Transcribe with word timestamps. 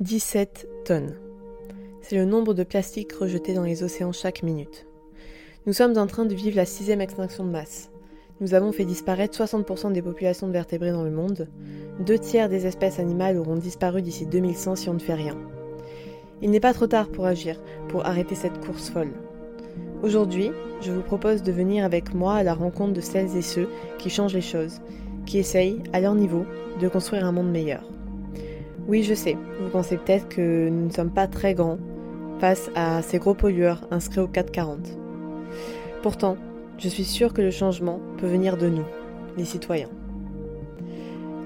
17 0.00 0.68
tonnes. 0.84 1.14
C'est 2.02 2.16
le 2.16 2.26
nombre 2.26 2.52
de 2.52 2.64
plastiques 2.64 3.14
rejetés 3.14 3.54
dans 3.54 3.62
les 3.62 3.82
océans 3.82 4.12
chaque 4.12 4.42
minute. 4.42 4.86
Nous 5.64 5.72
sommes 5.72 5.96
en 5.96 6.06
train 6.06 6.26
de 6.26 6.34
vivre 6.34 6.54
la 6.54 6.66
sixième 6.66 7.00
extinction 7.00 7.46
de 7.46 7.50
masse. 7.50 7.90
Nous 8.42 8.52
avons 8.52 8.72
fait 8.72 8.84
disparaître 8.84 9.42
60% 9.42 9.92
des 9.92 10.02
populations 10.02 10.48
de 10.48 10.52
vertébrés 10.52 10.92
dans 10.92 11.02
le 11.02 11.10
monde. 11.10 11.48
Deux 11.98 12.18
tiers 12.18 12.50
des 12.50 12.66
espèces 12.66 12.98
animales 12.98 13.38
auront 13.38 13.56
disparu 13.56 14.02
d'ici 14.02 14.26
2100 14.26 14.76
si 14.76 14.90
on 14.90 14.94
ne 14.94 14.98
fait 14.98 15.14
rien. 15.14 15.38
Il 16.42 16.50
n'est 16.50 16.60
pas 16.60 16.74
trop 16.74 16.86
tard 16.86 17.08
pour 17.08 17.24
agir, 17.24 17.58
pour 17.88 18.04
arrêter 18.04 18.34
cette 18.34 18.60
course 18.60 18.90
folle. 18.90 19.14
Aujourd'hui, 20.02 20.50
je 20.82 20.92
vous 20.92 21.00
propose 21.00 21.42
de 21.42 21.52
venir 21.52 21.86
avec 21.86 22.12
moi 22.12 22.34
à 22.34 22.42
la 22.42 22.52
rencontre 22.52 22.92
de 22.92 23.00
celles 23.00 23.34
et 23.34 23.40
ceux 23.40 23.70
qui 23.98 24.10
changent 24.10 24.34
les 24.34 24.42
choses, 24.42 24.82
qui 25.24 25.38
essayent, 25.38 25.82
à 25.94 26.00
leur 26.00 26.14
niveau, 26.14 26.44
de 26.82 26.88
construire 26.88 27.24
un 27.24 27.32
monde 27.32 27.50
meilleur. 27.50 27.95
Oui, 28.88 29.02
je 29.02 29.14
sais, 29.14 29.36
vous 29.60 29.68
pensez 29.68 29.96
peut-être 29.96 30.28
que 30.28 30.68
nous 30.68 30.86
ne 30.86 30.92
sommes 30.92 31.10
pas 31.10 31.26
très 31.26 31.54
grands 31.54 31.78
face 32.38 32.70
à 32.76 33.02
ces 33.02 33.18
gros 33.18 33.34
pollueurs 33.34 33.80
inscrits 33.90 34.20
au 34.20 34.28
440. 34.28 34.78
Pourtant, 36.02 36.36
je 36.78 36.88
suis 36.88 37.04
sûre 37.04 37.32
que 37.32 37.42
le 37.42 37.50
changement 37.50 38.00
peut 38.18 38.28
venir 38.28 38.56
de 38.56 38.68
nous, 38.68 38.84
les 39.36 39.44
citoyens. 39.44 39.90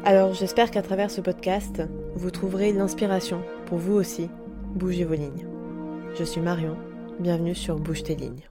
Alors 0.04 0.34
j'espère 0.34 0.70
qu'à 0.70 0.82
travers 0.82 1.10
ce 1.10 1.22
podcast, 1.22 1.82
vous 2.14 2.30
trouverez 2.30 2.72
l'inspiration 2.72 3.40
pour 3.64 3.78
vous 3.78 3.94
aussi 3.94 4.28
bouger 4.74 5.04
vos 5.04 5.14
lignes. 5.14 5.46
Je 6.18 6.24
suis 6.24 6.42
Marion, 6.42 6.76
bienvenue 7.20 7.54
sur 7.54 7.76
Bouge 7.76 8.02
tes 8.02 8.16
lignes. 8.16 8.50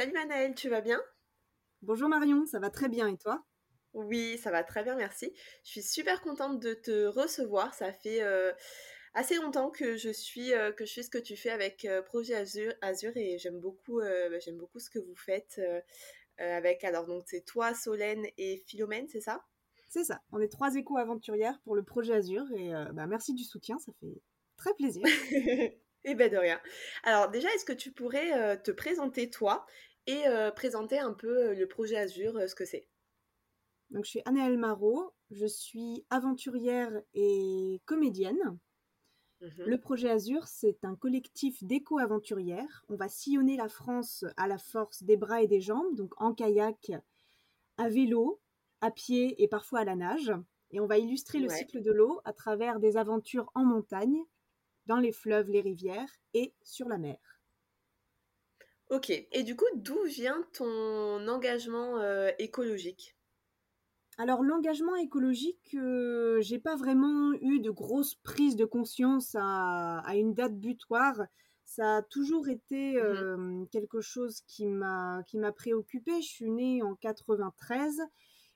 Salut 0.00 0.14
Manaëlle, 0.14 0.54
tu 0.54 0.70
vas 0.70 0.80
bien? 0.80 0.98
Bonjour 1.82 2.08
Marion, 2.08 2.46
ça 2.46 2.58
va 2.58 2.70
très 2.70 2.88
bien 2.88 3.06
et 3.06 3.18
toi? 3.18 3.44
Oui, 3.92 4.38
ça 4.38 4.50
va 4.50 4.64
très 4.64 4.82
bien, 4.82 4.96
merci. 4.96 5.30
Je 5.62 5.72
suis 5.72 5.82
super 5.82 6.22
contente 6.22 6.58
de 6.58 6.72
te 6.72 7.04
recevoir. 7.04 7.74
Ça 7.74 7.92
fait 7.92 8.22
euh, 8.22 8.50
assez 9.12 9.34
longtemps 9.34 9.68
que 9.68 9.98
je 9.98 10.08
suis 10.08 10.54
euh, 10.54 10.72
que 10.72 10.86
je 10.86 10.94
fais 10.94 11.02
ce 11.02 11.10
que 11.10 11.18
tu 11.18 11.36
fais 11.36 11.50
avec 11.50 11.84
euh, 11.84 12.00
Projet 12.00 12.34
Azur, 12.34 12.72
Azur 12.80 13.14
et 13.14 13.36
j'aime 13.36 13.60
beaucoup 13.60 14.00
bah, 14.00 14.38
j'aime 14.38 14.56
beaucoup 14.56 14.78
ce 14.78 14.88
que 14.88 14.98
vous 14.98 15.16
faites 15.16 15.60
avec 16.38 16.82
alors 16.82 17.04
donc 17.04 17.24
c'est 17.26 17.44
toi, 17.44 17.74
Solène 17.74 18.24
et 18.38 18.56
Philomène, 18.66 19.06
c'est 19.06 19.20
ça? 19.20 19.44
C'est 19.90 20.04
ça. 20.04 20.22
On 20.32 20.40
est 20.40 20.48
trois 20.48 20.76
éco-aventurières 20.76 21.60
pour 21.62 21.76
le 21.76 21.82
Projet 21.82 22.14
Azur 22.14 22.46
et 22.56 22.70
bah, 22.94 23.06
merci 23.06 23.34
du 23.34 23.44
soutien, 23.44 23.78
ça 23.78 23.92
fait 24.00 24.22
très 24.56 24.72
plaisir. 24.72 25.04
Eh 26.02 26.14
ben 26.14 26.30
de 26.30 26.38
rien. 26.38 26.58
Alors 27.02 27.28
déjà, 27.28 27.52
est-ce 27.52 27.66
que 27.66 27.74
tu 27.74 27.92
pourrais 27.92 28.56
te 28.62 28.70
présenter 28.70 29.28
toi 29.28 29.66
et 30.06 30.24
présenter 30.56 30.98
un 30.98 31.12
peu 31.12 31.54
le 31.54 31.66
projet 31.66 31.96
Azur, 31.96 32.40
ce 32.48 32.54
que 32.54 32.64
c'est 32.64 32.88
Donc 33.90 34.04
je 34.04 34.10
suis 34.10 34.22
Anne 34.24 34.56
Marot, 34.56 35.12
je 35.30 35.46
suis 35.46 36.04
aventurière 36.10 36.92
et 37.14 37.80
comédienne. 37.84 38.58
Mmh 39.40 39.64
le 39.64 39.78
projet 39.78 40.10
Azur, 40.10 40.46
c'est 40.46 40.84
un 40.84 40.96
collectif 40.96 41.64
d'éco-aventurières. 41.64 42.84
On 42.90 42.96
va 42.96 43.08
sillonner 43.08 43.56
la 43.56 43.70
France 43.70 44.26
à 44.36 44.46
la 44.46 44.58
force 44.58 45.02
des 45.02 45.16
bras 45.16 45.40
et 45.40 45.46
des 45.46 45.62
jambes, 45.62 45.94
donc 45.94 46.12
en 46.20 46.34
kayak, 46.34 46.92
à 47.78 47.88
vélo, 47.88 48.38
à 48.82 48.90
pied 48.90 49.42
et 49.42 49.48
parfois 49.48 49.80
à 49.80 49.84
la 49.84 49.96
nage. 49.96 50.32
Et 50.72 50.80
on 50.80 50.86
va 50.86 50.98
illustrer 50.98 51.38
le 51.38 51.48
cycle 51.48 51.80
de 51.80 51.90
l'eau 51.90 52.20
à 52.24 52.34
travers 52.34 52.80
des 52.80 52.98
aventures 52.98 53.50
en 53.54 53.64
montagne, 53.64 54.22
dans 54.84 54.98
les 54.98 55.12
fleuves, 55.12 55.48
les 55.48 55.62
rivières 55.62 56.12
et 56.34 56.54
sur 56.62 56.88
la 56.88 56.98
mer. 56.98 57.39
Ok, 58.90 59.10
et 59.10 59.44
du 59.44 59.54
coup, 59.54 59.66
d'où 59.76 60.02
vient 60.02 60.44
ton 60.52 61.28
engagement 61.28 61.98
euh, 62.00 62.32
écologique? 62.40 63.16
Alors 64.18 64.42
l'engagement 64.42 64.96
écologique, 64.96 65.76
euh, 65.76 66.40
j'ai 66.40 66.58
pas 66.58 66.74
vraiment 66.74 67.32
eu 67.40 67.60
de 67.60 67.70
grosses 67.70 68.16
prises 68.16 68.56
de 68.56 68.64
conscience 68.64 69.36
à, 69.38 70.02
une 70.16 70.34
date 70.34 70.58
butoir. 70.58 71.22
Ça 71.64 71.98
a 71.98 72.02
toujours 72.02 72.48
été 72.48 72.94
mmh 72.94 72.98
euh, 72.98 73.64
quelque 73.70 74.00
chose 74.00 74.40
qui 74.48 74.66
m'a 74.66 75.22
qui 75.28 75.38
m'a 75.38 75.52
préoccupée. 75.52 76.20
Je 76.20 76.28
suis 76.28 76.50
née 76.50 76.82
en 76.82 76.96
93 76.96 78.00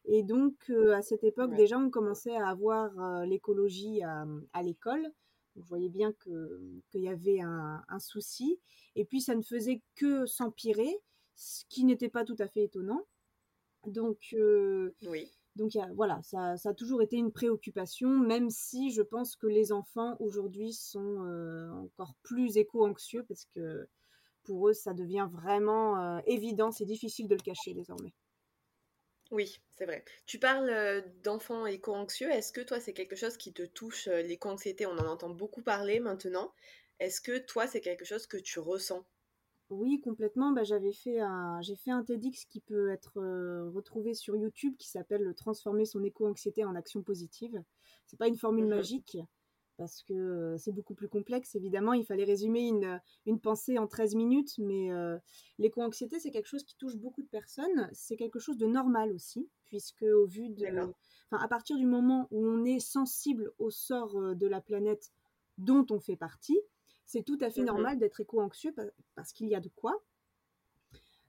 et 0.06 0.25
donc 0.25 0.69
à 0.93 1.00
cette 1.00 1.23
époque 1.23 1.55
déjà 1.55 1.78
on 1.78 1.91
commençait 1.91 2.37
à 2.37 2.49
avoir 2.49 3.25
l'écologie 3.25 4.03
à 4.03 4.62
l'école. 4.65 5.12
Vous 5.57 5.63
voyez 5.63 5.89
bien 5.89 6.13
qu'il 6.13 7.01
y 7.01 7.09
avait 7.09 7.41
un, 7.41 7.99
souci. 7.99 8.59
Et 8.97 9.05
puis, 9.05 9.21
ça 9.21 9.35
ne 9.35 9.43
faisait 9.43 9.81
que 9.95 10.27
s'empirer, 10.27 11.01
ce 11.37 11.65
qui 11.69 11.85
n'était 11.85 12.09
pas 12.09 12.25
tout 12.25 12.37
à 12.39 12.49
fait 12.49 12.65
étonnant. 12.65 13.07
Donc, 13.87 14.19
euh, 14.33 14.95
oui. 15.07 15.31
donc 15.57 15.73
voilà, 15.95 16.21
ça, 16.23 16.55
a 16.65 16.75
toujours 16.75 17.03
été 17.03 17.17
une 17.17 17.33
préoccupation, 17.33 18.09
même 18.09 18.51
si 18.51 18.91
je 18.91 19.03
pense 19.03 19.37
que 19.37 19.47
les 19.47 19.73
enfants 19.73 20.17
aujourd'hui 20.21 20.73
sont 20.73 21.25
euh, 21.27 21.71
encore 21.71 22.15
plus 22.23 22.57
éco-anxieux 22.57 23.25
parce 23.29 23.47
que 23.55 23.87
pour 24.45 24.69
eux, 24.69 24.73
ça 24.73 24.95
devient 24.95 25.29
vraiment 25.31 25.99
euh, 25.99 26.21
évident, 26.27 26.71
c'est 26.71 26.85
difficile 26.85 27.29
de 27.29 27.35
le 27.35 27.41
cacher 27.41 27.75
désormais. 27.75 28.13
Oui, 29.34 29.61
c'est 29.71 29.84
vrai. 29.84 30.03
Tu 30.25 30.39
parles 30.39 31.05
d'enfants 31.22 31.67
éco-anxieux. 31.67 32.31
Est-ce 32.31 32.53
que 32.55 32.62
toi, 32.62 32.81
c'est 32.81 32.95
quelque 32.95 33.17
chose 33.17 33.37
qui 33.37 33.53
te 33.53 33.62
touche, 33.62 34.06
l'éco-anxiété 34.06 34.87
On 34.87 34.97
en 34.97 35.06
entend 35.06 35.28
beaucoup 35.28 35.61
parler 35.62 36.00
maintenant. 36.00 36.55
Est-ce 37.00 37.21
que 37.21 37.37
toi, 37.37 37.67
c'est 37.67 37.83
quelque 37.83 38.06
chose 38.06 38.27
que 38.27 38.39
tu 38.39 38.61
ressens? 38.61 39.05
Oui, 39.71 40.00
complètement. 40.00 40.53
Bah, 40.53 40.65
j'avais 40.65 40.93
fait 40.93 41.21
un, 41.21 41.61
j'ai 41.62 41.77
fait 41.77 41.91
un 41.91 42.03
TEDx 42.03 42.44
qui 42.47 42.61
peut 42.61 42.91
être 42.91 43.21
retrouvé 43.75 44.15
sur 44.15 44.37
YouTube 44.37 44.75
qui 44.78 44.89
s'appelle 44.89 45.34
Transformer 45.37 45.84
son 45.84 46.03
éco-anxiété 46.05 46.65
en 46.65 46.75
action 46.75 47.03
positive. 47.03 47.62
C'est 48.06 48.19
pas 48.19 48.28
une 48.28 48.37
formule 48.39 48.67
mmh 48.67 48.67
magique 48.67 49.19
parce 49.77 50.03
que 50.03 50.57
c'est 50.59 50.73
beaucoup 50.73 50.95
plus 50.95 51.09
complexe. 51.09 51.55
Évidemment, 51.55 51.93
il 51.93 52.05
fallait 52.05 52.25
résumer 52.25 52.69
une, 52.69 53.01
une 53.27 53.41
pensée 53.41 53.79
en 53.79 53.87
13 53.87 54.15
minutes, 54.15 54.55
mais 54.59 54.91
l'éco-anxiété, 55.59 56.19
c'est 56.21 56.31
quelque 56.31 56.49
chose 56.49 56.65
qui 56.65 56.77
touche 56.77 56.97
beaucoup 56.97 57.23
de 57.23 57.29
personnes. 57.29 57.89
C'est 57.93 58.17
quelque 58.17 58.39
chose 58.39 58.57
de 58.57 58.67
normal 58.67 59.12
aussi, 59.12 59.49
puisque 59.67 60.03
au 60.03 60.27
vu 60.27 60.49
de... 60.49 60.67
Enfin, 61.31 61.43
à 61.43 61.49
partir 61.49 61.77
du 61.77 61.87
moment 61.87 62.29
où 62.31 62.47
on 62.47 62.65
est 62.65 62.81
sensible 62.81 63.53
au 63.59 63.71
sort 63.71 64.35
de 64.35 64.47
la 64.47 64.61
planète 64.61 65.12
dont 65.59 65.87
on 65.91 65.99
fait 65.99 66.17
partie, 66.17 66.61
c'est 67.06 67.23
tout 67.23 67.39
à 67.41 67.51
fait 67.51 67.62
mmh 67.62 67.67
normal 67.67 67.99
d'être 67.99 68.21
éco-anxieux 68.21 68.75
parce 69.15 69.33
qu'il 69.33 69.49
y 69.49 69.55
a 69.55 69.61
de 69.61 69.71
quoi. 69.71 70.03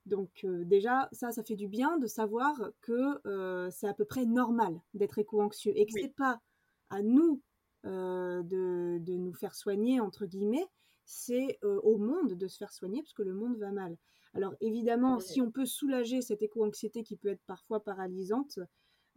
Donc 0.06 0.46
déjà, 0.46 1.10
ça, 1.12 1.32
ça 1.32 1.44
fait 1.44 1.56
du 1.56 1.68
bien 1.68 1.98
de 1.98 2.08
savoir 2.08 2.56
que 2.82 3.70
c'est 3.72 3.88
à 3.88 3.94
peu 3.94 4.06
près 4.06 4.26
normal 4.26 4.80
d'être 4.94 5.18
éco-anxieux 5.18 5.74
et 5.76 5.86
que 5.86 5.94
ce 5.94 6.02
c'est 6.02 6.16
pas 6.16 6.42
à 6.90 7.02
nous 7.02 7.42
euh, 7.86 8.42
de, 8.44 9.16
nous 9.16 9.34
faire 9.34 9.56
soigner, 9.56 10.00
entre 10.00 10.26
guillemets, 10.26 10.66
c'est 11.06 11.60
euh, 11.64 11.80
au 11.82 11.98
monde 11.98 12.34
de 12.34 12.48
se 12.48 12.58
faire 12.58 12.74
soigner 12.74 13.02
parce 13.02 13.14
que 13.14 13.22
le 13.22 13.34
monde 13.34 13.58
va 13.58 13.72
mal. 13.72 13.98
Alors 14.34 14.56
évidemment, 14.60 15.20
si 15.20 15.40
on 15.40 15.52
peut 15.52 15.66
soulager 15.66 16.22
cette 16.22 16.42
éco-anxiété 16.42 17.04
qui 17.04 17.16
peut 17.16 17.30
être 17.30 17.44
parfois 17.46 17.84
paralysante, 17.84 18.60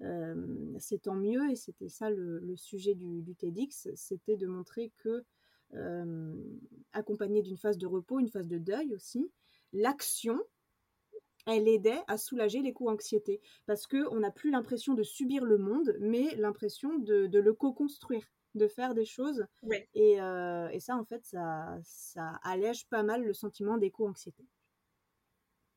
euh, 0.03 0.75
c'est 0.79 1.03
tant 1.03 1.15
mieux. 1.15 1.51
Et 1.51 1.57
c'était 1.57 1.89
ça 1.89 2.11
le, 2.11 2.57
sujet 2.57 2.95
du, 2.95 3.23
du 3.23 3.35
TEDx, 3.35 3.89
c'était 3.95 4.37
de 4.37 4.47
montrer 4.47 4.93
que, 4.99 5.25
accompagné 6.93 7.43
d'une 7.43 7.59
phase 7.59 7.79
de 7.79 7.87
repos, 7.87 8.19
une 8.19 8.29
phase 8.29 8.49
de 8.49 8.59
deuil 8.59 8.95
aussi, 8.95 9.31
l'action, 9.73 10.41
elle 11.49 11.69
aidait 11.69 12.03
à 12.07 12.19
soulager 12.19 12.61
l'éco-anxiété 12.61 13.41
parce 13.67 13.87
qu'on 13.87 14.21
n'a 14.21 14.31
plus 14.31 14.51
l'impression 14.51 14.95
de 14.95 15.03
subir 15.03 15.45
le 15.45 15.59
monde, 15.59 15.97
mais 16.01 16.35
l'impression 16.37 16.99
de, 16.99 17.27
de 17.27 17.39
le 17.39 17.53
co-construire 17.53 18.29
de 18.55 18.69
faire 18.69 18.95
des 18.95 19.05
choses. 19.05 19.47
Euh, 19.65 20.69
et, 20.69 20.81
ça, 20.81 20.97
en 20.97 21.05
fait, 21.05 21.25
ça, 21.25 21.79
ça 21.85 22.39
allège 22.43 22.87
pas 22.89 23.03
mal 23.03 23.25
le 23.25 23.33
sentiment 23.33 23.79
d'éco-anxiété. 23.79 24.45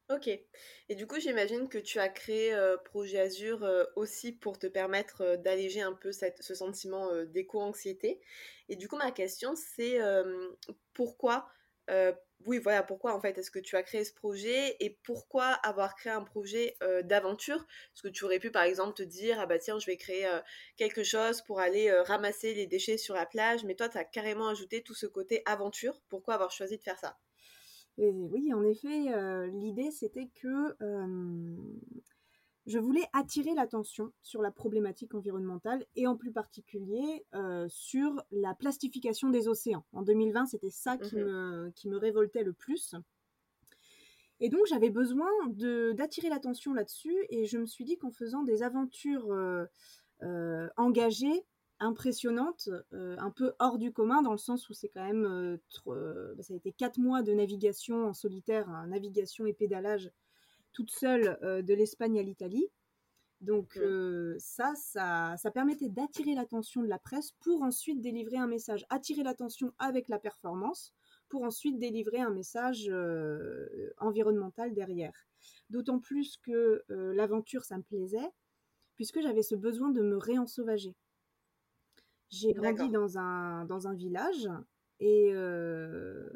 Ok. 0.09 0.27
Et 0.27 0.95
du 0.95 1.07
coup, 1.07 1.19
j'imagine 1.21 1.69
que 1.69 1.77
tu 1.77 1.99
as 1.99 2.09
créé 2.09 2.53
euh, 2.53 2.75
Projet 2.75 3.19
Azur 3.19 3.63
euh, 3.63 3.85
aussi 3.95 4.33
pour 4.33 4.59
te 4.59 4.67
permettre 4.67 5.37
d'alléger 5.37 5.81
un 5.81 5.93
peu 5.93 6.11
cette, 6.11 6.43
ce 6.43 6.53
sentiment 6.53 7.15
d'éco-anxiété. 7.25 8.19
Et 8.67 8.75
du 8.75 8.89
coup, 8.89 8.97
ma 8.97 9.11
question, 9.11 9.53
c'est 9.55 9.99
pourquoi 10.93 11.47
oui, 12.45 12.59
voilà, 12.59 12.83
pourquoi 12.83 13.13
en 13.15 13.21
fait 13.21 13.37
est-ce 13.37 13.51
que 13.51 13.59
tu 13.59 13.75
as 13.75 13.83
créé 13.83 14.03
ce 14.03 14.13
projet 14.13 14.75
et 14.79 14.97
pourquoi 15.03 15.45
avoir 15.47 15.95
créé 15.95 16.11
un 16.11 16.23
projet 16.23 16.75
euh, 16.83 17.01
d'aventure? 17.01 17.65
Parce 17.93 18.01
que 18.01 18.07
tu 18.07 18.25
aurais 18.25 18.39
pu 18.39 18.51
par 18.51 18.63
exemple 18.63 18.93
te 18.93 19.03
dire, 19.03 19.39
ah 19.39 19.45
bah 19.45 19.59
tiens, 19.59 19.79
je 19.79 19.85
vais 19.85 19.97
créer 19.97 20.25
euh, 20.25 20.39
quelque 20.77 21.03
chose 21.03 21.41
pour 21.41 21.59
aller 21.59 21.89
euh, 21.89 22.03
ramasser 22.03 22.53
les 22.53 22.67
déchets 22.67 22.97
sur 22.97 23.15
la 23.15 23.25
plage, 23.25 23.63
mais 23.63 23.75
toi, 23.75 23.89
tu 23.89 23.97
as 23.97 24.03
carrément 24.03 24.47
ajouté 24.47 24.81
tout 24.81 24.95
ce 24.95 25.05
côté 25.05 25.41
aventure. 25.45 26.01
Pourquoi 26.09 26.35
avoir 26.35 26.51
choisi 26.51 26.77
de 26.77 26.83
faire 26.83 26.99
ça? 26.99 27.17
Oui, 27.97 28.51
en 28.53 28.63
effet, 28.63 29.11
l'idée 29.51 29.91
c'était 29.91 30.29
que 30.33 30.75
je 32.65 32.77
voulais 32.77 33.05
attirer 33.13 33.53
l'attention 33.55 34.11
sur 34.21 34.41
la 34.41 34.51
problématique 34.51 35.15
environnementale 35.15 35.85
et 35.95 36.05
en 36.05 36.15
plus 36.15 36.31
particulier 36.31 37.25
euh, 37.33 37.65
sur 37.69 38.21
la 38.31 38.53
plastification 38.53 39.29
des 39.29 39.47
océans. 39.47 39.83
En 39.93 40.03
2020, 40.03 40.45
c'était 40.45 40.69
ça 40.69 40.97
qui, 40.97 41.15
mmh 41.15 41.19
me, 41.19 41.71
qui, 41.75 41.89
me, 41.89 41.97
révoltait 41.97 42.43
le 42.43 42.53
plus. 42.53 42.95
Et 44.39 44.49
donc 44.49 44.65
j'avais 44.67 44.89
besoin 44.89 45.29
d'attirer 45.93 46.29
l'attention 46.29 46.73
là-dessus 46.73 47.15
et 47.29 47.45
je 47.45 47.57
me 47.57 47.65
suis 47.65 47.85
dit 47.85 47.97
qu'en 47.97 48.11
faisant 48.11 48.43
des 48.43 48.63
aventures 48.63 49.31
euh, 49.31 49.65
euh, 50.23 50.67
engagées, 50.77 51.45
impressionnantes, 51.79 52.69
un 52.91 53.31
peu 53.31 53.53
hors 53.57 53.79
du 53.79 53.91
commun 53.91 54.21
dans 54.21 54.33
le 54.33 54.37
sens 54.37 54.69
où 54.69 54.73
c'est 54.73 54.89
quand 54.89 55.03
même, 55.03 55.57
bah, 55.87 56.43
ça 56.43 56.53
a 56.53 56.57
été 56.57 56.71
quatre 56.71 56.99
mois 56.99 57.23
de 57.23 57.33
navigation 57.33 58.05
en 58.05 58.13
solitaire, 58.13 58.69
hein, 58.69 58.85
navigation 58.85 59.47
et 59.47 59.53
pédalage 59.53 60.11
toute 60.73 60.91
seule 60.91 61.37
de 61.41 61.73
l'Espagne 61.73 62.19
à 62.19 62.23
l'Italie. 62.23 62.67
Donc 63.41 63.79
ça, 64.37 64.73
ça, 64.75 65.35
ça 65.37 65.51
permettait 65.51 65.89
d'attirer 65.89 66.35
l'attention 66.35 66.81
de 66.81 66.87
la 66.87 66.99
presse 66.99 67.31
pour 67.39 67.63
ensuite 67.63 68.01
délivrer 68.01 68.37
un 68.37 68.47
message, 68.47 68.85
attirer 68.89 69.23
l'attention 69.23 69.73
avec 69.79 70.07
la 70.09 70.19
performance 70.19 70.93
pour 71.31 71.43
ensuite 71.43 71.79
délivrer 71.79 72.19
un 72.19 72.29
message 72.29 72.89
euh, 72.89 73.93
environnemental 73.97 74.73
derrière. 74.73 75.25
D'autant 75.69 75.97
plus 75.97 76.37
que 76.43 76.83
euh, 76.91 77.13
l'aventure, 77.13 77.63
ça 77.63 77.77
me 77.77 77.83
plaisait, 77.83 78.29
puisque 78.95 79.21
j'avais 79.21 79.41
ce 79.41 79.55
besoin 79.55 79.91
de 79.91 80.01
me 80.01 80.17
réensauvager. 80.17 80.93
J'ai 82.29 82.53
grandi 82.53 82.89
dans 82.89 83.17
un, 83.17 83.65
dans 83.65 83.87
un 83.87 83.93
village 83.93 84.49
et, 84.99 85.31
euh, 85.33 86.29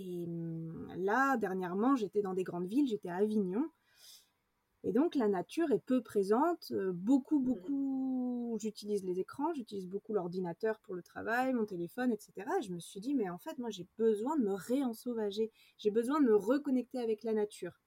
et, 0.00 0.24
hum, 0.26 0.88
là, 0.96 1.36
dernièrement, 1.36 1.96
j'étais 1.96 2.22
dans 2.22 2.34
des 2.34 2.44
grandes 2.44 2.66
villes, 2.66 2.88
j'étais 2.88 3.08
à 3.08 3.16
Avignon. 3.16 3.70
Et 4.82 4.92
donc 4.92 5.14
la 5.14 5.28
nature 5.28 5.70
est 5.72 5.84
peu 5.84 6.02
présente, 6.02 6.72
beaucoup, 6.72 7.38
mmh 7.38 7.44
beaucoup 7.44 8.40
j'utilise 8.58 9.04
les 9.04 9.20
écrans, 9.20 9.52
j'utilise 9.54 9.86
beaucoup 9.86 10.12
l'ordinateur 10.12 10.78
pour 10.80 10.94
le 10.94 11.02
travail, 11.02 11.52
mon 11.52 11.66
téléphone, 11.66 12.12
etc. 12.12 12.32
Et 12.58 12.62
je 12.62 12.72
me 12.72 12.80
suis 12.80 13.00
dit, 13.00 13.14
mais 13.14 13.30
en 13.30 13.38
fait, 13.38 13.58
moi, 13.58 13.70
j'ai 13.70 13.86
besoin 13.98 14.36
de 14.36 14.42
me 14.42 14.54
réensauvager. 14.54 15.50
J'ai 15.78 15.90
besoin 15.90 16.20
de 16.20 16.26
me 16.26 16.34
reconnecter 16.34 16.98
avec 16.98 17.22
la 17.22 17.32
nature. 17.32 17.80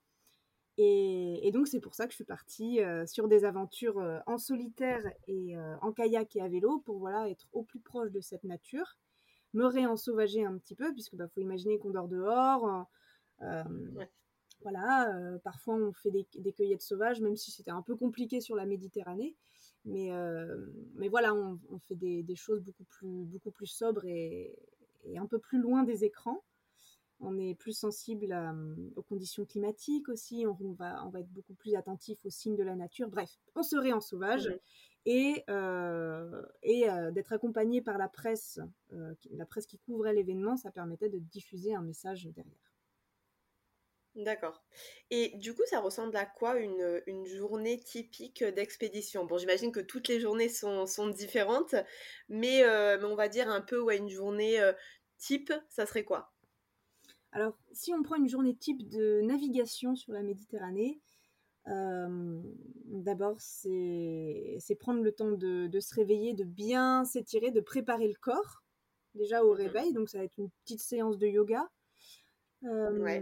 Et, 0.78 1.52
donc, 1.54 1.68
c'est 1.68 1.80
pour 1.80 1.94
ça 1.94 2.06
que 2.06 2.12
je 2.12 2.16
suis 2.16 2.24
partie 2.24 2.82
euh, 2.82 3.06
sur 3.06 3.28
des 3.28 3.46
aventures 3.46 4.00
euh, 4.00 4.20
en 4.26 4.40
solitaire 4.40 5.04
et 5.28 5.56
euh, 5.56 5.76
en 5.82 5.92
kayak 5.92 6.36
et 6.36 6.42
à 6.42 6.48
vélo 6.48 6.80
pour 6.80 6.98
voilà, 6.98 7.30
être 7.30 7.48
au 7.52 7.62
plus 7.62 7.80
proche 7.80 8.10
de 8.10 8.22
cette 8.22 8.44
nature, 8.44 8.98
me 9.54 9.66
réensauvager 9.66 10.44
un 10.44 10.58
petit 10.58 10.76
peu, 10.76 10.92
puisque 10.94 11.16
bah, 11.16 11.28
faut 11.28 11.42
imaginer 11.42 11.78
qu'on 11.80 11.92
dort 11.92 12.08
dehors. 12.08 12.88
Voilà, 14.62 15.40
parfois 15.44 15.76
on 15.76 15.92
fait 15.92 16.10
des, 16.10 16.26
des, 16.36 16.54
cueillettes 16.54 16.82
sauvages, 16.82 17.20
même 17.20 17.36
si 17.36 17.52
c'était 17.52 17.72
un 17.72 17.82
peu 17.82 17.98
compliqué 17.98 18.40
sur 18.40 18.56
la 18.56 18.66
Méditerranée. 18.66 19.36
Mais, 19.86 20.14
euh, 20.14 20.66
mais 20.96 21.10
voilà, 21.10 21.34
on, 21.34 21.80
fait 21.80 21.96
des, 21.96 22.36
choses 22.36 22.62
beaucoup 22.62 22.86
plus, 22.86 23.26
beaucoup 23.26 23.52
plus 23.52 23.68
sobres 23.68 24.06
et, 24.06 24.56
un 25.18 25.26
peu 25.26 25.40
plus 25.40 25.60
loin 25.60 25.84
des 25.84 26.06
écrans. 26.06 26.44
On 27.20 27.38
est 27.38 27.56
plus 27.56 27.78
sensible 27.78 28.36
aux 28.96 29.02
conditions 29.04 29.46
climatiques 29.46 30.10
aussi. 30.10 30.46
On, 30.48 30.74
va, 30.74 31.06
on 31.06 31.10
va 31.10 31.20
être 31.20 31.32
beaucoup 31.32 31.54
plus 31.54 31.76
attentif 31.76 32.26
aux 32.26 32.30
signes 32.30 32.56
de 32.56 32.64
la 32.64 32.76
nature. 32.76 33.10
Bref, 33.10 33.38
on 33.56 33.64
serait 33.64 33.94
en 33.94 34.02
sauvage. 34.02 34.50
Et, 35.06 35.44
euh, 35.50 36.44
et 36.62 36.90
euh, 36.90 37.12
d'être 37.12 37.34
accompagné 37.34 37.82
par 37.82 37.98
la 37.98 38.08
presse, 38.08 38.60
la 38.90 39.46
presse 39.46 39.66
qui 39.66 39.78
couvrait 39.78 40.14
l'événement, 40.14 40.56
ça 40.56 40.72
permettait 40.72 41.10
de 41.10 41.20
diffuser 41.20 41.76
un 41.76 41.82
message 41.82 42.30
derrière. 42.34 42.74
D'accord. 44.16 44.64
Et 45.10 45.36
du 45.38 45.56
coup, 45.56 45.64
ça 45.66 45.80
ressemble 45.80 46.16
à 46.16 46.26
quoi 46.26 46.60
une, 46.60 47.02
une 47.08 47.26
journée 47.26 47.80
typique 47.80 48.44
d'expédition? 48.44 49.26
Bon, 49.26 49.40
j'imagine 49.40 49.72
que 49.72 49.80
toutes 49.80 50.08
les 50.08 50.20
journées 50.20 50.50
sont, 50.50 50.86
sont 50.86 51.08
différentes, 51.08 51.74
mais, 52.30 52.64
euh, 52.64 53.00
mais, 53.00 53.06
on 53.06 53.16
va 53.16 53.28
dire 53.28 53.50
un 53.50 53.62
peu, 53.62 53.80
ouais, 53.80 53.98
une 53.98 54.10
journée 54.10 54.62
euh, 54.62 54.72
type, 55.18 55.52
ça 55.68 55.88
serait 55.88 56.04
quoi? 56.04 56.32
Alors, 57.32 57.58
si 57.72 57.92
on 57.92 58.04
prend 58.04 58.16
une 58.16 58.30
journée 58.30 58.56
type 58.56 58.88
de 58.88 59.22
navigation 59.22 59.96
sur 59.96 60.14
la 60.14 60.22
Méditerranée, 60.22 61.02
euh, 61.68 62.42
d'abord, 62.86 63.36
c'est 63.40 64.78
prendre 64.80 65.02
le 65.02 65.12
temps 65.12 65.32
de, 65.32 65.68
de, 65.68 65.80
se 65.80 65.96
réveiller, 65.96 66.34
de 66.34 66.44
bien 66.44 67.06
s'étirer, 67.06 67.52
de 67.52 67.62
préparer 67.62 68.08
le 68.08 68.16
corps, 68.20 68.64
déjà 69.16 69.44
au 69.44 69.54
mmh 69.54 69.58
réveil, 69.58 69.94
donc 69.94 70.10
ça 70.10 70.18
va 70.18 70.24
être 70.26 70.38
une 70.38 70.50
petite 70.64 70.82
séance 70.82 71.18
de 71.18 71.28
yoga. 71.28 71.70
Ouais. 72.62 73.22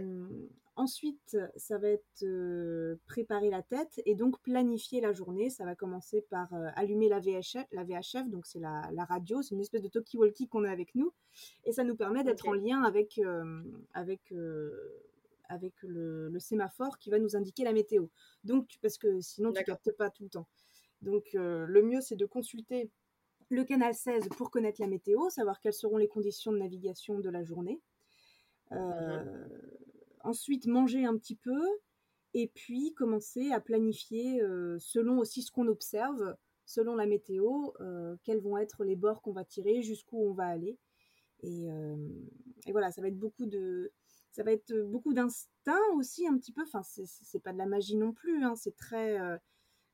Ensuite, 0.74 1.36
ça 1.56 1.76
va 1.76 1.88
être 1.88 2.22
euh, 2.22 2.96
préparer 3.06 3.50
la 3.50 3.62
tête 3.62 4.00
et 4.06 4.14
donc 4.14 4.40
planifier 4.40 5.02
la 5.02 5.12
journée. 5.12 5.50
Ça 5.50 5.66
va 5.66 5.74
commencer 5.74 6.22
par 6.30 6.52
euh, 6.54 6.68
allumer 6.76 7.10
la 7.10 7.20
VHF, 7.20 7.66
la 7.72 7.84
VHF 7.84 8.30
donc 8.30 8.46
c'est 8.46 8.58
la, 8.58 8.88
radio, 9.06 9.42
c'est 9.42 9.54
une 9.54 9.60
espèce 9.60 9.82
de 9.82 9.88
talkie-walkie 9.88 10.48
qu'on 10.48 10.64
a 10.64 10.70
avec 10.70 10.94
nous. 10.94 11.12
Et 11.64 11.72
ça 11.72 11.84
nous 11.84 11.94
permet 11.94 12.24
d'être 12.24 12.48
en 12.48 12.54
lien 12.54 12.82
avec, 12.84 13.18
euh, 13.18 13.62
avec, 13.92 14.32
avec 15.48 15.74
le, 15.82 16.36
sémaphore 16.38 16.98
qui 16.98 17.10
va 17.10 17.18
nous 17.18 17.36
indiquer 17.36 17.64
la 17.64 17.72
météo. 17.72 18.06
Donc, 18.44 18.68
parce 18.80 18.98
que 18.98 19.20
sinon, 19.20 19.52
tu 19.52 19.60
ne 19.60 19.64
captes 19.64 19.92
pas 19.92 20.10
tout 20.10 20.24
le 20.24 20.30
temps. 20.30 20.48
Donc, 21.00 21.24
le 21.34 21.82
mieux, 21.82 22.00
c'est 22.00 22.16
de 22.16 22.26
consulter 22.26 22.90
le 23.48 23.64
canal 23.64 23.94
16 23.94 24.28
pour 24.36 24.50
connaître 24.50 24.80
la 24.80 24.86
météo, 24.86 25.28
savoir 25.28 25.60
quelles 25.60 25.74
seront 25.74 25.98
les 25.98 26.08
conditions 26.08 26.52
de 26.52 26.58
navigation 26.58 27.18
de 27.18 27.28
la 27.28 27.42
journée. 27.44 27.80
Mmh 28.70 28.76
ensuite 30.24 30.66
manger 30.66 31.04
un 31.04 31.16
petit 31.16 31.36
peu 31.36 31.60
et 32.34 32.48
puis 32.48 32.94
commencer 32.94 33.50
à 33.52 33.60
planifier 33.60 34.40
euh, 34.42 34.78
selon 34.78 35.18
aussi 35.18 35.42
ce 35.42 35.50
qu'on 35.50 35.68
observe, 35.68 36.36
selon 36.64 36.94
la 36.94 37.06
météo, 37.06 37.72
euh, 37.80 38.16
quels 38.24 38.40
vont 38.40 38.56
être 38.56 38.84
les 38.84 38.96
bords 38.96 39.20
qu'on 39.20 39.32
va 39.32 39.44
tirer, 39.44 39.82
jusqu'où 39.82 40.18
on 40.18 40.32
va 40.32 40.46
aller. 40.46 40.78
Euh, 41.44 41.96
et, 42.66 42.72
voilà, 42.72 42.90
ça 42.90 43.02
va 43.02 43.08
être 43.08 43.18
beaucoup 43.18 43.46
de, 43.46 43.92
ça 44.32 44.42
va 44.42 44.52
être 44.52 44.74
beaucoup 44.82 45.12
d'instinct 45.14 45.78
aussi 45.94 46.26
un 46.26 46.36
petit 46.36 46.52
peu. 46.52 46.62
Enfin, 46.62 46.82
c'est 46.82 47.42
pas 47.42 47.52
de 47.52 47.58
la 47.58 47.66
magie 47.66 47.96
non 47.96 48.12
plus. 48.12 48.44
Hein, 48.44 48.54
c'est 48.56 48.76
très, 48.76 49.18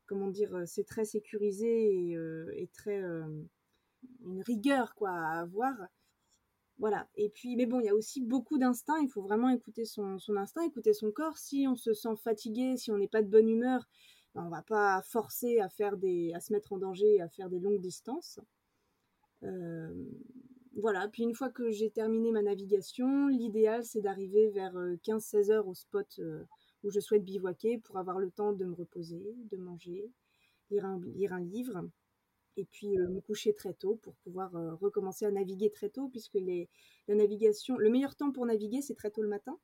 comment 0.07 0.29
dire, 0.29 0.63
c'est 0.67 0.85
très 0.85 1.05
sécurisé 1.05 2.13
et, 2.55 2.69
très 2.73 3.03
une 4.25 4.43
rigueur 4.43 4.95
quoi 4.95 5.11
à 5.11 5.41
avoir. 5.41 5.75
Voilà. 6.79 7.09
Et 7.17 7.29
puis, 7.29 7.57
mais 7.57 7.67
bon, 7.67 7.81
il 7.81 7.87
y 7.87 7.89
a 7.89 7.95
aussi 7.95 8.21
beaucoup 8.21 8.59
d'instinct. 8.59 9.01
Il 9.03 9.09
faut 9.09 9.23
vraiment 9.23 9.49
écouter 9.49 9.85
son, 9.85 10.19
instinct, 10.37 10.63
écouter 10.63 10.93
son 10.93 11.11
corps. 11.11 11.37
Si 11.37 11.67
on 11.69 11.75
se 11.75 11.93
sent 11.93 12.17
fatigué, 12.23 12.77
si 12.77 12.93
on 12.93 12.99
n'est 12.99 13.09
pas 13.09 13.23
de 13.23 13.29
bonne 13.29 13.49
humeur, 13.49 13.89
ben, 14.35 14.45
on 14.45 14.49
va 14.49 14.63
pas 14.63 15.03
forcer 15.03 15.59
à 15.59 15.69
faire 15.69 15.97
des, 15.97 16.33
à 16.35 16.41
se 16.41 16.53
mettre 16.53 16.73
en 16.73 16.79
danger 16.79 17.21
à 17.21 17.29
faire 17.29 17.51
des 17.51 17.59
longues 17.59 17.81
distances. 17.81 18.39
Euh, 19.43 19.93
voilà. 20.79 21.09
Puis 21.09 21.25
une 21.25 21.35
fois 21.35 21.51
que 21.51 21.71
j'ai 21.71 21.91
terminé 21.91 22.31
ma 22.31 22.43
navigation, 22.43 23.27
l'idéal 23.27 23.85
c'est 23.85 24.01
d'arriver 24.01 24.49
vers 24.51 24.75
15-16 24.75 25.51
euh, 25.51 25.55
heures 25.55 25.69
au 25.69 25.75
spot 25.75 26.07
euh, 26.21 26.45
où 26.85 26.91
je 26.91 27.01
souhaite 27.01 27.25
bivouaquer 27.25 27.79
pour 27.79 27.99
avoir 27.99 28.19
le 28.19 28.31
temps 28.31 28.53
de 28.53 28.65
me 28.65 28.75
reposer, 28.75 29.35
de 29.51 29.57
manger, 29.57 30.11
lire 30.71 30.85
un 30.85 31.41
livre 31.41 31.83
et 32.57 32.65
puis 32.65 32.97
euh, 32.99 33.09
me 33.09 33.21
coucher 33.21 33.55
très 33.55 33.75
tôt 33.75 33.97
pour 34.03 34.15
pouvoir 34.17 34.53
recommencer 34.81 35.27
à 35.27 35.31
naviguer 35.31 35.71
très 35.71 35.89
tôt, 35.89 36.09
puisque 36.09 36.39
la 37.09 37.15
navigation, 37.15 37.77
le 37.77 37.91
meilleur 37.91 38.15
temps 38.15 38.31
pour 38.31 38.47
naviguer, 38.47 38.81
c'est 38.81 38.95
très 38.95 39.11
tôt 39.11 39.23
le 39.23 39.29
matin, 39.29 39.59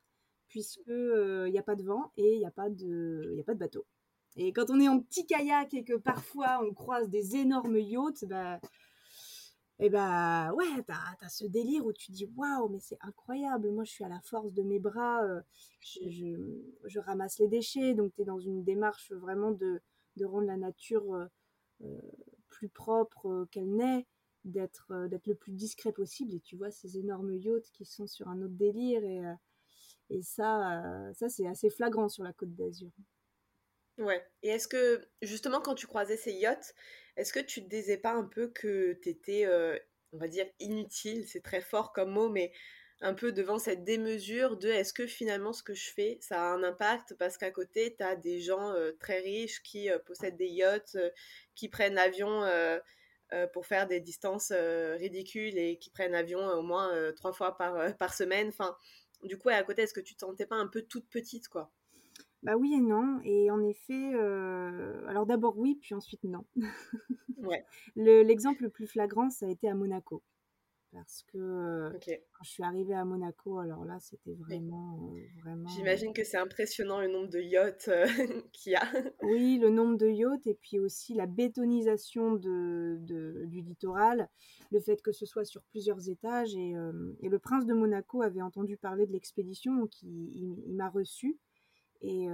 puisque 0.48 0.88
il 0.88 1.50
n'y 1.50 1.58
a 1.58 1.62
pas 1.62 1.76
de 1.76 1.84
vent 1.84 2.12
et 2.16 2.34
il 2.34 2.38
n'y 2.38 2.46
a, 2.46 2.50
pas 2.50 2.70
de, 2.70 3.36
a 3.40 3.44
pas 3.44 3.54
de 3.54 3.58
bateau. 3.58 3.86
Et 4.36 4.52
quand 4.52 4.70
on 4.70 4.80
est 4.80 4.88
en 4.88 5.00
petit 5.00 5.26
kayak 5.26 5.74
et 5.74 5.84
que 5.84 5.94
parfois 5.94 6.60
on 6.64 6.74
croise 6.74 7.08
des 7.08 7.36
énormes 7.36 7.78
yachts, 7.78 8.24
bah, 8.24 8.60
et 9.80 9.90
bah 9.90 10.52
ouais, 10.54 10.82
t'as 10.86 10.94
as 11.20 11.28
ce 11.28 11.44
délire 11.46 11.84
où 11.84 11.92
tu 11.92 12.12
dis 12.12 12.26
waouh, 12.36 12.68
mais 12.68 12.80
c'est 12.80 12.98
incroyable. 13.00 13.70
Moi, 13.70 13.84
je 13.84 13.90
suis 13.90 14.04
à 14.04 14.08
la 14.08 14.20
force 14.20 14.52
de 14.52 14.62
mes 14.62 14.78
bras, 14.78 15.22
je, 15.80 16.36
je, 16.84 16.98
ramasse 17.00 17.38
les 17.38 17.48
déchets, 17.48 17.94
donc 17.94 18.14
tu 18.14 18.22
es 18.22 18.24
dans 18.24 18.38
une 18.38 18.62
démarche 18.62 19.12
vraiment 19.12 19.50
de, 19.50 19.80
de 20.16 20.24
rendre 20.24 20.46
la 20.46 20.56
nature 20.56 21.28
plus 22.54 22.68
propre 22.68 23.28
euh, 23.28 23.46
qu'elle 23.50 23.74
n'est, 23.74 24.06
d'être 24.44 24.92
euh, 24.92 25.08
le 25.08 25.34
plus 25.34 25.52
discret 25.52 25.92
possible. 25.92 26.34
Et 26.34 26.40
tu 26.40 26.56
vois 26.56 26.70
ces 26.70 26.98
énormes 26.98 27.34
yachts 27.34 27.70
qui 27.72 27.84
sont 27.84 28.06
sur 28.06 28.28
un 28.28 28.40
autre 28.42 28.54
délire. 28.54 29.04
Et, 29.04 29.24
euh, 29.24 29.34
et 30.10 30.22
ça, 30.22 30.82
ça 31.14 31.28
c'est 31.28 31.46
assez 31.46 31.70
flagrant 31.70 32.08
sur 32.08 32.24
la 32.24 32.32
côte 32.32 32.54
d'Azur. 32.54 32.90
Ouais. 33.98 34.22
Et 34.42 34.48
est-ce 34.48 34.68
que, 34.68 35.02
justement, 35.22 35.60
quand 35.60 35.74
tu 35.74 35.86
croisais 35.86 36.16
ces 36.16 36.32
yachts, 36.32 36.74
est-ce 37.16 37.32
que 37.32 37.40
tu 37.40 37.62
te 37.62 37.68
disais 37.68 37.96
pas 37.96 38.12
un 38.12 38.24
peu 38.24 38.48
que 38.48 38.94
tu 39.02 39.08
étais, 39.08 39.46
on 40.12 40.18
va 40.18 40.28
dire, 40.28 40.46
inutile 40.60 41.26
C'est 41.28 41.42
très 41.42 41.60
fort 41.60 41.92
comme 41.92 42.10
mot, 42.10 42.28
mais 42.28 42.52
un 43.00 43.14
peu 43.14 43.32
devant 43.32 43.58
cette 43.58 43.84
démesure 43.84 44.56
de 44.56 44.68
est-ce 44.68 44.92
que 44.92 45.06
finalement 45.06 45.52
ce 45.52 45.62
que 45.62 45.74
je 45.74 45.90
fais, 45.92 46.18
ça 46.20 46.40
a 46.40 46.54
un 46.54 46.62
impact? 46.62 47.14
Parce 47.14 47.36
qu'à 47.36 47.50
côté, 47.50 47.94
tu 47.96 48.04
as 48.04 48.16
des 48.16 48.40
gens 48.40 48.74
très 49.00 49.20
riches 49.20 49.62
qui 49.62 49.88
possèdent 50.06 50.36
des 50.36 50.48
yachts, 50.48 50.96
qui 51.54 51.68
prennent 51.68 51.94
l'avion 51.94 52.42
pour 53.52 53.66
faire 53.66 53.86
des 53.86 54.00
distances 54.00 54.52
ridicules 54.52 55.58
et 55.58 55.78
qui 55.78 55.90
prennent 55.90 56.12
l'avion 56.12 56.46
au 56.46 56.62
moins 56.62 57.12
trois 57.14 57.32
fois 57.32 57.56
par, 57.56 57.96
par 57.96 58.14
semaine. 58.14 58.48
Enfin, 58.48 58.76
du 59.22 59.38
coup, 59.38 59.48
à 59.48 59.62
côté, 59.62 59.82
est-ce 59.82 59.94
que 59.94 60.00
tu 60.00 60.14
te 60.14 60.20
sentais 60.20 60.46
pas 60.46 60.56
un 60.56 60.68
peu 60.68 60.82
toute 60.82 61.08
petite, 61.08 61.48
quoi? 61.48 61.70
Bah 62.44 62.56
oui 62.56 62.74
et 62.74 62.80
non. 62.80 63.20
Et 63.24 63.50
en 63.50 63.62
effet, 63.62 64.14
alors 65.08 65.26
d'abord 65.26 65.58
oui, 65.58 65.78
puis 65.80 65.94
ensuite 65.94 66.22
non. 66.24 66.44
ouais. 67.38 67.64
L'exemple 67.96 68.64
le, 68.64 68.68
plus 68.68 68.86
flagrant, 68.86 69.30
ça 69.30 69.46
a 69.46 69.48
été 69.48 69.68
à 69.68 69.74
Monaco. 69.74 70.22
parce 70.92 71.24
que 71.32 71.90
quand 72.32 72.44
je 72.44 72.50
suis 72.50 72.62
arrivée 72.62 72.94
à 72.94 73.06
Monaco, 73.06 73.58
alors 73.58 73.86
là, 73.86 73.98
c'était 73.98 74.34
vraiment, 74.34 75.14
vraiment. 75.42 75.68
J'imagine 75.70 76.12
que 76.12 76.22
c'est 76.22 76.36
impressionnant 76.36 77.00
le 77.00 77.08
nombre 77.08 77.30
de 77.30 77.40
yachts 77.40 77.90
qu'il 78.52 78.72
y 78.72 78.76
a. 78.76 78.86
oui, 79.22 79.58
le 79.58 79.70
nombre 79.70 79.96
de 79.96 80.08
yachts 80.08 80.46
et 80.46 80.54
puis 80.54 80.78
aussi 80.78 81.14
la 81.14 81.26
bétonisation 81.26 82.34
de, 82.34 82.98
du 83.46 83.62
littoral, 83.62 84.28
le 84.70 84.80
fait 84.80 85.00
que 85.00 85.12
ce 85.12 85.24
soit 85.24 85.46
sur 85.46 85.62
plusieurs 85.62 86.10
étages 86.10 86.54
et, 86.56 86.74
et 87.20 87.28
le 87.30 87.38
prince 87.38 87.64
de 87.64 87.72
Monaco 87.72 88.20
avait 88.20 88.42
entendu 88.42 88.76
parler 88.76 89.06
de 89.06 89.12
l'expédition, 89.12 89.74
donc 89.74 90.02
il, 90.02 90.58
il, 90.66 90.74
m'a 90.74 90.90
reçu 90.90 91.38
et, 92.04 92.28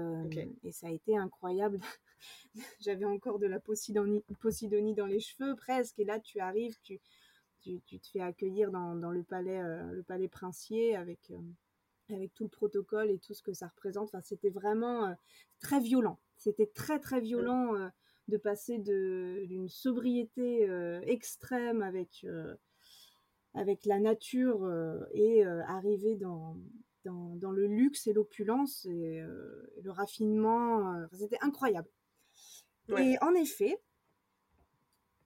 et 0.65 0.73
ça 0.73 0.89
a 0.89 0.91
été 0.91 1.17
incroyable. 1.17 1.81
J'avais 2.81 3.05
encore 3.05 3.39
de 3.39 3.47
la 3.47 3.61
Posidonie, 3.61 4.25
Posidonie 4.41 4.95
dans 4.95 5.07
les 5.07 5.21
cheveux 5.21 5.55
presque 5.57 5.99
et 5.99 6.05
là 6.05 6.21
tu 6.21 6.41
arrives, 6.41 6.77
tu 6.83 7.01
tu, 7.61 7.81
te 7.81 8.07
fais 8.09 8.21
accueillir 8.21 8.71
dans, 8.71 8.95
le 8.95 9.23
palais, 9.23 9.61
euh, 9.61 9.93
le 9.93 10.03
palais 10.03 10.29
princier 10.29 10.97
avec, 10.97 11.31
euh, 11.31 12.15
avec 12.15 12.35
tout 12.35 12.45
le 12.45 12.51
protocole 12.51 13.11
et 13.11 13.19
tout 13.19 13.35
ce 13.35 13.43
que 13.43 13.53
ça 13.53 13.69
représente. 13.69 14.05
Enfin, 14.05 14.23
c'était 14.23 14.51
vraiment 14.51 15.15
très 15.61 15.81
violent. 15.81 16.19
C'était 16.37 16.67
très 16.67 16.99
très 16.99 17.21
violent 17.21 17.75
de 18.29 18.37
passer 18.39 18.79
d'une 18.79 19.69
sobriété 19.69 20.69
extrême 21.03 21.83
avec 21.83 22.27
avec 23.55 23.85
la 23.85 23.99
nature 23.99 24.67
et 25.13 25.45
arriver 25.45 26.17
dans, 26.17 26.57
dans, 27.05 27.51
le 27.51 27.67
luxe 27.67 28.07
et 28.07 28.13
l'opulence 28.13 28.85
et, 28.87 29.23
le 29.83 29.91
raffinement. 29.91 30.95
C'était 31.13 31.39
incroyable. 31.41 31.89
Et 32.99 33.17
en 33.21 33.35
effet, 33.35 33.81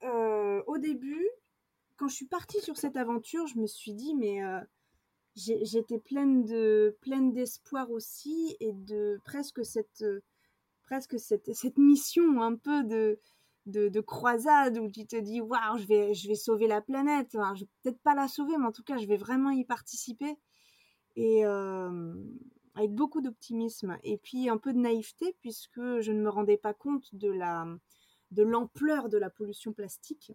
au 0.02 0.78
début, 0.78 1.26
quand 1.96 2.08
je 2.08 2.14
suis 2.14 2.26
partie 2.26 2.60
sur 2.60 2.76
cette 2.76 2.96
aventure, 2.96 3.46
je 3.46 3.58
me 3.58 3.66
suis 3.66 3.94
dit, 3.94 4.14
mais 4.14 4.44
euh, 4.44 4.60
j'étais 5.36 5.98
pleine 5.98 6.44
de 6.44 6.96
pleine 7.00 7.32
d'espoir 7.32 7.90
aussi 7.90 8.56
et 8.60 8.72
de 8.72 9.20
presque 9.24 9.64
cette 9.64 10.02
euh, 10.02 10.20
presque 10.82 11.18
cette, 11.18 11.52
cette 11.54 11.78
mission 11.78 12.42
un 12.42 12.56
peu 12.56 12.84
de, 12.84 13.18
de, 13.66 14.00
croisade 14.00 14.78
où 14.78 14.90
tu 14.90 15.06
te 15.06 15.16
dis 15.16 15.40
waouh 15.40 15.78
je 15.78 15.86
vais 15.86 16.14
je 16.14 16.28
vais 16.28 16.34
sauver 16.34 16.68
la 16.68 16.82
planète 16.82 17.30
je 17.32 17.60
vais 17.60 17.68
peut-être 17.82 18.00
pas 18.02 18.14
la 18.14 18.28
sauver 18.28 18.56
mais 18.58 18.66
en 18.66 18.72
tout 18.72 18.84
cas 18.84 18.98
je 18.98 19.06
vais 19.06 19.16
vraiment 19.16 19.50
y 19.50 19.64
participer 19.64 20.36
et 21.16 21.44
avec 21.44 22.92
beaucoup 22.92 23.20
d'optimisme 23.20 23.98
et 24.02 24.16
puis 24.16 24.48
un 24.48 24.58
peu 24.58 24.72
de 24.72 24.78
naïveté 24.78 25.36
puisque 25.40 26.00
je 26.00 26.12
ne 26.12 26.20
me 26.20 26.28
rendais 26.28 26.56
pas 26.56 26.74
compte 26.74 27.14
de 27.14 27.30
la 27.30 27.66
de 28.30 28.42
l'ampleur 28.42 29.08
de 29.08 29.18
la 29.18 29.30
pollution 29.30 29.72
plastique 29.72 30.32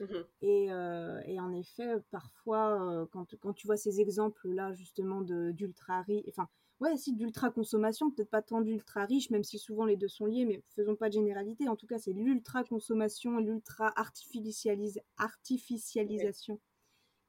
Mmh 0.00 0.04
euh, 0.44 1.20
et, 1.26 1.40
en 1.40 1.52
effet, 1.52 1.96
parfois, 2.10 2.82
euh, 2.82 3.06
quand, 3.10 3.34
quand, 3.40 3.52
tu 3.52 3.66
vois 3.66 3.76
ces 3.76 4.00
exemples-là, 4.00 4.72
justement, 4.72 5.22
d'ultra 5.22 6.02
riche, 6.02 6.24
enfin, 6.28 6.48
ouais, 6.80 6.96
si 6.96 7.14
d'ultra 7.14 7.50
consommation, 7.50 8.10
peut-être 8.10 8.30
pas 8.30 8.42
tant 8.42 8.60
d'ultra 8.60 9.06
riche, 9.06 9.30
même 9.30 9.44
si 9.44 9.58
souvent 9.58 9.84
les 9.84 9.96
deux 9.96 10.08
sont 10.08 10.26
liés, 10.26 10.44
mais 10.44 10.62
faisons 10.68 10.94
pas 10.94 11.08
de 11.08 11.14
généralité. 11.14 11.68
En 11.68 11.76
tout 11.76 11.86
cas, 11.86 11.98
c'est 11.98 12.12
l'ultra 12.12 12.64
consommation, 12.64 13.38
l'ultra 13.38 13.92
artificialisation 13.96 16.60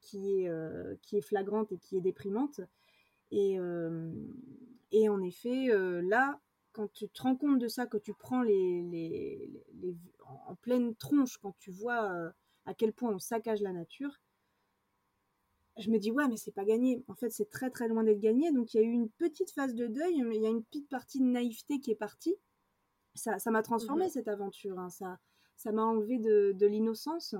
qui, 0.09 0.41
est, 0.41 0.49
euh, 0.49 0.95
qui 1.01 1.17
est 1.17 1.21
flagrante 1.21 1.71
et 1.71 1.77
qui 1.77 1.97
est 1.97 2.01
déprimante. 2.01 2.61
Et, 3.31 3.57
et 4.91 5.07
en 5.09 5.21
effet, 5.21 5.67
là, 6.01 6.39
quand 6.71 6.91
tu 6.91 7.07
te 7.09 7.21
rends 7.21 7.35
compte 7.35 7.59
de 7.59 7.67
ça, 7.67 7.85
que 7.85 7.97
tu 7.97 8.15
prends 8.15 8.41
les, 8.41 8.81
les, 8.81 9.63
les, 9.73 9.95
en 10.47 10.55
pleine 10.55 10.95
tronche, 10.95 11.37
quand 11.37 11.55
tu 11.59 11.69
vois 11.69 12.33
à 12.65 12.73
quel 12.73 12.91
point 12.91 13.11
on 13.11 13.19
saccage 13.19 13.61
la 13.61 13.71
nature, 13.71 14.19
je 15.77 15.91
me 15.91 15.97
dis 15.97 16.11
ouais 16.11 16.27
mais 16.27 16.37
c'est 16.37 16.51
pas 16.51 16.65
gagné. 16.65 17.03
En 17.07 17.15
fait 17.15 17.29
c'est 17.29 17.49
très 17.49 17.69
très 17.69 17.87
loin 17.87 18.03
d'être 18.03 18.19
gagné. 18.19 18.51
Donc 18.51 18.73
il 18.73 18.77
y 18.77 18.79
a 18.79 18.83
eu 18.83 18.91
une 18.91 19.09
petite 19.09 19.51
phase 19.51 19.75
de 19.75 19.87
deuil, 19.87 20.23
mais 20.23 20.37
il 20.37 20.41
y 20.41 20.47
a 20.47 20.49
une 20.49 20.63
petite 20.63 20.89
partie 20.89 21.19
de 21.19 21.25
naïveté 21.25 21.79
qui 21.79 21.91
est 21.91 21.95
partie. 21.95 22.35
Ça, 23.15 23.39
ça 23.39 23.51
m'a 23.51 23.61
transformé 23.61 24.05
mhm. 24.05 24.11
cette 24.11 24.27
aventure. 24.27 24.79
Hein. 24.79 24.89
Ça, 24.89 25.19
ça 25.55 25.71
m'a 25.71 25.83
enlevé 25.83 26.19
de, 26.19 26.53
de 26.53 26.67
l'innocence. 26.67 27.35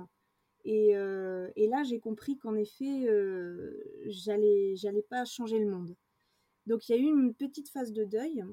Et, 0.64 0.96
euh, 0.96 1.50
et, 1.56 1.68
là 1.68 1.82
j'ai 1.84 2.00
compris 2.00 2.36
qu'en 2.36 2.54
effet 2.54 3.08
euh, 3.08 3.82
j'allais 4.06 4.76
j'allais 4.76 5.02
pas 5.02 5.24
changer 5.24 5.58
le 5.58 5.70
monde. 5.70 5.96
Donc 6.66 6.88
il 6.88 6.92
y 6.92 6.94
a 6.94 6.98
eu 6.98 7.06
une 7.06 7.34
petite 7.34 7.70
phase 7.70 7.92
de 7.92 8.04
deuil. 8.04 8.44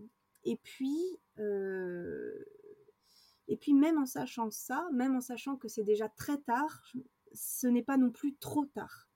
Et 0.44 0.56
puis 0.58 1.20
euh, 1.40 2.46
et 3.48 3.58
puis 3.58 3.74
même 3.74 3.98
en 3.98 4.06
sachant 4.06 4.52
ça, 4.52 4.88
même 4.94 5.16
en 5.16 5.22
sachant 5.22 5.56
que 5.56 5.68
c'est 5.68 5.84
déjà 5.84 6.10
très 6.10 6.38
tard, 6.38 6.82
ce 7.34 7.68
n'est 7.68 7.84
pas 7.84 7.98
non 7.98 8.12
plus 8.12 8.36
trop 8.36 8.66
tard. 8.66 9.10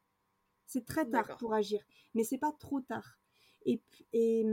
C'est 0.65 0.85
très 0.85 1.05
tard 1.09 1.37
pour 1.37 1.53
agir, 1.53 1.83
mais 2.13 2.23
c'est 2.23 2.37
pas 2.37 2.53
trop 2.53 2.79
tard. 2.79 3.19
Et, 3.65 3.81
et, 4.13 4.45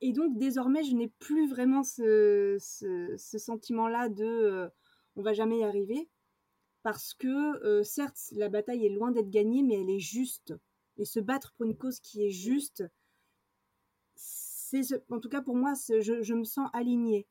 et, 0.00 0.12
donc 0.12 0.38
désormais, 0.38 0.84
je 0.84 0.94
n'ai 0.94 1.08
plus 1.08 1.48
vraiment 1.48 1.82
ce, 1.82 2.56
ce, 2.60 3.38
sentiment-là 3.38 4.08
de 4.08 4.24
euh, 4.24 4.68
on 5.16 5.22
va 5.22 5.32
jamais 5.32 5.58
y 5.58 5.64
arriver, 5.64 6.08
parce 6.82 7.14
que 7.14 7.62
euh, 7.64 7.82
certes, 7.82 8.18
la 8.32 8.48
bataille 8.48 8.86
est 8.86 8.90
loin 8.90 9.10
d'être 9.10 9.30
gagnée, 9.30 9.62
mais 9.62 9.80
elle 9.80 9.90
est 9.90 10.00
juste. 10.00 10.54
Et 10.96 11.04
se 11.04 11.20
battre 11.20 11.52
pour 11.56 11.66
une 11.66 11.76
cause 11.76 12.00
qui 12.00 12.24
est 12.24 12.30
juste, 12.30 12.84
c'est 14.14 14.82
en 15.10 15.20
tout 15.20 15.28
cas 15.28 15.42
pour 15.42 15.56
moi, 15.56 15.74
je, 15.74 16.34
me 16.34 16.44
sens 16.44 16.68
alignée. 16.72 17.26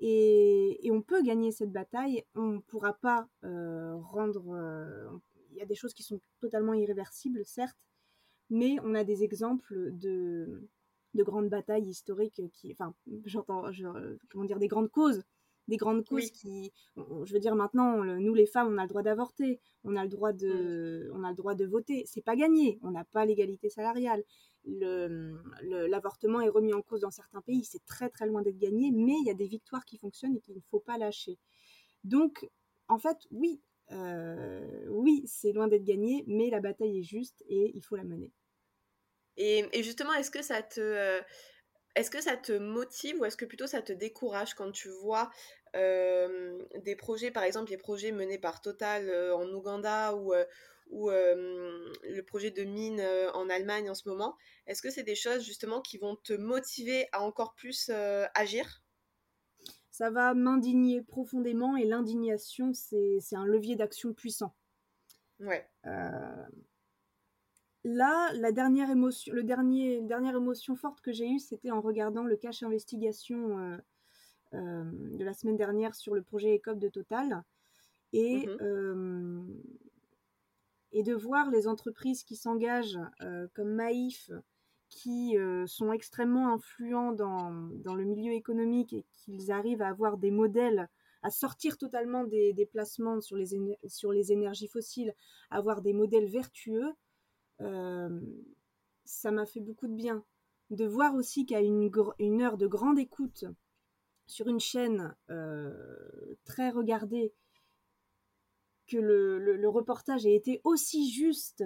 Et, 0.00 0.88
on 0.90 1.02
peut 1.02 1.22
gagner 1.22 1.52
cette 1.52 1.72
bataille. 1.72 2.24
On 2.34 2.46
ne 2.54 2.58
pourra 2.60 2.94
pas 2.94 3.28
euh, 3.44 3.96
rendre. 3.96 4.54
Euh, 4.54 5.08
il 5.50 5.56
y 5.56 5.62
a 5.62 5.66
des 5.66 5.74
choses 5.74 5.94
qui 5.94 6.02
sont 6.02 6.20
totalement 6.40 6.74
irréversibles, 6.74 7.44
certes, 7.44 7.78
mais 8.50 8.76
on 8.82 8.94
a 8.94 9.04
des 9.04 9.22
exemples 9.22 9.90
de, 9.92 10.68
de 11.14 11.22
grandes 11.22 11.48
batailles 11.48 11.88
historiques 11.88 12.42
qui. 12.52 12.72
Enfin, 12.72 12.94
j'entends. 13.24 13.64
comment 14.30 14.44
dire 14.44 14.58
Des 14.58 14.68
grandes 14.68 14.90
causes 14.90 15.22
des 15.68 15.76
grandes 15.76 16.04
causes 16.04 16.30
qui, 16.30 16.72
je 16.96 17.32
veux 17.32 17.38
dire 17.38 17.54
maintenant, 17.54 18.04
nous 18.04 18.34
les 18.34 18.46
femmes, 18.46 18.72
on 18.72 18.78
a 18.78 18.82
le 18.82 18.88
droit 18.88 19.02
d'avorter, 19.02 19.60
on 19.84 19.96
a 19.96 20.02
le 20.02 20.08
droit 20.08 20.32
de, 20.32 21.10
on 21.14 21.24
a 21.24 21.30
le 21.30 21.36
droit 21.36 21.54
de 21.54 21.64
voter. 21.64 22.04
C'est 22.06 22.22
pas 22.22 22.36
gagné, 22.36 22.78
on 22.82 22.90
n'a 22.90 23.04
pas 23.04 23.24
l'égalité 23.24 23.68
salariale. 23.68 24.22
L'avortement 24.64 26.40
est 26.40 26.48
remis 26.48 26.74
en 26.74 26.82
cause 26.82 27.00
dans 27.00 27.10
certains 27.10 27.40
pays, 27.40 27.64
c'est 27.64 27.84
très 27.84 28.08
très 28.08 28.26
loin 28.26 28.42
d'être 28.42 28.58
gagné, 28.58 28.90
mais 28.90 29.14
il 29.20 29.26
y 29.26 29.30
a 29.30 29.34
des 29.34 29.48
victoires 29.48 29.84
qui 29.84 29.98
fonctionnent 29.98 30.36
et 30.36 30.40
qu'il 30.40 30.56
ne 30.56 30.60
faut 30.70 30.80
pas 30.80 30.98
lâcher. 30.98 31.38
Donc, 32.04 32.48
en 32.88 32.98
fait, 32.98 33.18
oui, 33.30 33.60
euh, 33.90 34.86
oui, 34.88 35.22
c'est 35.26 35.52
loin 35.52 35.68
d'être 35.68 35.84
gagné, 35.84 36.24
mais 36.26 36.50
la 36.50 36.60
bataille 36.60 36.98
est 36.98 37.04
juste 37.04 37.42
et 37.48 37.72
il 37.74 37.82
faut 37.82 37.96
la 37.96 38.04
mener. 38.04 38.32
Et, 39.36 39.66
justement, 39.82 40.12
est-ce 40.12 40.30
que 40.30 40.42
ça 40.42 40.62
te, 40.62 40.80
euh, 40.80 41.20
est-ce 41.94 42.10
que 42.10 42.20
ça 42.20 42.36
te 42.36 42.52
motive 42.52 43.20
ou 43.20 43.24
est-ce 43.24 43.36
que 43.36 43.44
plutôt 43.44 43.66
ça 43.66 43.82
te 43.82 43.92
décourage 43.92 44.54
quand 44.54 44.70
tu 44.72 44.88
vois 44.88 45.30
des 45.74 46.96
projets, 46.96 47.30
par 47.30 47.44
exemple 47.44 47.70
les 47.70 47.76
projets 47.76 48.12
menés 48.12 48.38
par 48.38 48.60
Total 48.60 49.10
en 49.32 49.48
Ouganda 49.52 50.14
ou, 50.14 50.34
ou 50.90 51.10
le 51.10 52.20
projet 52.22 52.50
de 52.50 52.64
mine 52.64 53.00
en 53.34 53.48
Allemagne 53.48 53.88
en 53.90 53.94
ce 53.94 54.08
moment? 54.08 54.36
Est-ce 54.66 54.82
que 54.82 54.90
c'est 54.90 55.02
des 55.02 55.14
choses 55.14 55.44
justement 55.44 55.80
qui 55.80 55.98
vont 55.98 56.16
te 56.16 56.32
motiver 56.34 57.08
à 57.12 57.22
encore 57.22 57.54
plus 57.54 57.90
agir? 58.34 58.82
Ça 59.90 60.10
va 60.10 60.34
m'indigner 60.34 61.02
profondément 61.02 61.76
et 61.76 61.84
l'indignation, 61.84 62.72
c'est 62.72 63.20
un 63.32 63.44
levier 63.44 63.76
d'action 63.76 64.12
puissant. 64.14 64.54
Ouais 65.40 65.68
là, 67.84 68.32
la 68.34 68.52
dernière 68.52 68.90
émotion, 68.90 69.32
le 69.34 69.42
dernier, 69.42 70.02
dernière 70.02 70.36
émotion 70.36 70.76
forte 70.76 71.00
que 71.00 71.12
j'ai 71.12 71.28
eue, 71.28 71.38
c'était 71.38 71.70
en 71.70 71.80
regardant 71.80 72.24
le 72.24 72.36
cache 72.36 72.62
investigation 72.62 73.58
euh, 73.58 73.76
euh, 74.54 74.84
de 75.18 75.24
la 75.24 75.34
semaine 75.34 75.56
dernière 75.56 75.94
sur 75.94 76.14
le 76.14 76.22
projet 76.22 76.54
ECOP 76.56 76.78
de 76.78 76.88
Total. 76.88 77.42
Et, 78.12 78.46
mhm. 78.46 78.56
euh, 78.60 79.42
et 80.92 81.02
de 81.02 81.14
voir 81.14 81.50
les 81.50 81.66
entreprises 81.66 82.24
qui 82.24 82.36
s'engagent, 82.36 82.98
comme 83.54 83.72
Maïf, 83.72 84.30
qui 84.90 85.36
sont 85.64 85.90
extrêmement 85.90 86.52
influents 86.52 87.12
dans, 87.12 87.50
dans, 87.76 87.94
le 87.94 88.04
milieu 88.04 88.34
économique 88.34 88.92
et 88.92 89.06
qu'ils 89.10 89.50
arrivent 89.50 89.80
à 89.80 89.88
avoir 89.88 90.18
des 90.18 90.30
modèles, 90.30 90.90
à 91.22 91.30
sortir 91.30 91.78
totalement 91.78 92.24
des, 92.24 92.52
des 92.52 92.66
placements 92.66 93.22
sur 93.22 93.38
les, 93.38 93.78
sur 93.86 94.12
les 94.12 94.32
énergies 94.32 94.68
fossiles, 94.68 95.14
à 95.48 95.56
avoir 95.56 95.80
des 95.80 95.94
modèles 95.94 96.28
vertueux, 96.28 96.92
ça 99.04 99.30
m'a 99.30 99.46
fait 99.46 99.60
beaucoup 99.60 99.88
de 99.88 99.94
bien. 99.94 100.24
De 100.70 100.86
voir 100.86 101.14
aussi 101.14 101.44
qu'à 101.44 101.60
une, 101.60 101.90
une, 102.18 102.42
heure 102.42 102.56
de 102.56 102.66
grande 102.66 102.98
écoute 102.98 103.44
sur 104.26 104.48
une 104.48 104.60
chaîne 104.60 105.14
euh, 105.30 106.34
très 106.44 106.70
regardée, 106.70 107.34
que 108.86 108.96
le, 108.96 109.68
reportage 109.68 110.26
ait 110.26 110.34
été 110.34 110.60
aussi 110.64 111.10
juste 111.10 111.64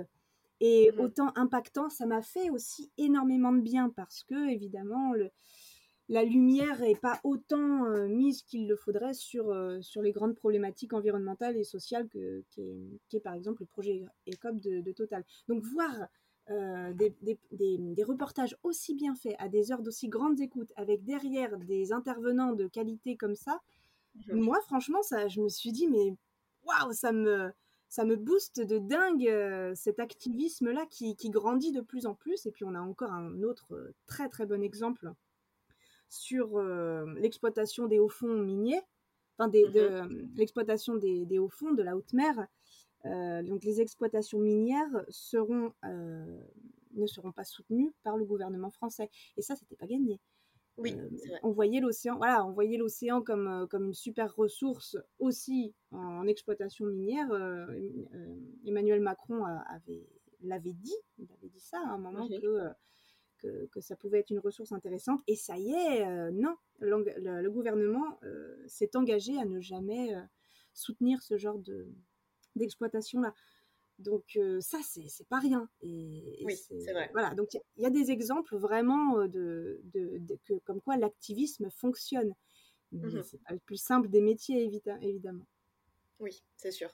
et 0.61 0.91
mmh 0.91 1.01
autant 1.01 1.33
impactant, 1.37 1.91
ça 1.91 2.07
m'a 2.07 2.23
fait 2.23 2.51
aussi 2.51 2.91
énormément 2.97 3.53
de 3.53 3.61
bien 3.61 3.91
parce 3.91 4.25
que, 4.25 4.49
évidemment, 4.49 5.13
le, 5.13 5.31
la 6.09 6.23
lumière 6.25 6.81
n'est 6.81 6.95
pas 6.95 7.21
autant 7.25 7.85
mise 8.09 8.43
qu'il 8.43 8.69
le 8.69 8.77
faudrait 8.77 9.15
sur, 9.15 9.53
sur 9.83 10.03
les 10.03 10.13
grandes 10.13 10.37
problématiques 10.37 10.93
environnementales 10.93 11.57
et 11.57 11.65
sociales 11.65 12.09
que, 12.09 12.45
qui, 12.51 13.17
est, 13.17 13.21
par 13.21 13.35
exemple 13.35 13.63
le 13.63 13.67
projet 13.67 14.05
ECOP 14.29 14.61
de, 14.61 14.81
de 14.81 14.93
Total. 14.93 15.25
Donc 15.49 15.65
voir 15.65 15.93
des, 16.49 17.13
des, 17.23 17.39
des, 17.51 18.05
reportages 18.05 18.57
aussi 18.63 18.95
bien 18.95 19.17
faits, 19.17 19.35
à 19.41 19.49
des 19.49 19.73
heures 19.73 19.83
d'aussi 19.83 20.09
grandes 20.09 20.41
écoutes, 20.41 20.73
avec 20.77 21.03
derrière 21.03 21.59
des 21.59 21.93
intervenants 21.93 22.53
de 22.53 22.69
qualité 22.69 23.17
comme 23.17 23.35
ça, 23.35 23.61
mmh 24.29 24.41
moi 24.41 24.61
franchement, 24.63 25.03
ça, 25.03 25.29
je 25.29 25.41
me 25.41 25.49
suis 25.49 25.73
dit, 25.73 25.89
mais 25.89 26.15
waouh, 26.65 26.93
ça 26.93 27.13
me, 27.13 27.51
ça 27.89 28.05
me 28.05 28.17
booste 28.17 28.61
de 28.61 28.79
dingue 28.79 29.75
cet 29.75 29.99
activisme-là 29.99 30.87
qui, 30.91 31.17
qui, 31.17 31.31
grandit 31.31 31.73
de 31.73 31.81
plus 31.81 32.07
en 32.07 32.15
plus. 32.15 32.47
Et 32.47 32.51
puis 32.51 32.65
on 32.65 32.75
a 32.75 32.81
encore 32.81 33.13
un 33.13 33.43
autre 33.43 33.93
très 34.07 34.29
très 34.29 34.47
bon 34.47 34.63
exemple 34.63 35.13
sur 36.09 36.57
euh, 36.57 37.05
l'exploitation 37.17 37.87
des 37.87 37.99
hauts 37.99 38.09
fonds 38.09 38.43
miniers, 38.43 38.81
enfin 39.37 39.49
des, 39.49 39.69
de, 39.69 40.03
mhm. 40.03 40.31
l'exploitation 40.37 40.97
des, 40.97 41.27
des, 41.27 41.39
hauts 41.39 41.49
fonds 41.49 41.73
de 41.73 41.83
la 41.83 41.97
haute 41.97 42.13
mer. 42.13 42.47
Euh, 43.05 43.43
donc 43.43 43.65
les 43.65 43.81
exploitations 43.81 44.39
minières 44.39 45.05
seront, 45.09 45.73
euh, 45.85 46.41
ne 46.95 47.07
seront 47.07 47.33
pas 47.33 47.45
soutenues 47.45 47.93
par 48.03 48.17
le 48.17 48.25
gouvernement 48.25 48.71
français. 48.71 49.11
Et 49.37 49.43
ça, 49.43 49.55
c'était 49.57 49.77
pas 49.77 49.87
gagné. 49.87 50.21
Oui, 50.79 50.95
on 51.43 51.53
voyait 51.53 51.81
l'océan, 51.81 52.19
voilà, 52.19 52.45
on 52.45 52.53
voyait 52.53 52.77
l'océan 52.77 53.23
comme, 53.23 53.67
comme 53.71 53.87
une 53.87 53.95
super 53.95 54.35
ressource 54.37 54.99
aussi 55.19 55.75
en, 55.91 56.27
exploitation 56.27 56.85
minière. 56.85 57.31
Emmanuel 58.67 59.01
Macron 59.01 59.47
avait 59.47 60.07
l'avait 60.43 60.73
dit, 60.73 60.95
il 61.19 61.29
avait 61.33 61.49
dit 61.49 61.61
ça 61.61 61.79
à 61.79 61.93
un 61.93 61.99
moment 61.99 62.29
que 62.29 62.73
que, 63.39 63.81
ça 63.81 63.97
pouvait 63.97 64.21
être 64.21 64.31
une 64.31 64.39
ressource 64.39 64.73
intéressante. 64.73 65.23
Et 65.27 65.37
ça 65.37 65.57
y 65.57 65.73
est, 65.73 66.07
euh, 66.07 66.31
non, 66.31 66.57
le, 66.79 67.49
gouvernement 67.49 68.19
euh, 68.23 68.57
s'est 68.67 68.97
engagé 68.97 69.39
à 69.39 69.45
ne 69.45 69.61
jamais 69.61 70.15
euh, 70.15 70.21
soutenir 70.75 71.23
ce 71.23 71.37
genre 71.37 71.59
de, 71.59 71.89
d'exploitation-là. 72.57 73.35
Donc 73.99 74.39
ça, 74.61 74.79
c'est, 74.83 75.27
pas 75.29 75.39
rien. 75.39 75.71
Et, 75.81 76.43
oui, 76.45 76.55
c'est, 76.55 76.93
vrai. 76.93 77.09
Voilà, 77.15 77.35
donc 77.35 77.55
il 77.55 77.83
y, 77.83 77.87
a 77.87 77.91
des 77.91 78.11
exemples 78.11 78.55
vraiment 78.57 79.27
de, 79.27 79.81
de, 79.85 80.39
que, 80.45 80.53
comme 80.67 80.83
quoi 80.83 80.99
l'activisme 80.99 81.71
fonctionne. 81.71 82.35
Mais 82.93 83.09
mmh 83.09 83.23
c'est 83.23 83.43
pas 83.43 83.55
le 83.55 83.59
plus 83.59 83.79
simple 83.79 84.09
des 84.09 84.21
métiers, 84.21 84.71
évidemment. 85.01 85.47
Oui, 86.21 86.43
c'est 86.57 86.71
sûr. 86.71 86.91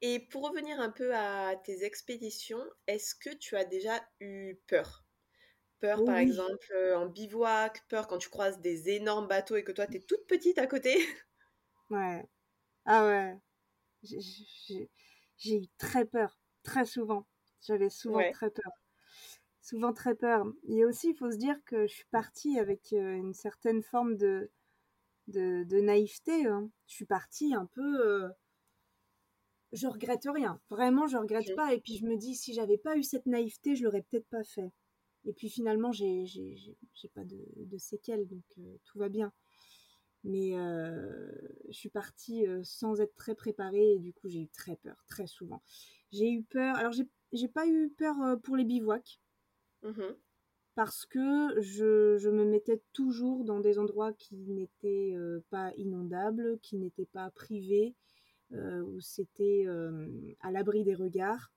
Et 0.00 0.18
pour 0.18 0.48
revenir 0.48 0.80
un 0.80 0.90
peu 0.90 1.14
à 1.14 1.54
tes 1.56 1.84
expéditions, 1.84 2.64
est-ce 2.86 3.14
que 3.14 3.34
tu 3.36 3.56
as 3.56 3.64
déjà 3.64 4.02
eu 4.20 4.56
peur? 4.66 5.01
Peur, 5.82 6.04
par 6.04 6.18
exemple, 6.18 6.72
euh, 6.76 6.96
en 6.96 7.06
bivouac, 7.06 7.82
peur 7.88 8.06
quand 8.06 8.18
tu 8.18 8.28
croises 8.28 8.60
des 8.60 8.90
énormes 8.90 9.26
bateaux 9.26 9.56
et 9.56 9.64
que 9.64 9.72
toi, 9.72 9.84
tu 9.88 9.96
es 9.96 10.00
toute 10.00 10.24
petite 10.28 10.58
à 10.58 10.66
côté. 10.66 10.94
Ouais. 11.90 12.24
Ah 12.86 13.04
ouais. 13.04 13.36
J'ai 14.02 15.56
eu 15.56 15.66
très 15.76 16.06
peur, 16.06 16.38
très 16.62 16.86
souvent. 16.86 17.26
J'avais 17.60 17.90
souvent 17.90 18.30
très 18.32 18.48
peur. 18.48 18.72
Souvent 19.60 19.92
très 19.92 20.14
peur. 20.14 20.46
Et 20.68 20.86
aussi, 20.86 21.10
il 21.10 21.16
faut 21.16 21.30
se 21.30 21.36
dire 21.36 21.56
que 21.66 21.86
je 21.86 21.92
suis 21.92 22.06
partie 22.10 22.58
avec 22.58 22.94
euh, 22.94 23.14
une 23.14 23.34
certaine 23.34 23.82
forme 23.82 24.16
de, 24.16 24.50
de, 25.26 25.80
naïveté. 25.80 26.46
Hein. 26.46 26.70
Je 26.86 26.94
suis 26.94 27.04
partie 27.04 27.54
un 27.54 27.66
peu. 27.66 28.00
Euh, 28.00 28.28
je 29.72 29.86
regrette 29.86 30.26
rien. 30.32 30.58
Vraiment, 30.70 31.08
je 31.08 31.18
regrette 31.18 31.54
pas. 31.56 31.74
Et 31.74 31.80
puis 31.80 31.98
je 31.98 32.06
me 32.06 32.16
dis, 32.16 32.36
si 32.36 32.54
j'avais 32.54 32.78
pas 32.78 32.96
eu 32.96 33.02
cette 33.02 33.26
naïveté, 33.26 33.76
je 33.76 33.84
l'aurais 33.84 34.02
peut-être 34.02 34.28
pas 34.28 34.44
fait. 34.44 34.72
Et 35.24 35.32
puis 35.32 35.48
finalement, 35.48 35.92
j'ai 35.92 36.24
pas 37.14 37.24
de, 37.24 37.38
de, 37.56 37.78
séquelles, 37.78 38.26
donc 38.26 38.44
euh, 38.58 38.76
tout 38.84 38.98
va 38.98 39.08
bien. 39.08 39.32
Mais 40.24 40.56
euh, 40.56 41.32
je 41.68 41.72
suis 41.72 41.90
partie 41.90 42.46
euh, 42.46 42.62
sans 42.64 43.00
être 43.00 43.14
très 43.16 43.34
préparée 43.34 43.94
et 43.94 43.98
du 43.98 44.12
coup, 44.12 44.28
j'ai 44.28 44.40
eu 44.40 44.48
très 44.48 44.76
peur, 44.76 45.04
très 45.08 45.26
souvent. 45.26 45.62
J'ai 46.10 46.30
eu 46.30 46.42
peur. 46.42 46.76
Alors, 46.76 46.92
j'ai 46.92 47.48
pas 47.48 47.66
eu 47.66 47.90
peur 47.90 48.16
pour 48.42 48.56
les 48.56 48.64
bivouacs. 48.64 49.20
Mmh 49.82 50.12
parce 50.74 51.04
que 51.04 51.60
je, 51.60 52.16
je, 52.16 52.30
me 52.30 52.46
mettais 52.46 52.80
toujours 52.94 53.44
dans 53.44 53.60
des 53.60 53.78
endroits 53.78 54.14
qui 54.14 54.36
n'étaient 54.36 55.14
pas 55.50 55.70
inondables, 55.76 56.58
qui 56.60 56.78
n'étaient 56.78 57.10
pas 57.12 57.30
privés, 57.30 57.94
où 58.52 58.98
c'était 58.98 59.66
à 60.40 60.50
l'abri 60.50 60.82
des 60.82 60.94
regards. 60.94 61.52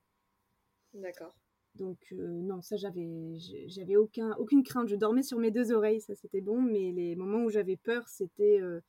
D'accord. 0.92 1.34
Donc 1.78 1.98
euh, 2.12 2.40
non, 2.42 2.62
ça 2.62 2.76
j'avais 2.76 3.38
j'avais 3.66 3.96
aucun 3.96 4.34
aucune 4.38 4.62
crainte. 4.62 4.88
Je 4.88 4.96
dormais 4.96 5.22
sur 5.22 5.38
mes 5.38 5.50
deux 5.50 5.72
oreilles, 5.72 6.00
ça 6.00 6.14
c'était 6.14 6.40
bon. 6.40 6.60
Mais 6.60 6.92
les 6.92 7.16
moments 7.16 7.44
où 7.44 7.50
j'avais 7.50 7.76
peur, 7.76 8.08
c'était 8.08 8.60
euh, 8.60 8.80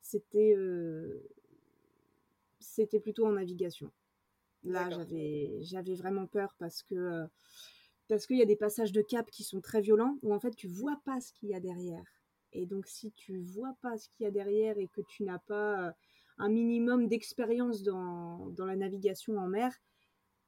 c'était 0.00 0.54
euh, 0.56 1.22
c'était 2.58 3.00
plutôt 3.00 3.26
en 3.26 3.32
navigation. 3.32 3.90
Là, 4.64 4.90
j'avais 4.90 5.58
j'avais 5.62 5.94
vraiment 5.94 6.26
peur 6.26 6.54
parce 6.58 6.82
que 6.82 7.26
parce 8.08 8.26
qu'il 8.26 8.38
y 8.38 8.42
a 8.42 8.46
des 8.46 8.56
passages 8.56 8.92
de 8.92 9.02
cap 9.02 9.30
qui 9.30 9.44
sont 9.44 9.60
très 9.60 9.80
violents 9.80 10.18
où 10.22 10.34
en 10.34 10.40
fait 10.40 10.54
tu 10.54 10.66
vois 10.68 11.00
pas 11.04 11.20
ce 11.20 11.32
qu'il 11.32 11.50
y 11.50 11.54
a 11.54 11.60
derrière. 11.60 12.04
Et 12.52 12.66
donc 12.66 12.86
si 12.86 13.12
tu 13.12 13.38
vois 13.38 13.76
pas 13.80 13.96
ce 13.96 14.08
qu'il 14.08 14.24
y 14.24 14.26
a 14.26 14.32
derrière 14.32 14.78
et 14.78 14.88
que 14.88 15.00
tu 15.02 15.22
n'as 15.22 15.38
pas 15.38 15.94
un 16.38 16.48
minimum 16.48 17.06
d'expérience 17.06 17.82
dans, 17.82 18.48
dans 18.50 18.64
la 18.64 18.76
navigation 18.76 19.36
en 19.36 19.46
mer, 19.46 19.78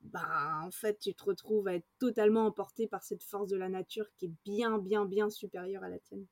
bah, 0.02 0.60
en 0.62 0.70
fait, 0.70 0.98
tu 0.98 1.14
te 1.14 1.24
retrouves 1.24 1.68
à 1.68 1.74
être 1.74 1.86
totalement 1.98 2.46
emporté 2.46 2.86
par 2.86 3.02
cette 3.02 3.22
force 3.22 3.48
de 3.48 3.56
la 3.56 3.68
nature 3.68 4.10
qui 4.16 4.26
est 4.26 4.32
bien, 4.44 4.78
bien, 4.78 5.04
bien 5.04 5.30
supérieure 5.30 5.84
à 5.84 5.88
la 5.88 5.98
tienne. 5.98 6.26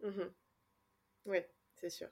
Mmh 0.00 0.22
oui, 1.26 1.38
c'est 1.74 1.88
sûr. 1.88 2.08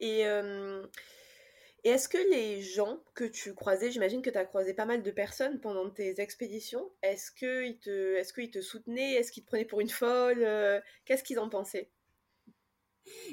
Et, 0.00 0.20
et 0.20 1.88
est-ce 1.88 2.08
que 2.08 2.18
les 2.30 2.60
gens 2.60 3.02
que 3.14 3.24
tu 3.24 3.54
croisais, 3.54 3.90
j'imagine 3.90 4.20
que 4.20 4.28
tu 4.28 4.36
as 4.36 4.44
croisé 4.44 4.74
pas 4.74 4.84
mal 4.84 5.02
de 5.02 5.10
personnes 5.10 5.60
pendant 5.60 5.88
tes 5.88 6.20
expéditions, 6.20 6.90
est-ce 7.02 7.30
qu'ils 7.32 7.78
te, 7.78 8.16
est 8.16 8.52
te 8.52 8.60
soutenaient 8.60 9.14
Est-ce 9.14 9.32
qu'ils 9.32 9.44
te 9.44 9.48
prenaient 9.48 9.64
pour 9.64 9.80
une 9.80 9.88
folle 9.88 10.82
Qu'est-ce 11.06 11.24
qu'ils 11.24 11.38
en 11.38 11.48
pensaient? 11.48 11.90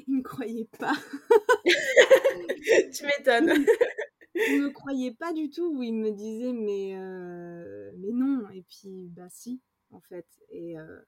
Ils 0.06 0.18
ne 0.18 0.22
croyaient 0.22 0.68
pas. 0.78 0.94
tu 2.94 3.06
m'étonnes. 3.06 3.66
Ils 4.34 4.62
ne 4.62 4.68
croyaient 4.68 5.14
pas 5.14 5.32
du 5.32 5.50
tout, 5.50 5.76
où 5.76 5.82
ils 5.82 5.94
me 5.94 6.10
disaient 6.10 6.52
mais, 6.52 6.96
euh, 6.96 7.92
mais 7.98 8.12
non, 8.12 8.48
et 8.50 8.62
puis 8.62 9.10
bah 9.10 9.28
si, 9.28 9.60
en 9.90 10.00
fait. 10.00 10.26
Et 10.48 10.78
euh, 10.78 11.00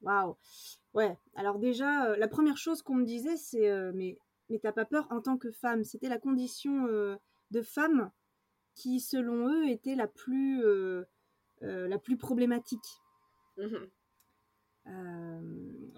waouh! 0.00 0.36
Ouais, 0.94 1.16
alors 1.36 1.58
déjà, 1.58 2.06
euh, 2.06 2.16
la 2.16 2.28
première 2.28 2.56
chose 2.56 2.82
qu'on 2.82 2.96
me 2.96 3.04
disait, 3.04 3.36
c'est 3.36 3.70
mais, 3.92 4.18
mais 4.48 4.58
t'as 4.58 4.72
pas 4.72 4.84
peur 4.84 5.06
en 5.10 5.20
tant 5.20 5.38
que 5.38 5.52
femme? 5.52 5.84
C'était 5.84 6.08
la 6.08 6.18
condition 6.18 6.86
de 6.86 7.62
femme 7.62 8.10
qui, 8.74 9.00
selon 9.00 9.48
eux, 9.48 9.68
était 9.68 9.94
la 9.94 10.08
plus, 10.08 10.64
la 11.60 11.98
plus 11.98 12.16
problématique. 12.16 12.80
Mmh 13.58 13.86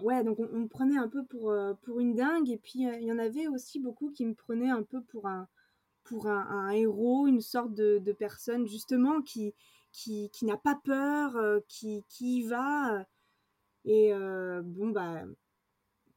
ouais, 0.01 0.23
donc 0.23 0.37
on, 0.39 0.59
me 0.59 0.67
prenait 0.67 0.97
un 0.97 1.07
peu 1.07 1.25
pour, 1.25 1.51
pour 1.81 1.99
une 1.99 2.13
dingue, 2.13 2.51
et 2.51 2.57
puis 2.57 2.83
il 2.83 3.03
y 3.03 3.11
en 3.11 3.17
avait 3.17 3.47
aussi 3.47 3.79
beaucoup 3.79 4.11
qui 4.11 4.25
me 4.25 4.35
prenaient 4.35 4.69
un 4.69 4.83
peu 4.83 5.01
pour 5.01 5.27
un, 5.27 5.47
pour 6.05 6.27
un, 6.27 6.69
héros, 6.69 7.27
une 7.27 7.41
sorte 7.41 7.73
de, 7.73 8.11
personne 8.17 8.67
justement 8.67 9.21
qui, 9.21 9.53
qui, 9.91 10.29
n'a 10.43 10.57
pas 10.57 10.79
peur, 10.83 11.35
euh, 11.35 11.59
qui, 11.67 12.03
qui 12.07 12.37
y 12.39 12.43
va. 12.43 13.05
Et 13.85 14.13
euh, 14.13 14.61
bon, 14.63 14.89
bah, 14.89 15.23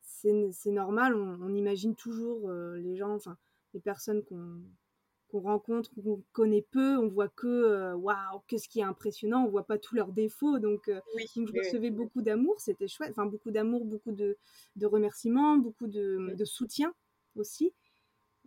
c'est 0.03 0.71
normal, 0.71 1.15
on, 1.15 1.55
imagine 1.55 1.95
toujours 1.95 2.51
euh, 2.51 2.77
les 2.77 2.97
gens, 2.97 3.15
enfin, 3.15 3.37
les 3.73 3.81
personnes 3.81 4.23
qu'on 4.25 5.41
rencontre, 5.41 5.91
qu'on 5.95 6.23
connaît 6.33 6.67
peu, 6.71 6.99
on 6.99 7.09
voit 7.09 7.29
que, 7.29 7.95
waouh, 7.95 8.41
qu'est-ce 8.47 8.69
qui 8.69 8.81
est 8.81 8.85
impressionnant, 8.85 9.45
on 9.45 9.49
voit 9.49 9.67
pas 9.67 9.79
tous 9.79 9.95
leurs 9.95 10.13
défauts. 10.13 10.59
Donc, 10.59 10.91
je 10.91 11.59
recevais 11.59 11.91
beaucoup 11.91 12.21
d'amour, 12.21 12.61
c'était 12.61 12.89
chouette, 12.89 13.11
enfin, 13.13 13.27
beaucoup 13.27 13.51
d'amour, 13.51 13.87
beaucoup 13.87 14.13
de, 14.13 14.37
remerciements, 14.83 15.57
beaucoup 15.57 15.87
de, 15.87 16.35
de 16.35 16.45
soutien 16.45 16.93
aussi. 17.37 17.73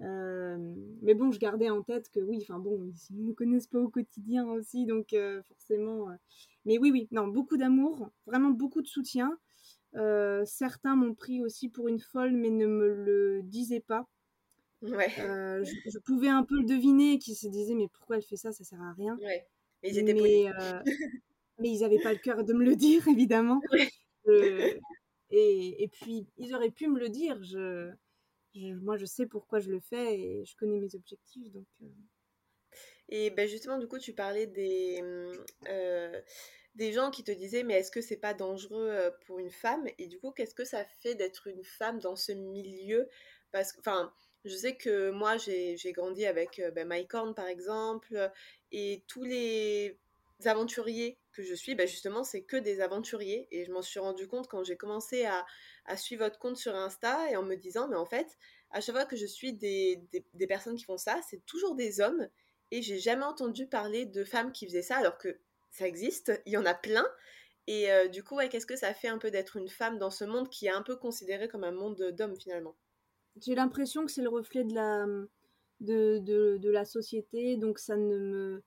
Euh, 0.01 0.57
mais 1.01 1.13
bon, 1.13 1.31
je 1.31 1.39
gardais 1.39 1.69
en 1.69 1.83
tête 1.83 2.09
que 2.09 2.19
oui, 2.19 2.39
enfin 2.41 2.59
bon, 2.59 2.91
ils 3.09 3.17
ne 3.17 3.27
me 3.27 3.33
connaissent 3.33 3.67
pas 3.67 3.79
au 3.79 3.89
quotidien 3.89 4.47
aussi, 4.49 4.85
donc 4.85 5.13
euh, 5.13 5.41
forcément. 5.43 6.09
Euh. 6.09 6.15
Mais 6.65 6.77
oui, 6.77 6.91
oui, 6.91 7.07
non, 7.11 7.27
beaucoup 7.27 7.57
d'amour, 7.57 8.09
vraiment 8.25 8.49
beaucoup 8.49 8.81
de 8.81 8.87
soutien. 8.87 9.37
certains 10.45 10.95
m'ont 10.95 11.13
pris 11.13 11.43
aussi 11.43 11.69
pour 11.69 11.87
une 11.87 11.99
folle, 11.99 12.31
mais 12.33 12.49
ne 12.49 12.65
me 12.65 12.87
le 12.87 13.41
disaient 13.43 13.81
pas. 13.81 14.07
Ouais. 14.81 15.09
Je, 15.17 15.99
pouvais 15.99 16.29
un 16.29 16.43
peu 16.43 16.57
le 16.57 16.65
deviner, 16.65 17.19
qui 17.19 17.35
se 17.35 17.47
disaient 17.47 17.75
mais 17.75 17.87
pourquoi 17.93 18.17
elle 18.17 18.23
fait 18.23 18.37
ça, 18.37 18.51
ça 18.51 18.63
sert 18.63 18.81
à 18.81 18.93
rien. 18.93 19.17
Ouais. 19.21 19.45
Mais 19.83 19.89
ils 19.89 19.99
étaient 19.99 20.13
mais, 20.13 20.49
mais 21.59 21.69
ils 21.69 21.81
n'avaient 21.81 22.01
pas 22.01 22.13
le 22.13 22.19
cœur 22.19 22.43
de 22.43 22.53
me 22.53 22.63
le 22.63 22.75
dire, 22.75 23.07
évidemment. 23.07 23.61
et, 24.27 25.83
et, 25.83 25.87
puis 25.87 26.27
ils 26.37 26.55
auraient 26.55 26.71
pu 26.71 26.87
me 26.87 26.99
le 26.99 27.09
dire. 27.09 27.41
Je, 27.43 27.91
moi, 28.55 28.97
je 28.97 29.05
sais 29.05 29.25
pourquoi 29.25 29.59
je 29.59 29.71
le 29.71 29.79
fais 29.79 30.19
et 30.19 30.45
je 30.45 30.55
connais 30.55 30.79
mes 30.79 30.95
objectifs. 30.95 31.51
Donc, 31.51 31.67
euh. 31.81 31.87
Et 33.09 33.29
ben 33.29 33.47
justement, 33.47 33.77
du 33.77 33.87
coup, 33.87 33.99
tu 33.99 34.13
parlais 34.13 34.47
des, 34.47 35.03
euh, 35.67 36.21
des 36.75 36.93
gens 36.93 37.11
qui 37.11 37.23
te 37.23 37.31
disaient 37.31 37.63
mais 37.63 37.75
est-ce 37.75 37.91
que 37.91 38.01
c'est 38.01 38.17
pas 38.17 38.33
dangereux 38.33 39.11
pour 39.25 39.39
une 39.39 39.51
femme? 39.51 39.85
Et 39.97 40.07
du 40.07 40.19
coup, 40.19 40.31
qu'est-ce 40.31 40.55
que 40.55 40.65
ça 40.65 40.85
fait 41.01 41.15
d'être 41.15 41.47
une 41.47 41.63
femme 41.63 41.99
dans 41.99 42.15
ce 42.15 42.31
milieu? 42.31 43.09
Parce 43.51 43.73
que, 43.73 43.79
enfin, 43.79 44.13
je 44.45 44.55
sais 44.55 44.77
que 44.77 45.11
moi, 45.11 45.37
j'ai 45.37 45.91
grandi 45.93 46.25
avec 46.25 46.61
ben, 46.73 46.87
Mike 46.87 47.13
Horn, 47.13 47.35
par 47.35 47.47
exemple, 47.47 48.31
et 48.71 49.03
tous 49.07 49.23
les 49.23 49.99
aventuriers 50.45 51.20
que 51.31 51.43
je 51.43 51.53
suis, 51.53 51.75
ben 51.75 51.87
justement, 51.87 52.23
c'est 52.23 52.43
que 52.43 52.57
des 52.57 52.81
aventuriers. 52.81 53.47
Et 53.51 53.65
je 53.65 53.71
m'en 53.71 53.81
suis 53.81 53.99
rendu 53.99 54.27
compte 54.27 54.47
quand 54.47 54.63
j'ai 54.63 54.77
commencé 54.77 55.25
à, 55.25 55.45
à, 55.85 55.97
suivre 55.97 56.25
votre 56.25 56.39
compte 56.39 56.57
sur 56.57 56.75
Insta 56.75 57.29
et 57.31 57.35
en 57.35 57.43
me 57.43 57.55
disant, 57.55 57.87
mais 57.87 57.95
en 57.95 58.05
fait, 58.05 58.37
à 58.71 58.81
chaque 58.81 58.95
fois 58.95 59.05
que 59.05 59.15
je 59.15 59.25
suis 59.25 59.53
des, 59.53 60.01
des, 60.33 60.47
personnes 60.47 60.75
qui 60.75 60.85
font 60.85 60.97
ça, 60.97 61.19
c'est 61.29 61.45
toujours 61.45 61.75
des 61.75 62.01
hommes. 62.01 62.27
Et 62.71 62.81
j'ai 62.81 62.99
jamais 62.99 63.25
entendu 63.25 63.67
parler 63.67 64.05
de 64.05 64.23
femmes 64.23 64.51
qui 64.51 64.65
faisaient 64.65 64.81
ça, 64.81 64.97
alors 64.97 65.17
que 65.17 65.39
ça 65.71 65.87
existe, 65.87 66.31
il 66.45 66.53
y 66.53 66.57
en 66.57 66.65
a 66.65 66.73
plein. 66.73 67.05
Et 67.67 67.89
du 68.09 68.23
coup, 68.23 68.35
ouais, 68.35 68.49
qu'est-ce 68.49 68.65
que 68.65 68.75
ça 68.75 68.93
fait 68.93 69.07
un 69.07 69.17
peu 69.17 69.29
d'être 69.29 69.57
une 69.57 69.69
femme 69.69 69.97
dans 69.97 70.09
ce 70.09 70.23
monde 70.23 70.49
qui 70.49 70.67
est 70.67 70.71
un 70.71 70.81
peu 70.81 70.95
considéré 70.95 71.47
comme 71.47 71.63
un 71.63 71.71
monde 71.71 72.11
d'hommes 72.17 72.35
finalement? 72.39 72.75
J'ai 73.37 73.55
l'impression 73.55 74.05
que 74.05 74.11
c'est 74.11 74.21
le 74.21 74.29
reflet 74.29 74.63
de 74.63 74.73
la, 74.73 75.05
de, 75.79 76.19
de, 76.19 76.57
de, 76.57 76.69
la 76.69 76.85
société, 76.85 77.57
donc 77.57 77.79
ça 77.79 77.95
ne 77.95 78.17
me, 78.17 78.63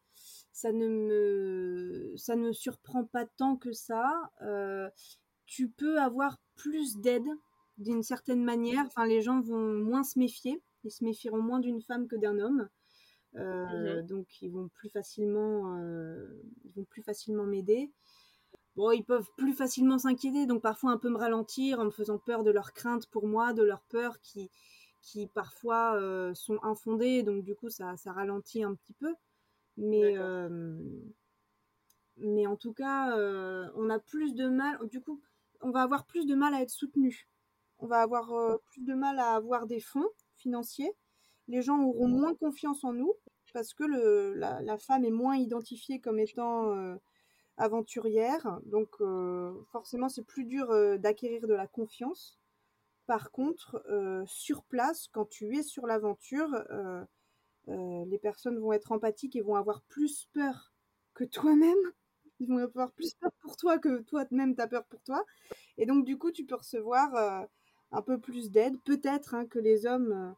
ça 0.55 0.71
ne 0.71 0.87
me, 0.87 2.15
ça 2.17 2.37
ne 2.37 2.47
me 2.47 2.53
surprend 2.53 3.05
pas 3.05 3.27
tant 3.27 3.57
que 3.57 3.73
ça. 3.73 4.31
Euh, 4.43 4.89
tu 5.47 5.69
peux 5.69 6.01
avoir 6.01 6.39
plus 6.55 6.97
d'aide 6.99 7.27
d'une 7.77 8.05
certaine 8.05 8.45
manière. 8.45 8.85
Enfin, 8.87 9.05
les 9.05 9.21
gens 9.21 9.41
vont 9.41 9.75
moins 9.75 10.05
se 10.05 10.17
méfier. 10.17 10.63
Ils 10.85 10.93
se 10.93 11.03
méfieront 11.03 11.43
moins 11.43 11.59
d'une 11.59 11.83
femme 11.83 12.07
que 12.07 12.15
d'un 12.15 12.39
homme. 12.39 12.69
Euh, 13.35 14.01
mhm. 14.01 14.07
Donc, 14.07 14.43
ils 14.43 14.51
vont 14.53 14.69
plus 14.69 14.89
facilement, 14.91 15.77
euh, 15.81 16.41
ils 16.65 16.73
vont 16.73 16.85
plus 16.85 17.03
facilement 17.03 17.45
m'aider. 17.45 17.91
Bon, 18.77 18.93
ils 18.93 19.05
peuvent 19.05 19.29
plus 19.37 19.55
facilement 19.55 19.99
s'inquiéter, 19.99 20.47
donc 20.47 20.63
parfois 20.63 20.93
un 20.93 20.99
peu 20.99 21.09
me 21.09 21.19
ralentir 21.19 21.81
en 21.81 21.85
me 21.87 21.91
faisant 21.91 22.19
peur 22.19 22.45
de 22.45 22.53
leurs 22.53 22.73
craintes 22.73 23.07
pour 23.07 23.27
moi, 23.27 23.53
de 23.53 23.63
leurs 23.63 23.83
peurs 23.83 24.21
qui, 24.21 24.51
qui 25.03 25.27
parfois 25.27 25.97
euh, 25.97 26.33
sont 26.35 26.59
infondées, 26.63 27.23
donc 27.25 27.45
du 27.45 27.55
coup 27.55 27.71
ça, 27.71 27.97
ça 27.97 28.13
ralentit 28.13 28.63
un 28.63 28.75
petit 28.75 28.95
peu. 28.95 29.15
Mais, 29.77 30.17
euh, 30.19 30.79
mais 32.17 32.47
en 32.47 32.57
tout 32.57 32.73
cas, 32.73 33.17
euh, 33.17 33.69
on 33.77 33.91
a 33.91 33.99
plus 33.99 34.35
de 34.35 34.49
mal, 34.49 34.79
du 34.89 35.01
coup, 35.01 35.21
on 35.61 35.71
va 35.71 35.83
avoir 35.83 36.07
plus 36.07 36.27
de 36.27 36.35
mal 36.35 36.55
à 36.55 36.63
être 36.63 36.71
soutenu. 36.71 37.29
On 37.79 37.87
va 37.87 38.01
avoir 38.03 38.61
plus 38.65 38.83
de 38.85 38.95
mal 38.95 39.19
à 39.19 39.35
avoir 39.35 39.67
des 39.67 39.81
fonds 39.81 40.09
financiers. 40.37 40.93
Les 41.49 41.61
gens 41.63 41.83
auront 41.83 42.09
moins 42.09 42.35
confiance 42.35 42.85
en 42.85 42.93
nous 42.93 43.13
parce 43.53 43.75
que 43.75 43.85
le, 43.85 44.35
la, 44.35 44.63
la 44.63 44.79
femme 44.79 45.05
est 45.05 45.11
moins 45.11 45.37
identifiée 45.37 46.01
comme 46.01 46.19
étant 46.19 46.97
aventurière. 47.57 48.61
Donc 48.67 48.89
euh, 49.01 49.53
forcément, 49.71 50.09
c'est 50.09 50.25
plus 50.25 50.45
dur 50.45 50.71
euh, 50.71 50.97
d'acquérir 50.97 51.47
de 51.47 51.55
la 51.55 51.67
confiance. 51.67 52.39
Par 53.07 53.31
contre, 53.31 53.83
euh, 53.91 54.25
sur 54.27 54.65
place, 54.65 55.09
quand 55.13 55.27
tu 55.27 55.57
es 55.57 55.63
sur 55.63 55.87
l'aventure, 55.87 56.49
les 57.67 58.19
personnes 58.19 58.59
vont 58.59 58.73
être 58.73 58.93
empathiques 58.93 59.37
et 59.37 59.41
vont 59.41 59.57
avoir 59.57 59.83
plus 59.83 60.29
peur 60.33 60.73
que 61.15 61.25
toi-même. 61.25 61.93
Ils 62.41 62.49
vont 62.49 62.59
avoir 62.59 62.93
plus 62.93 63.15
peur 63.15 63.33
pour 63.41 63.57
toi 63.57 63.79
que 63.79 64.03
toi-même 64.03 64.55
t'as 64.55 64.67
peur 64.67 64.85
pour 64.87 65.03
toi. 65.03 65.25
Et 65.79 65.87
donc, 65.87 66.05
du 66.05 66.19
coup, 66.19 66.31
tu 66.31 66.45
peux 66.45 66.57
recevoir 66.57 67.47
un 67.93 68.03
peu 68.03 68.21
plus 68.21 68.51
d'aide, 68.51 68.81
peut-être 68.85 69.35
hein, 69.35 69.47
que 69.47 69.59
les 69.59 69.87
hommes, 69.87 70.35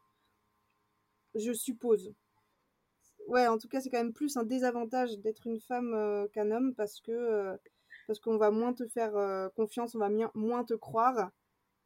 je 1.35 1.51
suppose 1.53 2.13
ouais, 3.27 3.47
en 3.47 3.57
tout 3.57 3.67
cas, 3.67 3.81
c'est 3.81 3.89
quand 3.89 3.97
même 3.97 4.13
plus 4.13 4.37
un 4.37 4.43
désavantage 4.43 5.19
d'être 5.19 5.47
une 5.47 5.59
femme 5.59 5.93
euh, 5.93 6.27
qu'un 6.29 6.51
homme 6.51 6.73
parce 6.75 6.99
que 7.01 7.11
euh, 7.11 7.57
parce 8.07 8.19
qu'on 8.19 8.37
va 8.37 8.51
moins 8.51 8.73
te 8.73 8.87
faire 8.87 9.15
euh, 9.17 9.49
confiance, 9.49 9.95
on 9.95 9.99
va 9.99 10.09
moins 10.33 10.63
te 10.63 10.73
croire 10.73 11.31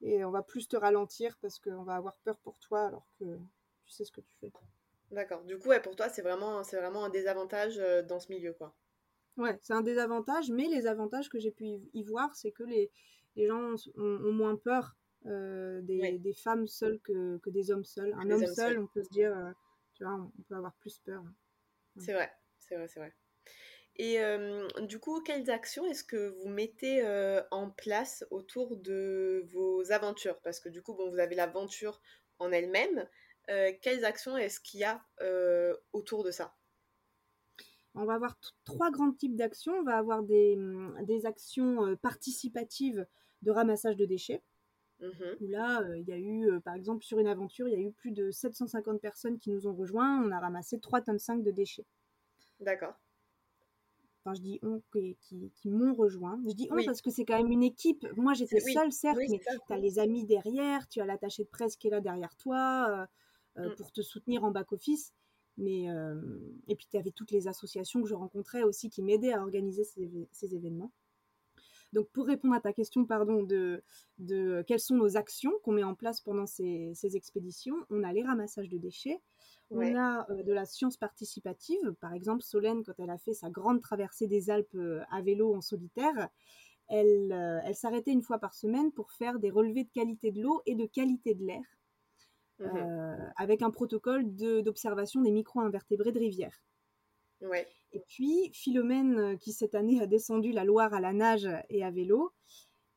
et 0.02 0.24
on 0.26 0.32
va 0.32 0.44
plus 0.44 0.68
te 0.68 0.78
ralentir 0.78 1.38
parce 1.42 1.60
qu'on 1.60 1.84
va 1.84 1.96
avoir 1.96 2.16
peur 2.24 2.38
pour 2.40 2.58
toi 2.60 2.86
alors 2.88 3.08
que 3.20 3.38
tu 3.86 3.94
sais 3.94 4.06
ce 4.06 4.12
que 4.12 4.22
tu 4.22 4.36
fais. 4.40 4.52
D'accord. 5.12 5.44
Du 5.44 5.58
coup, 5.58 5.70
ouais, 5.70 5.82
pour 5.82 5.96
toi, 5.96 6.10
c'est 6.10 6.22
vraiment, 6.22 6.64
c'est 6.64 6.78
vraiment 6.78 7.06
un 7.06 7.10
désavantage 7.10 7.78
dans 8.08 8.20
ce 8.20 8.32
milieu, 8.32 8.54
quoi. 8.54 8.74
Ouais, 9.38 9.58
c'est 9.62 9.74
un 9.74 9.82
désavantage, 9.82 10.50
mais 10.52 10.68
les 10.68 10.88
avantages 10.88 11.30
que 11.30 11.40
j'ai 11.40 11.52
pu 11.52 11.66
y 11.94 12.04
voir, 12.04 12.34
c'est 12.36 12.52
que 12.52 12.64
les, 12.64 12.92
les 13.36 13.48
gens 13.48 13.76
ont, 13.96 14.32
moins 14.32 14.56
peur 14.56 14.96
des, 15.26 16.18
des, 16.20 16.34
femmes 16.34 16.68
seules 16.68 17.00
que, 17.02 17.38
que, 17.40 17.50
des 17.50 17.72
hommes 17.72 17.86
seuls. 17.86 18.14
Un 18.14 18.30
homme 18.30 18.46
seul, 18.46 18.80
on 18.80 18.88
peut 18.88 19.04
se 19.04 19.10
dire 19.10 19.34
on 20.02 20.44
peut 20.48 20.56
avoir 20.56 20.74
plus 20.76 20.98
peur. 21.00 21.24
C'est 21.98 22.14
vrai, 22.14 22.32
c'est 22.58 22.76
vrai, 22.76 22.88
c'est 22.88 23.00
vrai. 23.00 23.14
Et 23.98 24.22
euh, 24.22 24.68
du 24.82 25.00
coup, 25.00 25.22
quelles 25.22 25.52
actions 25.52 25.86
est-ce 25.86 26.04
que 26.04 26.30
vous 26.30 26.48
mettez 26.48 27.04
euh, 27.04 27.42
en 27.52 27.70
place 27.70 28.26
autour 28.32 28.78
de 28.78 29.46
vos 29.52 29.92
aventures? 29.92 30.40
Parce 30.42 30.60
que 30.60 30.70
du 30.70 30.82
coup, 30.82 30.94
bon, 30.94 31.10
vous 31.10 31.20
avez 31.20 31.36
l'aventure 31.36 32.02
en 32.40 32.52
elle-même. 32.52 33.08
Euh, 33.50 33.72
quelles 33.82 34.06
actions 34.06 34.38
est-ce 34.38 34.60
qu'il 34.60 34.80
y 34.80 34.84
a 34.84 35.04
autour 35.94 36.24
de 36.24 36.32
ça? 36.32 36.56
On 37.94 38.06
va 38.06 38.14
avoir 38.14 38.40
trois 38.64 38.90
grands 38.90 39.12
types 39.12 39.36
d'actions. 39.36 39.74
On 39.74 39.84
va 39.84 39.98
avoir 39.98 40.24
des, 40.24 40.58
des 41.04 41.26
actions 41.26 41.96
participatives 41.98 43.06
de 43.42 43.52
ramassage 43.52 43.98
de 43.98 44.06
déchets. 44.06 44.44
Mmh 45.02 45.08
où 45.40 45.48
là, 45.48 45.82
euh, 45.82 45.98
il 45.98 46.08
y 46.08 46.12
a 46.12 46.18
eu, 46.18 46.52
euh, 46.52 46.60
par 46.60 46.76
exemple, 46.76 47.04
sur 47.04 47.18
une 47.18 47.28
aventure, 47.28 47.68
il 47.68 47.72
y 47.72 47.76
a 47.76 47.80
eu 47.80 47.92
plus 47.92 48.12
de 48.12 48.30
750 48.30 49.02
personnes 49.02 49.40
qui 49.40 49.50
nous 49.50 49.66
ont 49.66 49.74
rejoints. 49.74 50.24
On 50.24 50.32
a 50.32 50.40
ramassé 50.40 50.80
3 50.80 51.02
tonnes 51.02 51.18
5 51.18 51.42
de 51.42 51.50
déchets. 51.50 51.86
D'accord. 52.60 52.94
Enfin, 54.24 54.36
je 54.36 54.42
dis 54.42 54.60
on 54.62 54.80
qui, 54.92 55.18
qui, 55.56 55.72
m'ont 55.72 55.96
rejoint. 55.96 56.40
Je 56.48 56.54
dis 56.54 56.68
on 56.70 56.86
parce 56.86 57.02
que 57.02 57.10
c'est 57.10 57.26
quand 57.26 57.38
même 57.38 57.52
une 57.52 57.64
équipe. 57.64 58.06
Moi, 58.16 58.34
j'étais 58.34 58.60
seule, 58.60 58.92
certes, 58.92 59.18
mais 59.18 59.40
tu 59.40 59.74
as 59.74 59.78
les 59.78 59.98
amis 59.98 60.26
derrière, 60.26 60.88
tu 60.88 61.02
as 61.02 61.06
l'attaché 61.06 61.44
de 61.44 61.50
presse 61.50 61.76
qui 61.76 61.88
est 61.88 61.92
là 61.92 62.02
derrière 62.02 62.36
toi 62.36 62.88
euh, 62.92 63.06
mmh. 63.58 63.76
pour 63.78 63.92
te 63.92 64.02
soutenir 64.02 64.44
en 64.44 64.52
back-office. 64.52 65.14
Mais, 65.58 65.88
et 66.68 66.76
puis, 66.76 66.88
tu 66.90 66.98
avais 66.98 67.12
toutes 67.12 67.32
les 67.32 67.48
associations 67.48 68.02
que 68.02 68.08
je 68.08 68.16
rencontrais 68.16 68.64
aussi 68.64 68.90
qui 68.90 69.04
m'aidaient 69.04 69.34
à 69.34 69.42
organiser 69.42 69.84
ces 69.84 70.56
événements. 70.56 70.92
Donc 71.94 72.10
pour 72.12 72.26
répondre 72.26 72.54
à 72.54 72.62
ta 72.62 72.72
question, 72.72 73.06
pardon, 73.06 73.44
de, 73.44 73.84
de 74.18 74.64
quelles 74.68 74.80
sont 74.80 74.96
nos 74.96 75.18
actions 75.18 75.52
qu'on 75.64 75.74
met 75.74 75.84
en 75.84 75.96
place 75.96 76.22
pendant 76.22 76.46
ces, 76.46 76.96
expéditions, 77.16 77.76
on 77.90 78.04
a 78.04 78.14
les 78.14 78.24
ramassages 78.24 78.70
de 78.70 78.78
déchets, 78.78 79.22
on 79.72 79.96
a 79.96 80.30
euh, 80.30 80.44
de 80.44 80.54
la 80.54 80.66
science 80.66 80.98
participative. 80.98 81.94
Par 82.00 82.14
exemple, 82.14 82.44
Solène, 82.44 82.84
quand 82.84 82.94
elle 82.98 83.10
a 83.10 83.18
fait 83.18 83.34
sa 83.34 83.50
grande 83.50 83.82
traversée 83.82 84.28
des 84.28 84.50
Alpes 84.50 84.76
euh, 84.76 85.02
à 85.12 85.22
vélo 85.22 85.54
en 85.54 85.62
solitaire, 85.62 86.30
elle, 86.88 87.32
euh, 87.32 87.60
elle 87.66 87.76
s'arrêtait 87.76 88.12
une 88.12 88.22
fois 88.22 88.40
par 88.40 88.54
semaine 88.54 88.92
pour 88.92 89.12
faire 89.12 89.40
des 89.40 89.50
relevés 89.50 89.84
de 89.84 89.92
qualité 89.92 90.32
de 90.32 90.42
l'eau 90.42 90.62
et 90.66 90.76
de 90.76 90.86
qualité 90.86 91.36
de 91.36 91.46
l'air. 91.46 91.64
Mmh 92.62 93.32
avec 93.38 93.62
un 93.64 93.72
protocole 93.72 94.24
d'observation 94.36 95.22
des 95.22 95.32
micro-invertébrés 95.32 96.12
de 96.12 96.20
rivière. 96.20 96.64
Et 97.92 98.02
puis, 98.08 98.52
Philomène, 98.54 99.18
euh, 99.18 99.36
qui 99.36 99.52
cette 99.52 99.74
année 99.74 100.02
a 100.02 100.06
descendu 100.06 100.52
la 100.52 100.64
Loire 100.64 100.94
à 100.94 101.02
la 101.02 101.12
nage 101.12 101.50
et 101.70 101.84
à 101.84 101.90
vélo, 101.90 102.32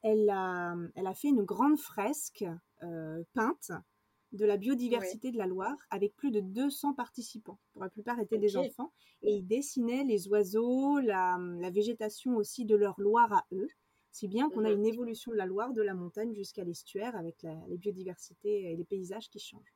elle 0.02 0.28
a, 0.28 0.74
elle 0.94 1.06
a 1.06 1.14
fait 1.14 1.28
une 1.28 1.44
grande 1.44 1.78
fresque 1.78 2.44
euh, 2.82 3.22
peinte 3.32 3.72
de 4.32 4.44
la 4.44 4.56
biodiversité 4.56 5.30
de 5.30 5.38
la 5.38 5.46
Loire 5.46 5.76
avec 5.90 6.14
plus 6.16 6.30
de 6.30 6.40
200 6.40 6.94
participants. 6.94 7.58
Pour 7.72 7.82
la 7.82 7.88
plupart 7.88 8.18
étaient 8.20 8.38
des 8.38 8.56
enfants. 8.56 8.92
Et 9.22 9.32
ils 9.32 9.46
dessinaient 9.46 10.04
les 10.04 10.28
oiseaux, 10.28 10.98
la, 10.98 11.38
végétation 11.70 12.36
aussi 12.36 12.64
de 12.64 12.76
leur 12.76 13.00
Loire 13.00 13.32
à 13.32 13.44
eux. 13.52 13.68
Si 14.14 14.28
bien 14.28 14.48
qu'on 14.48 14.64
a 14.64 14.70
mhm. 14.70 14.76
une 14.78 14.86
évolution 14.86 15.32
de 15.32 15.36
la 15.36 15.44
Loire, 15.44 15.72
de 15.72 15.82
la 15.82 15.92
montagne 15.92 16.32
jusqu'à 16.34 16.62
l'estuaire 16.62 17.16
avec 17.16 17.42
la, 17.42 17.56
les 17.66 17.76
biodiversités 17.76 18.70
et 18.70 18.76
les 18.76 18.84
paysages 18.84 19.28
qui 19.28 19.40
changent. 19.40 19.74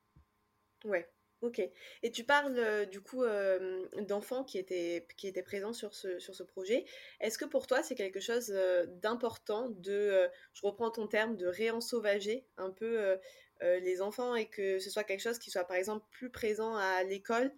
Ouais, 0.85 1.09
Ok. 1.43 1.61
Et 2.03 2.11
tu 2.11 2.25
parles 2.25 2.57
euh, 2.59 2.85
du 2.85 3.01
coup 3.01 3.23
euh, 3.23 3.87
d'enfants 4.01 4.43
qui 4.43 4.59
étaient, 4.59 5.07
qui 5.17 5.29
étaient 5.29 5.43
présents 5.43 5.73
sur 5.73 5.95
ce, 5.95 6.19
sur 6.19 6.35
ce 6.35 6.43
projet. 6.45 6.85
Est-ce 7.21 7.39
que 7.39 7.45
pour 7.45 7.67
toi 7.67 7.83
c'est 7.83 7.95
quelque 7.95 8.19
chose 8.19 8.51
euh, 8.53 8.87
d'important 9.03 9.69
de, 9.71 10.29
je 10.53 10.67
reprends 10.67 10.91
ton 10.91 11.07
terme, 11.07 11.37
de 11.37 11.47
réensauvager 11.47 12.45
un 12.59 12.71
peu 12.71 13.19
les 13.61 14.01
enfants 14.01 14.37
et 14.37 14.47
que 14.47 14.79
ce 14.79 14.89
soit 14.89 15.03
quelque 15.03 15.21
chose 15.21 15.41
qui 15.41 15.51
soit 15.51 15.65
par 15.65 15.77
exemple 15.77 16.07
plus 16.13 16.31
présent 16.31 16.77
à 16.77 17.03
l'école 17.03 17.53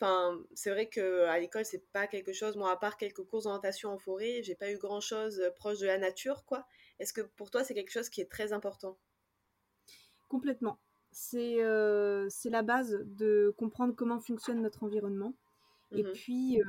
Enfin, 0.00 0.42
c'est 0.54 0.70
vrai 0.70 0.88
que 0.88 1.22
à 1.24 1.38
l'école 1.38 1.64
c'est 1.64 1.86
pas 1.92 2.06
quelque 2.06 2.32
chose, 2.32 2.56
moi 2.56 2.70
à 2.70 2.76
part 2.76 2.96
quelques 2.96 3.22
cours 3.24 3.42
d'orientation 3.42 3.90
en 3.90 3.98
forêt, 3.98 4.42
j'ai 4.42 4.54
pas 4.54 4.70
eu 4.70 4.78
grand 4.78 5.00
chose 5.00 5.42
proche 5.56 5.78
de 5.78 5.86
la 5.86 5.98
nature 5.98 6.44
quoi. 6.44 6.66
Est-ce 6.98 7.12
que 7.12 7.20
pour 7.20 7.50
toi 7.50 7.64
c'est 7.64 7.74
quelque 7.74 7.92
chose 7.92 8.08
qui 8.08 8.20
est 8.20 8.30
très 8.30 8.52
important? 8.52 8.98
Complètement 10.28 10.78
c'est 11.12 11.58
c'est 12.28 12.50
la 12.50 12.62
base 12.62 12.98
de 13.04 13.54
comprendre 13.56 13.94
comment 13.94 14.18
fonctionne 14.18 14.60
notre 14.60 14.82
environnement. 14.82 15.32
Et 15.92 16.02
mmh 16.02 16.12
puis, 16.12 16.60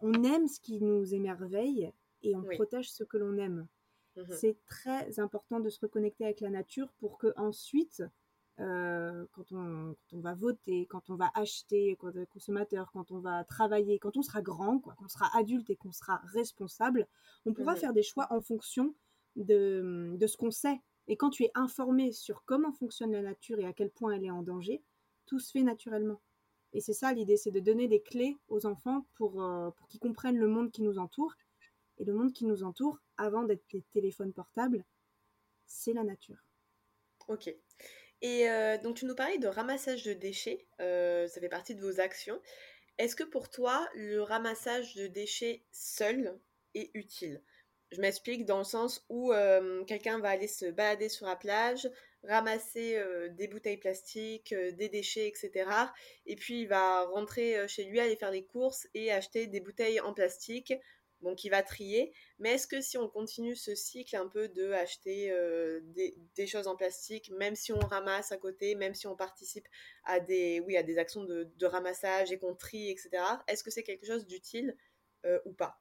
on 0.00 0.22
aime 0.24 0.48
ce 0.48 0.58
qui 0.58 0.80
nous 0.80 1.14
émerveille 1.14 1.92
et 2.22 2.34
on 2.34 2.42
protège 2.42 2.90
ce 2.90 3.04
que 3.04 3.18
l'on 3.18 3.36
aime. 3.36 3.68
Mmh 4.16 4.22
c'est 4.30 4.56
très 4.64 5.20
important 5.20 5.60
de 5.60 5.68
se 5.68 5.80
reconnecter 5.80 6.24
avec 6.24 6.40
la 6.40 6.48
nature 6.48 6.88
pour 6.98 7.18
que 7.18 7.34
ensuite 7.36 8.02
quand, 8.56 9.52
on, 9.52 9.94
quand, 9.94 10.16
on, 10.16 10.20
va 10.20 10.34
voter, 10.34 10.86
quand 10.86 11.10
on 11.10 11.16
va 11.16 11.30
acheter, 11.34 11.96
quand 11.98 12.12
on 12.14 12.20
est 12.20 12.26
consommateur, 12.26 12.90
quand 12.92 13.10
on 13.10 13.18
va 13.18 13.44
travailler, 13.44 13.98
quand 13.98 14.16
on 14.16 14.22
sera 14.22 14.42
grand, 14.42 14.78
quoi, 14.78 14.94
qu'on 14.94 15.08
sera 15.08 15.28
adulte 15.36 15.70
et 15.70 15.76
qu'on 15.76 15.92
sera 15.92 16.20
responsable, 16.24 17.08
on 17.46 17.52
pourra 17.52 17.74
mmh 17.74 17.78
faire 17.78 17.92
des 17.92 18.02
choix 18.02 18.26
en 18.30 18.40
fonction 18.40 18.94
de, 19.36 20.14
de 20.16 20.26
ce 20.26 20.36
qu'on 20.36 20.50
sait. 20.50 20.80
Et 21.06 21.16
quand 21.16 21.30
tu 21.30 21.44
es 21.44 21.50
informé 21.54 22.12
sur 22.12 22.44
comment 22.44 22.72
fonctionne 22.72 23.12
la 23.12 23.22
nature 23.22 23.58
et 23.58 23.66
à 23.66 23.72
quel 23.72 23.90
point 23.90 24.12
elle 24.12 24.24
est 24.24 24.30
en 24.30 24.42
danger, 24.42 24.82
tout 25.26 25.38
se 25.38 25.50
fait 25.50 25.62
naturellement. 25.62 26.20
Et 26.72 26.80
c'est 26.80 26.92
ça 26.92 27.12
l'idée, 27.12 27.36
c'est 27.36 27.50
de 27.50 27.60
donner 27.60 27.88
des 27.88 28.00
clés 28.00 28.36
aux 28.48 28.66
enfants 28.66 29.06
pour, 29.14 29.42
euh, 29.42 29.70
pour 29.70 29.86
qu'ils 29.88 30.00
comprennent 30.00 30.38
le 30.38 30.48
monde 30.48 30.70
qui 30.70 30.82
nous 30.82 30.98
entoure. 30.98 31.34
Et 31.98 32.04
le 32.04 32.12
monde 32.12 32.32
qui 32.32 32.44
nous 32.46 32.64
entoure, 32.64 32.98
avant 33.16 33.44
d'être 33.44 33.64
des 33.70 33.82
téléphones 33.92 34.32
portables, 34.32 34.84
c'est 35.66 35.92
la 35.92 36.02
nature. 36.02 36.42
Ok. 37.28 37.54
Et 38.24 38.48
euh, 38.48 38.78
donc 38.78 38.96
tu 38.96 39.04
nous 39.04 39.14
parlais 39.14 39.38
de 39.38 39.46
ramassage 39.46 40.02
de 40.02 40.14
déchets, 40.14 40.66
euh, 40.80 41.28
ça 41.28 41.40
fait 41.40 41.48
partie 41.48 41.74
de 41.74 41.80
vos 41.80 42.00
actions. 42.00 42.40
Est-ce 42.98 43.14
que 43.14 43.22
pour 43.22 43.50
toi, 43.50 43.86
le 43.94 44.22
ramassage 44.22 44.94
de 44.94 45.06
déchets 45.06 45.62
seul 45.70 46.36
est 46.74 46.90
utile? 46.94 47.42
Je 47.92 48.00
m'explique 48.00 48.46
dans 48.46 48.58
le 48.58 48.64
sens 48.64 49.04
où 49.08 49.32
quelqu'un 49.86 50.18
va 50.18 50.30
aller 50.30 50.48
se 50.48 50.66
balader 50.66 51.08
sur 51.08 51.26
la 51.26 51.36
plage, 51.36 51.88
ramasser 52.28 52.96
euh, 52.96 53.28
des 53.30 53.48
bouteilles 53.48 53.76
plastiques, 53.76 54.52
euh, 54.52 54.72
des 54.72 54.88
déchets, 54.88 55.28
etc. 55.28 55.70
Et 56.26 56.36
puis 56.36 56.62
il 56.62 56.68
va 56.68 57.04
rentrer 57.06 57.56
euh, 57.56 57.68
chez 57.68 57.84
lui, 57.84 58.00
aller 58.00 58.16
faire 58.16 58.30
les 58.30 58.44
courses 58.44 58.86
et 58.94 59.12
acheter 59.12 59.46
des 59.46 59.60
bouteilles 59.60 60.00
en 60.00 60.12
plastique. 60.12 60.72
Donc 61.24 61.42
il 61.42 61.50
va 61.50 61.62
trier. 61.62 62.12
Mais 62.38 62.52
est-ce 62.52 62.66
que 62.68 62.80
si 62.80 62.96
on 62.98 63.08
continue 63.08 63.56
ce 63.56 63.74
cycle 63.74 64.14
un 64.16 64.28
peu 64.28 64.48
de 64.48 64.70
acheter 64.72 65.34
des, 66.36 66.46
choses 66.46 66.68
en 66.68 66.76
plastique, 66.76 67.30
même 67.30 67.56
si 67.56 67.72
on 67.72 67.80
ramasse 67.80 68.30
à 68.30 68.36
côté, 68.36 68.74
même 68.76 68.94
si 68.94 69.06
on 69.06 69.16
participe 69.16 69.66
à 70.04 70.20
des, 70.20 70.60
oui, 70.60 70.76
à 70.76 70.82
des 70.82 70.98
actions 70.98 71.24
de, 71.24 71.66
ramassage 71.66 72.30
et 72.30 72.38
qu'on 72.38 72.54
trie, 72.54 72.90
etc., 72.90 73.10
est-ce 73.48 73.64
que 73.64 73.70
c'est 73.70 73.82
quelque 73.82 74.06
chose 74.06 74.26
d'utile 74.26 74.76
ou 75.44 75.52
pas? 75.52 75.80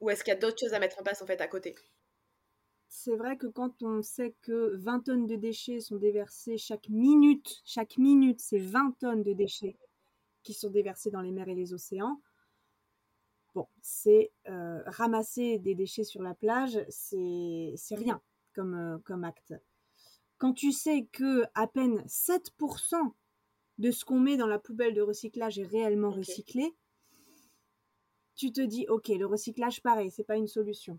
Ou 0.00 0.10
est-ce 0.10 0.24
qu'il 0.24 0.32
y 0.32 0.36
a 0.36 0.40
d'autres 0.40 0.58
choses 0.58 0.74
à 0.74 0.80
mettre 0.80 0.98
en 0.98 1.04
place 1.04 1.22
en 1.22 1.26
fait 1.26 1.40
à 1.40 1.46
côté? 1.46 1.76
C'est 2.94 3.16
vrai 3.16 3.38
que 3.38 3.46
quand 3.46 3.82
on 3.82 4.02
sait 4.02 4.34
que 4.42 4.76
20 4.76 5.00
tonnes 5.00 5.26
de 5.26 5.36
déchets 5.36 5.80
sont 5.80 5.96
déversés 5.96 6.58
chaque 6.58 6.90
minute, 6.90 7.62
chaque 7.64 7.96
minute, 7.96 8.40
c'est 8.40 8.58
20 8.58 8.96
tonnes 9.00 9.22
de 9.22 9.32
déchets 9.32 9.78
qui 10.42 10.52
sont 10.52 10.70
déversés 10.70 11.10
dans 11.10 11.22
les 11.22 11.30
mers 11.30 11.48
et 11.48 11.54
les 11.54 11.72
océans. 11.72 12.20
Bon, 13.54 13.66
c'est 13.82 14.32
euh, 14.48 14.82
ramasser 14.86 15.58
des 15.58 15.74
déchets 15.74 16.04
sur 16.04 16.22
la 16.22 16.34
plage, 16.34 16.78
c'est 16.88 17.74
rien 17.90 18.22
comme, 18.54 18.74
euh, 18.74 18.98
comme 19.04 19.24
acte. 19.24 19.54
Quand 20.38 20.54
tu 20.54 20.72
sais 20.72 21.06
que 21.12 21.44
à 21.54 21.66
peine 21.66 22.02
7% 22.06 22.96
de 23.78 23.90
ce 23.90 24.04
qu'on 24.04 24.20
met 24.20 24.36
dans 24.36 24.46
la 24.46 24.58
poubelle 24.58 24.94
de 24.94 25.02
recyclage 25.02 25.58
est 25.58 25.66
réellement 25.66 26.10
recyclé, 26.10 26.74
tu 28.34 28.52
te 28.52 28.60
dis 28.60 28.86
ok, 28.88 29.08
le 29.08 29.26
recyclage 29.26 29.82
pareil, 29.82 30.10
c'est 30.10 30.24
pas 30.24 30.36
une 30.36 30.48
solution. 30.48 30.98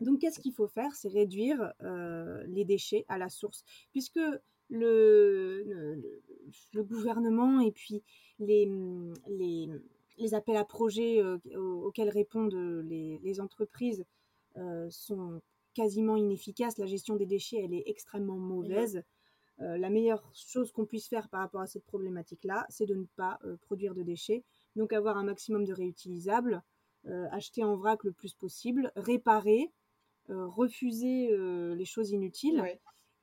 Donc, 0.00 0.20
qu'est-ce 0.20 0.40
qu'il 0.40 0.52
faut 0.52 0.68
faire? 0.68 0.94
C'est 0.94 1.08
réduire 1.08 1.72
euh, 1.82 2.44
les 2.48 2.64
déchets 2.64 3.04
à 3.08 3.16
la 3.18 3.28
source, 3.28 3.64
puisque 3.92 4.20
le, 4.68 5.62
le, 6.72 6.82
gouvernement 6.82 7.60
et 7.60 7.72
puis 7.72 8.02
les, 8.38 8.70
les, 9.28 9.70
appels 10.32 10.56
à 10.56 10.64
projets 10.64 11.20
euh, 11.20 11.38
auxquels 11.56 12.08
répondent 12.08 12.54
les, 12.54 13.40
entreprises 13.40 14.04
euh, 14.56 14.88
sont 14.90 15.40
quasiment 15.74 16.16
inefficaces. 16.16 16.78
La 16.78 16.86
gestion 16.86 17.16
des 17.16 17.26
déchets, 17.26 17.62
elle 17.62 17.74
est 17.74 17.84
extrêmement 17.86 18.38
mauvaise. 18.38 19.02
la 19.58 19.90
meilleure 19.90 20.30
chose 20.34 20.70
qu'on 20.72 20.84
puisse 20.86 21.08
faire 21.08 21.28
par 21.28 21.40
rapport 21.40 21.62
à 21.62 21.66
cette 21.66 21.84
problématique-là, 21.84 22.66
c'est 22.68 22.86
de 22.86 22.94
ne 22.94 23.06
pas 23.16 23.38
produire 23.62 23.94
de 23.94 24.02
déchets, 24.02 24.44
donc 24.74 24.92
avoir 24.92 25.16
un 25.16 25.24
maximum 25.24 25.64
de 25.64 25.72
réutilisables, 25.72 26.62
acheter 27.30 27.64
en 27.64 27.76
vrac 27.76 28.04
le 28.04 28.12
plus 28.12 28.34
possible, 28.34 28.92
réparer, 28.96 29.70
euh, 30.28 30.46
refuser 30.48 31.28
euh, 31.30 31.76
les 31.76 31.84
choses 31.84 32.10
inutiles 32.10 32.60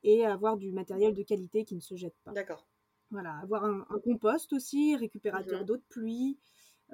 et 0.04 0.24
avoir 0.24 0.56
du 0.56 0.72
matériel 0.72 1.12
de 1.12 1.22
qualité 1.22 1.62
qui 1.66 1.74
ne 1.74 1.80
se 1.80 1.96
jette 1.96 2.16
pas. 2.24 2.32
D'accord. 2.32 2.66
Voilà, 3.10 3.34
avoir 3.42 3.64
un, 3.64 3.84
compost 4.02 4.54
aussi, 4.54 4.96
récupérateur 4.96 5.60
mhm. 5.60 5.66
d'eau 5.66 5.76
de 5.76 5.82
pluie. 5.90 6.38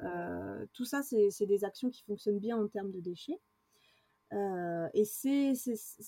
Euh, 0.03 0.67
tout 0.73 0.85
ça, 0.85 1.03
c'est 1.03 1.47
des 1.47 1.65
actions 1.65 1.91
qui 1.91 2.03
fonctionnent 2.03 2.39
bien 2.39 2.57
en 2.57 2.69
termes 2.69 2.91
de 2.91 3.01
déchets. 3.01 3.41
et 4.33 5.05
c'est 5.05 5.53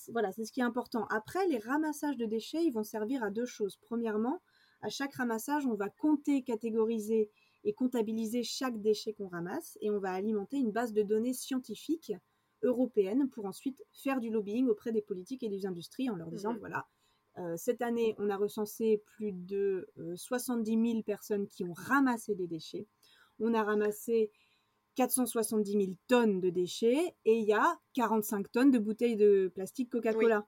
voilà, 0.08 0.32
c'est 0.32 0.44
ce 0.44 0.52
qui 0.52 0.60
est 0.60 0.64
important. 0.64 1.06
Après, 1.10 1.46
les 1.48 1.58
ramassages 1.58 2.16
de 2.16 2.26
déchets, 2.26 2.64
ils 2.64 2.72
vont 2.72 2.84
servir 2.84 3.22
à 3.22 3.30
deux 3.30 3.46
choses. 3.46 3.76
Premièrement, 3.76 4.40
à 4.80 4.88
chaque 4.88 5.14
ramassage, 5.14 5.66
on 5.66 5.74
va 5.74 5.88
compter, 5.88 6.42
catégoriser 6.42 7.30
et 7.64 7.72
comptabiliser 7.72 8.42
chaque 8.42 8.80
déchet 8.80 9.12
qu'on 9.12 9.28
ramasse 9.28 9.78
et 9.80 9.90
on 9.90 9.98
va 9.98 10.12
alimenter 10.12 10.56
une 10.56 10.72
base 10.72 10.92
de 10.92 11.02
données 11.02 11.34
scientifique 11.34 12.12
européenne 12.62 13.28
pour 13.30 13.46
ensuite 13.46 13.82
faire 13.92 14.20
du 14.20 14.30
lobbying 14.30 14.68
auprès 14.68 14.92
des 14.92 15.02
politiques 15.02 15.42
et 15.42 15.48
des 15.48 15.66
industries 15.66 16.10
en 16.10 16.16
leur 16.16 16.30
disant, 16.30 16.52
mhm. 16.52 16.58
voilà, 16.58 16.86
euh, 17.38 17.56
cette 17.56 17.82
année, 17.82 18.14
on 18.18 18.28
a 18.28 18.36
recensé 18.36 19.02
plus 19.06 19.32
de 19.32 19.88
70 20.16 20.76
euh, 20.76 20.90
000 20.92 21.02
personnes 21.02 21.46
qui 21.46 21.64
ont 21.64 21.72
ramassé 21.72 22.34
des 22.34 22.46
déchets. 22.46 22.86
On 23.42 23.54
a 23.54 23.62
ramassé 23.62 24.30
470 24.94 25.72
000 25.72 25.84
tonnes 26.06 26.40
de 26.40 26.50
déchets 26.50 27.16
et 27.24 27.34
il 27.34 27.44
y 27.44 27.52
a 27.52 27.78
45 27.94 28.50
tonnes 28.50 28.70
de 28.70 28.78
bouteilles 28.78 29.16
de 29.16 29.50
plastique 29.54 29.90
Coca-Cola. 29.90 30.46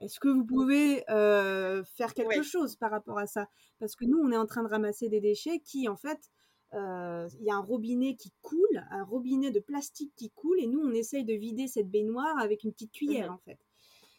Est-ce 0.00 0.20
que 0.20 0.28
vous 0.28 0.44
pouvez 0.44 1.08
euh, 1.10 1.82
faire 1.84 2.12
quelque 2.12 2.42
chose 2.42 2.76
par 2.76 2.90
rapport 2.90 3.18
à 3.18 3.26
ça? 3.26 3.48
Parce 3.78 3.96
que 3.96 4.04
nous, 4.04 4.18
on 4.18 4.30
est 4.30 4.36
en 4.36 4.46
train 4.46 4.62
de 4.62 4.68
ramasser 4.68 5.08
des 5.08 5.20
déchets 5.20 5.60
qui, 5.60 5.88
en 5.88 5.96
fait, 5.96 6.30
euh, 6.74 7.28
il 7.40 7.46
y 7.46 7.50
a 7.50 7.54
un 7.54 7.62
robinet 7.62 8.14
qui 8.14 8.32
coule, 8.42 8.84
un 8.90 9.04
robinet 9.04 9.50
de 9.50 9.60
plastique 9.60 10.12
qui 10.14 10.30
coule, 10.30 10.60
et 10.60 10.66
nous, 10.66 10.80
on 10.80 10.92
essaye 10.92 11.24
de 11.24 11.32
vider 11.32 11.66
cette 11.66 11.90
baignoire 11.90 12.38
avec 12.38 12.64
une 12.64 12.72
petite 12.72 12.92
cuillère, 12.92 13.28
mhm. 13.28 13.34
en 13.34 13.38
fait. 13.38 13.58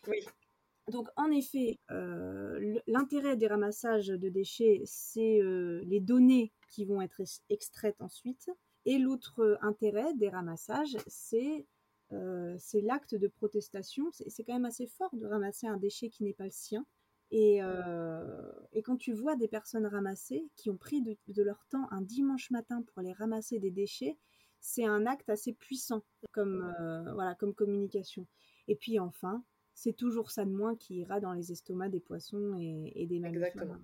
Oui. 0.07 0.25
Donc, 0.89 1.09
en 1.15 1.29
effet, 1.31 1.79
euh, 1.91 2.79
l'intérêt 2.87 3.35
des 3.35 3.47
ramassages 3.47 4.07
de 4.07 4.29
déchets, 4.29 4.81
c'est 4.85 5.41
euh, 5.41 5.81
les 5.85 5.99
données 5.99 6.53
qui 6.69 6.85
vont 6.85 7.01
être 7.01 7.21
extraites 7.49 8.01
ensuite. 8.01 8.49
Et 8.85 8.97
l'autre 8.97 9.57
intérêt 9.61 10.13
des 10.13 10.29
ramassages, 10.29 10.97
c'est 11.07 11.65
l'acte 12.09 13.15
de 13.15 13.27
protestation. 13.27 14.05
C'est 14.11 14.43
quand 14.45 14.53
même 14.53 14.65
assez 14.65 14.87
fort 14.87 15.13
de 15.13 15.25
ramasser 15.25 15.67
un 15.67 15.77
déchet 15.77 16.09
qui 16.09 16.23
n'est 16.23 16.33
pas 16.33 16.45
le 16.45 16.51
sien. 16.51 16.85
Euh, 17.33 18.51
et, 18.71 18.81
quand 18.81 18.97
tu 18.97 19.11
vois 19.11 19.35
des 19.35 19.47
personnes 19.47 19.85
ramasser, 19.85 20.49
qui 20.55 20.69
ont 20.69 20.77
pris 20.77 21.01
de, 21.01 21.43
leur 21.43 21.65
temps 21.69 21.87
un 21.91 22.01
dimanche 22.01 22.51
matin 22.51 22.81
pour 22.81 22.99
aller 22.99 23.13
ramasser 23.13 23.59
des 23.59 23.71
déchets, 23.71 24.17
c'est 24.59 24.85
un 24.85 25.05
acte 25.05 25.29
assez 25.29 25.53
puissant 25.53 26.03
comme, 26.31 26.73
euh, 26.79 27.13
voilà, 27.13 27.35
comme 27.35 27.53
communication. 27.53 28.27
Et 28.67 28.75
puis 28.75 28.99
enfin, 28.99 29.43
c'est 29.77 29.93
toujours 29.93 30.31
ça 30.31 30.43
de 30.43 30.49
moins 30.49 30.75
qui 30.75 31.01
ira 31.01 31.19
dans 31.19 31.33
les 31.33 31.51
estomacs 31.51 31.91
des 31.91 31.99
poissons 31.99 32.55
et, 32.59 33.05
des 33.05 33.19
mammifères. 33.19 33.45
Exactement. 33.45 33.77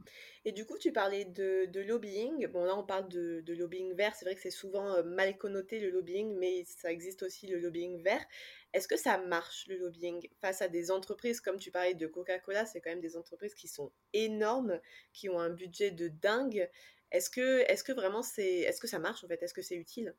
Et 0.44 0.52
du 0.52 0.66
coup, 0.66 0.80
tu 0.80 0.92
parlais 0.92 1.24
de, 1.24 1.70
lobbying. 1.82 2.48
Bon, 2.48 2.66
là, 2.66 2.76
on 2.76 2.84
parle 2.84 3.08
de, 3.10 3.44
lobbying 3.48 3.94
vert. 3.94 4.16
C'est 4.16 4.26
vrai 4.26 4.34
que 4.34 4.42
c'est 4.42 4.50
souvent 4.50 4.92
euh, 4.96 5.04
mal 5.04 5.38
connoté 5.38 5.80
le 5.80 5.92
lobbying, 5.92 6.36
mais 6.40 6.64
ça 6.66 6.92
existe 6.92 7.22
aussi 7.22 7.46
le 7.46 7.60
lobbying 7.60 8.02
vert. 8.02 8.26
Est-ce 8.74 8.88
que 8.88 8.98
ça 8.98 9.20
marche 9.20 9.68
le 9.68 9.78
lobbying 9.78 10.28
face 10.42 10.64
à 10.64 10.68
des 10.68 10.90
entreprises? 10.90 11.40
Comme 11.40 11.60
tu 11.60 11.70
parlais 11.70 11.94
de 11.94 12.08
Coca-Cola 12.08 12.66
C'est 12.66 12.82
quand 12.82 12.90
même 12.90 13.00
des 13.00 13.16
entreprises 13.16 13.54
qui 13.54 13.68
sont 13.68 13.92
énormes, 14.14 14.80
qui 15.14 15.30
ont 15.30 15.40
un 15.40 15.52
budget 15.52 15.92
de 15.92 16.08
dingue. 16.08 16.72
Est-ce 17.12 17.30
que, 17.30 17.60
est 17.72 17.86
que 17.86 17.92
vraiment 17.92 18.24
c'est, 18.24 18.62
est-ce 18.62 18.82
que 18.82 18.88
ça 18.88 18.98
marche 18.98 19.24
en 19.24 19.28
fait? 19.28 19.44
Est-ce 19.44 19.54
que 19.54 19.62
c'est 19.62 19.78
utile? 19.78 20.16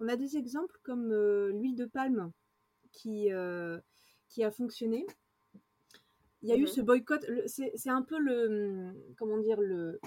On 0.00 0.08
a 0.08 0.16
des 0.16 0.36
exemples 0.36 0.76
comme 0.82 1.12
euh, 1.12 1.52
l'huile 1.52 1.76
de 1.76 1.84
palme 1.84 2.32
qui 2.90 3.32
euh, 3.32 3.78
qui 4.30 4.42
a 4.42 4.50
fonctionné. 4.50 5.06
Il 6.42 6.48
y 6.48 6.52
a 6.52 6.56
eu 6.56 6.62
mhm. 6.62 6.66
ce 6.68 6.80
boycott. 6.80 7.26
C'est 7.46 7.90
un 7.90 8.02
peu 8.02 8.18
le. 8.18 8.94
Comment 9.18 9.38
dire 9.38 9.60
Le. 9.60 10.00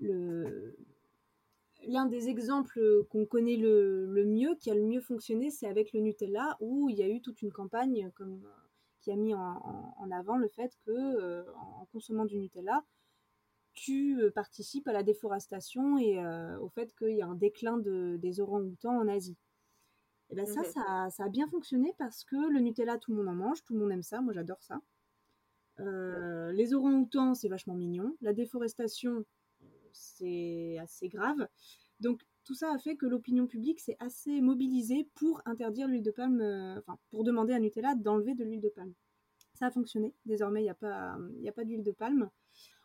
le 0.00 0.76
L'un 1.86 2.06
des 2.06 2.30
exemples 2.30 2.80
qu'on 3.10 3.26
connaît 3.26 3.58
le, 3.58 4.24
mieux, 4.24 4.54
qui 4.54 4.70
a 4.70 4.74
le 4.74 4.80
mieux 4.80 5.02
fonctionné, 5.02 5.50
c'est 5.50 5.66
avec 5.66 5.92
le 5.92 6.00
Nutella, 6.00 6.56
où 6.60 6.88
il 6.88 6.96
y 6.96 7.02
a 7.02 7.08
eu 7.10 7.20
toute 7.20 7.42
une 7.42 7.52
campagne 7.52 8.10
comme, 8.14 8.40
qui 9.02 9.12
a 9.12 9.16
mis 9.16 9.34
en, 9.34 10.10
avant 10.10 10.38
le 10.38 10.48
fait 10.48 10.72
que, 10.86 10.90
euh, 10.90 11.44
en 11.56 11.84
consommant 11.92 12.24
du 12.24 12.38
Nutella, 12.38 12.82
tu 13.74 14.18
euh, 14.22 14.30
participes 14.30 14.88
à 14.88 14.94
la 14.94 15.02
déforestation 15.02 15.98
et 15.98 16.18
euh, 16.18 16.58
au 16.60 16.70
fait 16.70 16.94
qu'il 16.96 17.14
y 17.14 17.20
a 17.20 17.26
un 17.26 17.34
déclin 17.34 17.76
de, 17.76 18.16
des 18.16 18.40
orang-outans 18.40 18.96
en 18.96 19.06
Asie. 19.06 19.36
Et 20.30 20.34
ben 20.34 20.46
ça, 20.46 20.62
mmh 20.62 20.64
ça, 20.64 21.08
ça, 21.10 21.24
a 21.24 21.28
bien 21.28 21.46
fonctionné 21.48 21.94
parce 21.98 22.24
que 22.24 22.36
le 22.36 22.60
Nutella, 22.60 22.98
tout 22.98 23.12
le 23.12 23.18
monde 23.18 23.28
en 23.28 23.34
mange, 23.34 23.62
tout 23.62 23.74
le 23.74 23.80
monde 23.80 23.92
aime 23.92 24.02
ça, 24.02 24.20
moi 24.20 24.32
j'adore 24.32 24.62
ça. 24.62 24.80
Euh, 25.80 26.52
les 26.52 26.74
orang-outans, 26.74 27.34
c'est 27.34 27.48
vachement 27.48 27.74
mignon. 27.74 28.16
La 28.20 28.32
déforestation, 28.32 29.24
c'est 29.92 30.78
assez 30.78 31.08
grave. 31.08 31.46
Donc 32.00 32.22
tout 32.44 32.54
ça 32.54 32.72
a 32.72 32.78
fait 32.78 32.96
que 32.96 33.06
l'opinion 33.06 33.46
publique 33.46 33.80
s'est 33.80 33.96
assez 34.00 34.40
mobilisée 34.40 35.08
pour 35.14 35.40
interdire 35.46 35.88
l'huile 35.88 36.02
de 36.02 36.10
palme, 36.10 36.40
euh, 36.40 36.78
enfin 36.78 36.98
pour 37.10 37.24
demander 37.24 37.54
à 37.54 37.58
Nutella 37.58 37.94
d'enlever 37.94 38.34
de 38.34 38.44
l'huile 38.44 38.60
de 38.60 38.68
palme. 38.68 38.92
Ça 39.54 39.66
a 39.66 39.70
fonctionné. 39.70 40.14
Désormais, 40.26 40.60
il 40.60 40.64
n'y 40.64 40.70
a 40.70 40.74
pas, 40.74 41.16
a 41.16 41.52
pas 41.52 41.64
d'huile 41.64 41.84
de 41.84 41.92
palme. 41.92 42.28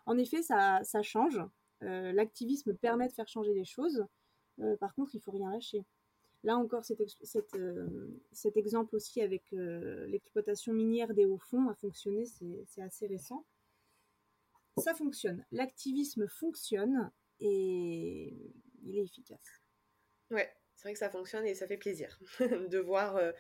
En 0.06 0.18
effet, 0.18 0.42
ça, 0.42 0.82
ça 0.84 1.02
change. 1.02 1.42
L'activisme 1.82 2.74
permet 2.76 3.08
de 3.08 3.14
faire 3.14 3.28
changer 3.28 3.54
les 3.54 3.64
choses. 3.66 4.06
par 4.80 4.94
contre, 4.94 5.16
il 5.16 5.22
faut 5.22 5.32
rien 5.32 5.50
lâcher. 5.50 5.86
Là 6.44 6.56
encore, 6.56 6.86
cet, 6.86 7.02
cet 8.32 8.58
exemple 8.58 8.96
aussi 8.96 9.22
avec 9.22 9.44
l'exploitation 9.52 10.74
minière 10.74 11.14
des 11.14 11.26
hauts 11.26 11.38
fonds 11.38 11.68
a 11.68 11.76
fonctionné, 11.76 12.26
c'est 12.66 12.82
assez 12.82 13.08
récent. 13.08 13.46
Ça 14.78 14.94
fonctionne. 14.94 15.46
L'activisme 15.52 16.28
fonctionne 16.28 17.12
et 17.40 18.54
il 18.84 18.98
est 18.98 19.04
efficace. 19.04 19.62
Ouais, 20.32 20.54
c'est 20.76 20.84
vrai 20.84 20.94
que 20.94 21.00
ça 21.00 21.10
fonctionne 21.10 21.46
et 21.46 21.56
ça 21.56 21.68
fait 21.68 21.78
plaisir 21.78 22.20
de 22.40 22.78
voir 22.78 23.18
euh, 23.18 23.32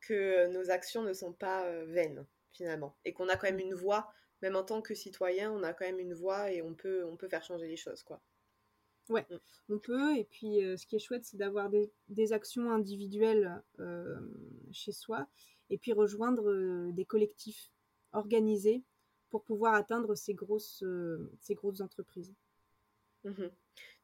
que 0.00 0.48
nos 0.48 0.70
actions 0.70 1.02
ne 1.02 1.12
sont 1.12 1.32
pas 1.32 1.66
euh, 1.66 1.84
vaines 1.86 2.26
finalement 2.52 2.96
et 3.04 3.12
qu'on 3.12 3.28
a 3.28 3.36
quand 3.36 3.48
même 3.48 3.60
une 3.60 3.74
voix, 3.74 4.12
même 4.42 4.56
en 4.56 4.64
tant 4.64 4.82
que 4.82 4.94
citoyen, 4.94 5.52
on 5.52 5.62
a 5.62 5.72
quand 5.72 5.84
même 5.84 6.00
une 6.00 6.14
voix 6.14 6.50
et 6.50 6.62
on 6.62 6.74
peut, 6.74 7.04
on 7.04 7.16
peut 7.16 7.28
faire 7.28 7.44
changer 7.44 7.68
les 7.68 7.76
choses 7.76 8.02
quoi. 8.02 8.20
Ouais, 9.08 9.26
mm. 9.30 9.36
on 9.70 9.78
peut. 9.78 10.16
Et 10.16 10.24
puis, 10.24 10.64
euh, 10.64 10.76
ce 10.76 10.86
qui 10.86 10.96
est 10.96 11.00
chouette, 11.00 11.24
c'est 11.24 11.36
d'avoir 11.36 11.70
des, 11.70 12.32
actions 12.32 12.70
individuelles 12.70 13.62
chez 14.72 14.92
soi 14.92 15.26
et 15.70 15.78
puis 15.78 15.92
rejoindre 15.92 16.90
des 16.92 17.04
collectifs 17.04 17.70
organisés 18.12 18.82
pour 19.30 19.44
pouvoir 19.44 19.74
atteindre 19.74 20.14
ces 20.14 20.34
grosses, 20.34 20.82
ces 21.40 21.54
grosses 21.54 21.80
entreprises. 21.80 22.34
Mmh 23.24 23.48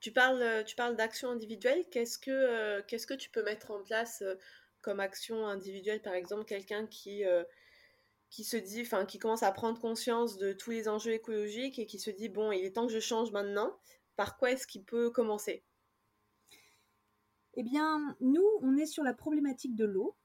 tu 0.04 0.12
parles, 0.12 0.42
euh, 0.42 0.62
tu 0.62 0.76
parles 0.76 0.96
d'action 0.96 1.30
individuelle. 1.30 1.82
Qu'est-ce 1.90 2.18
que, 2.18 2.30
euh, 2.30 2.82
qu'est-ce 2.86 3.06
que 3.06 3.14
tu 3.14 3.30
peux 3.30 3.42
mettre 3.42 3.70
en 3.70 3.82
place 3.82 4.20
euh, 4.20 4.34
comme 4.82 5.00
action 5.00 5.46
individuelle? 5.46 6.02
Par 6.02 6.12
exemple, 6.12 6.44
quelqu'un 6.44 6.86
qui, 6.86 7.22
qui 8.28 8.44
se 8.44 8.58
dit, 8.58 8.82
enfin, 8.82 9.06
qui 9.06 9.18
commence 9.18 9.42
à 9.42 9.50
prendre 9.50 9.80
conscience 9.80 10.36
de 10.36 10.52
tous 10.52 10.72
les 10.72 10.88
enjeux 10.88 11.12
écologiques 11.12 11.78
et 11.78 11.86
qui 11.86 11.98
se 11.98 12.10
dit, 12.10 12.28
bon, 12.28 12.52
il 12.52 12.66
est 12.66 12.72
temps 12.72 12.86
que 12.86 12.92
je 12.92 13.00
change 13.00 13.32
maintenant. 13.32 13.74
Par 14.16 14.36
quoi 14.36 14.52
est-ce 14.52 14.66
qu'il 14.66 14.84
peut 14.84 15.10
commencer? 15.10 15.64
Eh 17.54 17.62
bien, 17.62 18.16
nous, 18.20 18.46
on 18.62 18.76
est 18.76 18.86
sur 18.86 19.04
la 19.04 19.14
problématique 19.14 19.76
de 19.76 19.84
l'eau. 19.84 20.16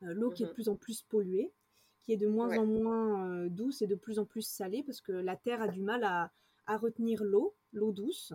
l'eau 0.00 0.30
qui 0.30 0.42
est 0.42 0.46
de 0.46 0.50
mmh 0.50 0.54
plus 0.54 0.68
en 0.68 0.76
plus 0.76 1.02
polluée, 1.02 1.52
qui 2.00 2.12
est 2.12 2.16
de 2.16 2.26
moins 2.26 2.56
en 2.56 2.66
moins 2.66 3.46
douce 3.46 3.82
et 3.82 3.86
de 3.86 3.94
plus 3.94 4.18
en 4.18 4.24
plus 4.24 4.46
salée 4.46 4.82
parce 4.82 5.00
que 5.00 5.12
la 5.12 5.36
Terre 5.36 5.62
a 5.62 5.68
du 5.68 5.82
mal 5.82 6.04
à, 6.04 6.30
à 6.66 6.76
retenir 6.76 7.24
l'eau, 7.24 7.54
l'eau 7.72 7.92
douce. 7.92 8.34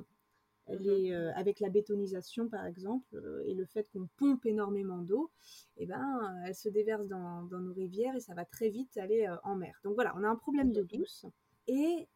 Mhm. 0.67 1.11
euh, 1.11 1.31
avec 1.35 1.59
la 1.59 1.69
bétonisation, 1.69 2.49
par 2.49 2.65
exemple, 2.65 3.15
euh, 3.15 3.43
et 3.45 3.53
le 3.53 3.65
fait 3.65 3.87
qu'on 3.91 4.07
pompe 4.17 4.45
énormément 4.45 4.97
d'eau, 4.97 5.31
eh 5.77 5.85
ben, 5.85 6.35
elle 6.45 6.55
se 6.55 6.69
déverse 6.69 7.07
dans, 7.07 7.43
nos 7.43 7.73
rivières 7.73 8.15
et 8.15 8.19
ça 8.19 8.33
va 8.33 8.45
très 8.45 8.69
vite 8.69 8.97
aller 8.97 9.27
euh, 9.27 9.35
en 9.43 9.55
mer. 9.55 9.79
Donc 9.83 9.93
voilà, 9.95 10.15
on 10.17 10.23
a 10.23 10.27
un 10.27 10.35
problème 10.35 10.71
d'eau 10.71 10.83
douce. 10.83 11.25
Et 11.67 12.07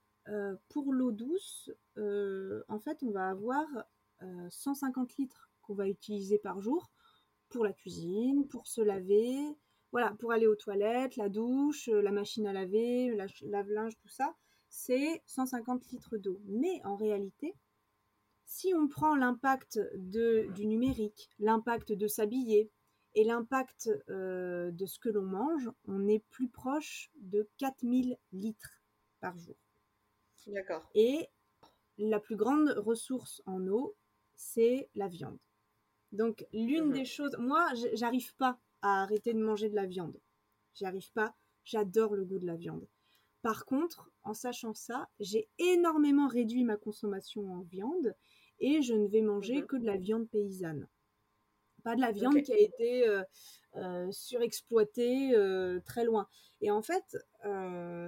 pour 0.69 0.93
l'eau 0.93 1.11
douce, 1.11 1.71
en 1.97 2.79
fait, 2.79 3.01
on 3.03 3.11
va 3.11 3.29
avoir 3.29 3.65
150 4.49 5.17
litres 5.17 5.49
qu'on 5.61 5.73
va 5.73 5.87
utiliser 5.87 6.37
par 6.37 6.61
jour 6.61 6.91
pour 7.49 7.63
la 7.63 7.73
cuisine, 7.73 8.47
pour 8.47 8.67
se 8.67 8.81
laver, 8.81 9.37
voilà, 9.91 10.15
pour 10.19 10.31
aller 10.31 10.47
aux 10.47 10.55
toilettes, 10.55 11.15
la 11.15 11.29
douche, 11.29 11.87
la 11.87 12.11
machine 12.11 12.45
à 12.47 12.53
laver, 12.53 13.07
le 13.07 13.49
lave-linge, 13.49 13.97
tout 13.97 14.09
ça 14.09 14.35
c'est 14.69 15.21
150 15.25 15.91
litres 15.91 16.17
d'eau. 16.17 16.39
Mais 16.45 16.81
en 16.85 16.95
réalité, 16.95 17.55
si 18.45 18.73
on 18.73 18.87
prend 18.87 19.15
l'impact 19.15 19.79
du 19.95 20.65
numérique, 20.65 21.29
l'impact 21.39 21.91
de 21.91 22.07
s'habiller 22.07 22.71
et 23.15 23.23
l'impact 23.23 23.89
euh, 24.09 24.71
de 24.71 24.85
ce 24.85 24.99
que 24.99 25.09
l'on 25.09 25.23
mange, 25.23 25.69
on 25.85 26.07
est 26.07 26.23
plus 26.29 26.49
proche 26.49 27.11
de 27.15 27.49
4000 27.57 28.17
litres 28.31 28.81
par 29.19 29.37
jour. 29.37 29.57
D'accord. 30.49 30.89
Et 30.95 31.27
la 31.97 32.19
plus 32.19 32.35
grande 32.35 32.69
ressource 32.77 33.41
en 33.45 33.65
eau, 33.67 33.95
c'est 34.35 34.89
la 34.95 35.07
viande. 35.07 35.37
Donc 36.11 36.45
l'une 36.53 36.87
mhm. 36.87 36.93
des 36.93 37.05
choses, 37.05 37.35
moi, 37.37 37.67
j'arrive 37.93 38.35
pas 38.35 38.59
à 38.81 39.03
arrêter 39.03 39.33
de 39.33 39.39
manger 39.39 39.69
de 39.69 39.75
la 39.75 39.85
viande. 39.85 40.19
J'y 40.73 40.85
arrive 40.85 41.11
pas. 41.11 41.35
J'adore 41.65 42.15
le 42.15 42.25
goût 42.25 42.39
de 42.39 42.47
la 42.47 42.55
viande. 42.55 42.87
Par 43.41 43.65
contre, 43.65 44.09
en 44.23 44.33
sachant 44.33 44.73
ça, 44.73 45.07
j'ai 45.19 45.49
énormément 45.59 46.27
réduit 46.27 46.63
ma 46.63 46.77
consommation 46.77 47.53
en 47.53 47.61
viande 47.61 48.15
et 48.59 48.81
je 48.81 48.93
ne 48.93 49.07
vais 49.07 49.21
manger 49.21 49.61
mhm. 49.61 49.67
que 49.67 49.77
de 49.77 49.85
la 49.85 49.97
viande 49.97 50.29
paysanne. 50.29 50.87
Pas 51.83 51.95
de 51.95 52.01
la 52.01 52.11
viande 52.11 52.41
qui 52.41 52.53
a 52.53 52.57
été 52.57 53.07
euh, 53.07 53.23
euh, 53.75 54.11
surexploitée 54.11 55.35
euh, 55.35 55.79
très 55.85 56.03
loin. 56.03 56.27
Et 56.61 56.71
en 56.71 56.81
fait, 56.81 57.17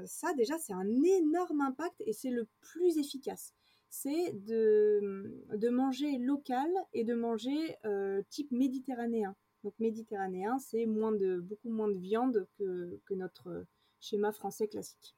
ça 0.05 0.33
déjà, 0.35 0.57
c'est 0.57 0.73
un 0.73 1.03
énorme 1.03 1.61
impact 1.61 2.01
et 2.01 2.13
c'est 2.13 2.31
le 2.31 2.47
plus 2.59 2.97
efficace. 2.97 3.53
C'est 3.89 4.31
de, 4.33 5.43
de, 5.53 5.69
manger 5.69 6.17
local 6.17 6.69
et 6.93 7.03
de 7.03 7.13
manger 7.13 7.77
type 8.29 8.51
méditerranéen. 8.51 9.35
Donc 9.63 9.73
méditerranéen, 9.79 10.59
c'est 10.59 10.85
moins 10.85 11.11
de, 11.11 11.39
beaucoup 11.39 11.69
moins 11.69 11.89
de 11.89 11.97
viande 11.97 12.47
que, 12.57 12.99
que 13.05 13.13
notre 13.13 13.65
schéma 13.99 14.31
français 14.31 14.67
classique. 14.67 15.15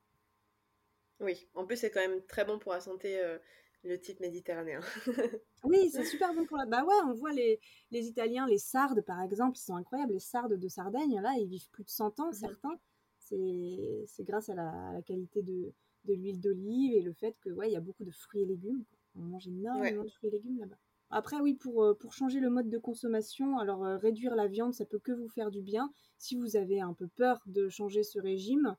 Oui, 1.20 1.48
en 1.54 1.66
plus 1.66 1.78
c'est 1.78 1.92
quand 1.92 2.02
même 2.02 2.22
très 2.26 2.46
bon 2.46 2.60
pour 2.60 2.74
la 2.74 2.82
santé, 2.82 3.20
euh, 3.20 3.38
le 3.84 4.00
type 4.00 4.19
méditerranéen. 4.19 4.80
oui, 5.63 5.89
c'est 5.91 6.06
super 6.06 6.34
bon 6.34 6.46
pour 6.46 6.58
la... 6.58 6.65
Bah 6.65 6.84
ouais, 6.84 6.96
on 7.06 7.13
voit 7.13 7.34
les, 7.34 7.60
les, 7.91 8.08
Italiens, 8.08 8.48
les 8.48 8.58
sardes 8.58 9.02
par 9.02 9.22
exemple, 9.22 9.58
ils 9.58 9.62
sont 9.62 9.76
incroyables. 9.76 10.13
Les 10.13 10.19
sardes 10.19 10.54
de 10.54 10.67
Sardaigne, 10.67 11.19
là, 11.22 11.34
ils 11.38 11.48
vivent 11.48 11.69
plus 11.72 11.84
de 11.84 11.89
100 11.89 12.19
ans, 12.19 12.32
certains. 12.32 12.80
C'est 13.19 14.24
grâce 14.24 14.50
à 14.50 14.56
la, 14.56 15.02
qualité 15.06 15.41
de, 15.41 15.74
de 16.06 16.13
l'huile 16.13 16.39
d'olive 16.39 16.93
et 16.96 17.02
le 17.02 17.13
fait 17.13 17.36
que, 17.41 17.50
ouais, 17.50 17.69
il 17.69 17.74
y 17.74 17.78
a 17.78 17.82
beaucoup 17.82 18.04
de 18.04 18.12
fruits 18.12 18.41
et 18.41 18.46
légumes. 18.46 18.84
On 19.15 19.22
mange 19.22 19.48
énormément 19.48 20.04
de 20.04 20.10
fruits 20.10 20.30
et 20.30 20.34
légumes 20.34 20.60
là-bas. 20.60 20.78
Après, 21.15 21.39
oui, 21.39 21.54
pour, 21.54 21.84
euh, 21.84 21.93
pour 21.93 22.12
changer 22.13 22.39
le 22.39 22.50
mode 22.50 22.72
de 22.72 22.78
consommation, 22.80 23.60
alors 23.60 23.86
euh, 23.86 23.98
réduire 23.98 24.36
la 24.36 24.48
viande, 24.48 24.74
ça 24.74 24.84
peut 24.84 24.98
que 24.98 25.12
vous 25.12 25.30
faire 25.30 25.52
du 25.52 25.62
bien. 25.62 25.93
Si 26.17 26.36
vous 26.36 26.56
avez 26.56 26.82
un 26.82 26.93
peu 26.93 27.08
peur 27.08 27.39
de 27.46 27.69
changer 27.69 28.02
ce 28.02 28.19
régime, 28.19 28.76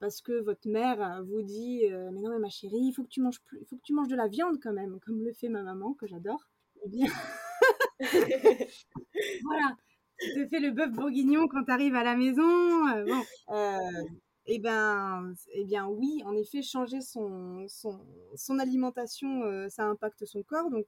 parce 0.00 0.20
que 0.20 0.40
votre 0.40 0.68
mère 0.68 1.22
vous 1.24 1.42
dit 1.42 1.86
euh, 1.86 2.10
mais 2.12 2.20
non 2.20 2.30
mais 2.30 2.38
ma 2.38 2.48
chérie 2.48 2.78
il 2.78 2.92
faut 2.92 3.02
que 3.02 3.08
tu 3.08 3.20
manges 3.20 3.40
plus 3.42 3.58
il 3.60 3.66
faut 3.66 3.76
que 3.76 3.82
tu 3.82 3.92
manges 3.92 4.08
de 4.08 4.16
la 4.16 4.28
viande 4.28 4.58
quand 4.62 4.72
même 4.72 4.98
comme 5.00 5.22
le 5.22 5.32
fait 5.32 5.48
ma 5.48 5.62
maman 5.62 5.94
que 5.94 6.06
j'adore. 6.06 6.48
Eh 6.84 6.88
bien 6.88 7.10
voilà. 8.00 9.76
Tu 10.20 10.32
te 10.34 10.48
fais 10.48 10.60
le 10.60 10.70
bœuf 10.70 10.90
bourguignon 10.90 11.48
quand 11.48 11.64
tu 11.64 11.70
arrives 11.70 11.94
à 11.94 12.04
la 12.04 12.16
maison 12.16 12.88
euh, 12.88 13.04
bon 13.04 13.22
euh, 13.54 14.04
eh 14.46 14.58
ben 14.58 15.34
eh 15.52 15.64
bien 15.64 15.86
oui 15.86 16.22
en 16.24 16.34
effet 16.36 16.62
changer 16.62 17.00
son 17.00 17.66
son, 17.68 18.00
son 18.34 18.58
alimentation 18.58 19.68
ça 19.68 19.84
impacte 19.84 20.24
son 20.24 20.42
corps. 20.42 20.70
Donc 20.70 20.86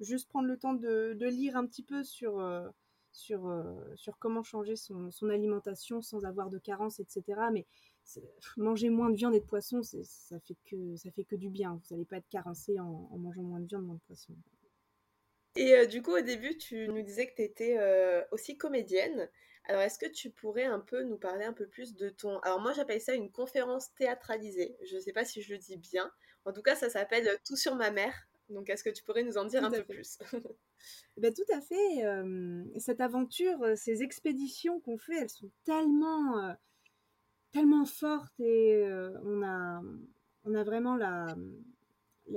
juste 0.00 0.28
prendre 0.28 0.48
le 0.48 0.58
temps 0.58 0.74
de, 0.74 1.14
de, 1.14 1.26
lire 1.26 1.56
un 1.56 1.66
petit 1.66 1.82
peu 1.82 2.02
sur 2.02 2.44
sur, 3.12 3.64
sur 3.94 4.18
comment 4.18 4.42
changer 4.42 4.74
son, 4.74 5.10
son, 5.10 5.28
alimentation 5.28 6.02
sans 6.02 6.24
avoir 6.24 6.50
de 6.50 6.58
carence, 6.58 6.98
etc. 6.98 7.22
Mais 7.52 7.66
manger 8.56 8.90
moins 8.90 9.10
de 9.10 9.16
viande 9.16 9.34
et 9.34 9.40
de 9.40 9.44
poisson, 9.44 9.82
ça 9.82 10.38
fait 10.40 10.56
que 10.64 10.96
ça 10.96 11.10
fait 11.10 11.24
que 11.24 11.36
du 11.36 11.50
bien. 11.50 11.80
Vous 11.82 11.94
n'allez 11.94 12.04
pas 12.04 12.16
être 12.16 12.28
carencé 12.28 12.78
en, 12.78 13.08
mangeant 13.18 13.42
moins 13.42 13.60
de 13.60 13.66
viande, 13.66 13.84
moins 13.84 13.96
de 13.96 14.00
poisson. 14.06 14.34
Et 15.54 15.74
euh, 15.74 15.86
du 15.86 16.02
coup, 16.02 16.16
au 16.16 16.20
début, 16.20 16.56
tu 16.56 16.88
nous 16.88 17.02
disais 17.02 17.26
que 17.26 17.34
tu 17.34 17.42
étais 17.42 17.76
euh, 17.78 18.22
aussi 18.30 18.56
comédienne. 18.56 19.28
Alors, 19.64 19.82
est-ce 19.82 19.98
que 19.98 20.10
tu 20.10 20.30
pourrais 20.30 20.64
un 20.64 20.80
peu 20.80 21.02
nous 21.04 21.18
parler 21.18 21.44
un 21.44 21.52
peu 21.52 21.66
plus 21.66 21.94
de 21.94 22.08
ton... 22.08 22.38
Alors, 22.40 22.60
moi, 22.60 22.72
j'appelle 22.72 23.00
ça 23.00 23.14
une 23.14 23.30
conférence 23.30 23.94
théâtralisée. 23.94 24.76
Je 24.84 24.96
ne 24.96 25.00
sais 25.00 25.12
pas 25.12 25.24
si 25.24 25.42
je 25.42 25.52
le 25.52 25.58
dis 25.58 25.76
bien. 25.76 26.10
En 26.44 26.52
tout 26.52 26.62
cas, 26.62 26.74
ça 26.74 26.88
s'appelle 26.88 27.28
Tout 27.46 27.56
sur 27.56 27.76
ma 27.76 27.90
mère. 27.90 28.14
Donc, 28.48 28.70
est-ce 28.70 28.82
que 28.82 28.90
tu 28.90 29.04
pourrais 29.04 29.22
nous 29.22 29.38
en 29.38 29.44
dire 29.44 29.62
un 29.64 29.70
peu 29.70 29.84
plus? 29.84 30.18
Ben, 31.16 31.32
Tout 31.32 31.44
à 31.52 31.60
fait. 31.60 32.04
Euh, 32.04 32.64
cette 32.78 33.00
aventure, 33.00 33.76
ces 33.76 34.02
expéditions 34.02 34.80
qu'on 34.80 34.98
fait, 34.98 35.16
elles 35.16 35.30
sont 35.30 35.50
tellement 35.64 36.56
tellement 37.52 37.84
forte 37.84 38.38
et 38.40 38.74
euh, 38.74 39.10
on, 39.24 39.42
a, 39.42 39.82
on 40.44 40.54
a 40.54 40.64
vraiment 40.64 40.96
la, 40.96 41.36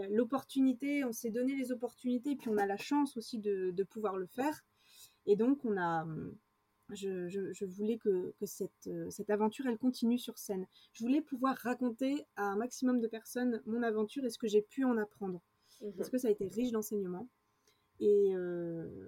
l'opportunité, 0.10 1.04
on 1.04 1.12
s'est 1.12 1.32
donné 1.32 1.56
les 1.56 1.72
opportunités, 1.72 2.32
et 2.32 2.36
puis 2.36 2.50
on 2.50 2.58
a 2.58 2.66
la 2.66 2.78
chance 2.78 3.18
aussi 3.18 3.40
de, 3.40 3.72
de 3.72 3.84
pouvoir 3.84 4.18
le 4.18 4.28
faire. 4.28 4.64
Et 5.26 5.36
donc, 5.36 5.64
on 5.64 5.78
a, 5.78 6.06
je, 6.92 7.28
je, 7.30 7.66
voulais 7.66 7.98
que, 7.98 8.34
que 8.40 8.46
cette, 8.46 8.90
cette, 9.10 9.30
aventure, 9.30 9.66
elle 9.68 9.78
continue 9.78 10.20
sur 10.20 10.38
scène. 10.38 10.68
Je 10.94 11.04
voulais 11.04 11.22
pouvoir 11.22 11.56
raconter 11.58 12.26
à 12.36 12.44
un 12.44 12.56
maximum 12.56 13.00
de 13.00 13.08
personnes 13.08 13.62
mon 13.66 13.82
aventure 13.82 14.24
et 14.26 14.30
ce 14.30 14.38
que 14.38 14.48
j'ai 14.48 14.62
pu 14.62 14.84
en 14.84 14.98
apprendre. 14.98 15.42
Mhm. 15.82 15.94
Parce 15.94 16.10
que 16.10 16.18
ça 16.18 16.28
a 16.28 16.32
été 16.32 16.48
riche 16.48 16.72
d'enseignements. 16.72 17.28
Et, 18.00 18.36
euh, 18.36 19.08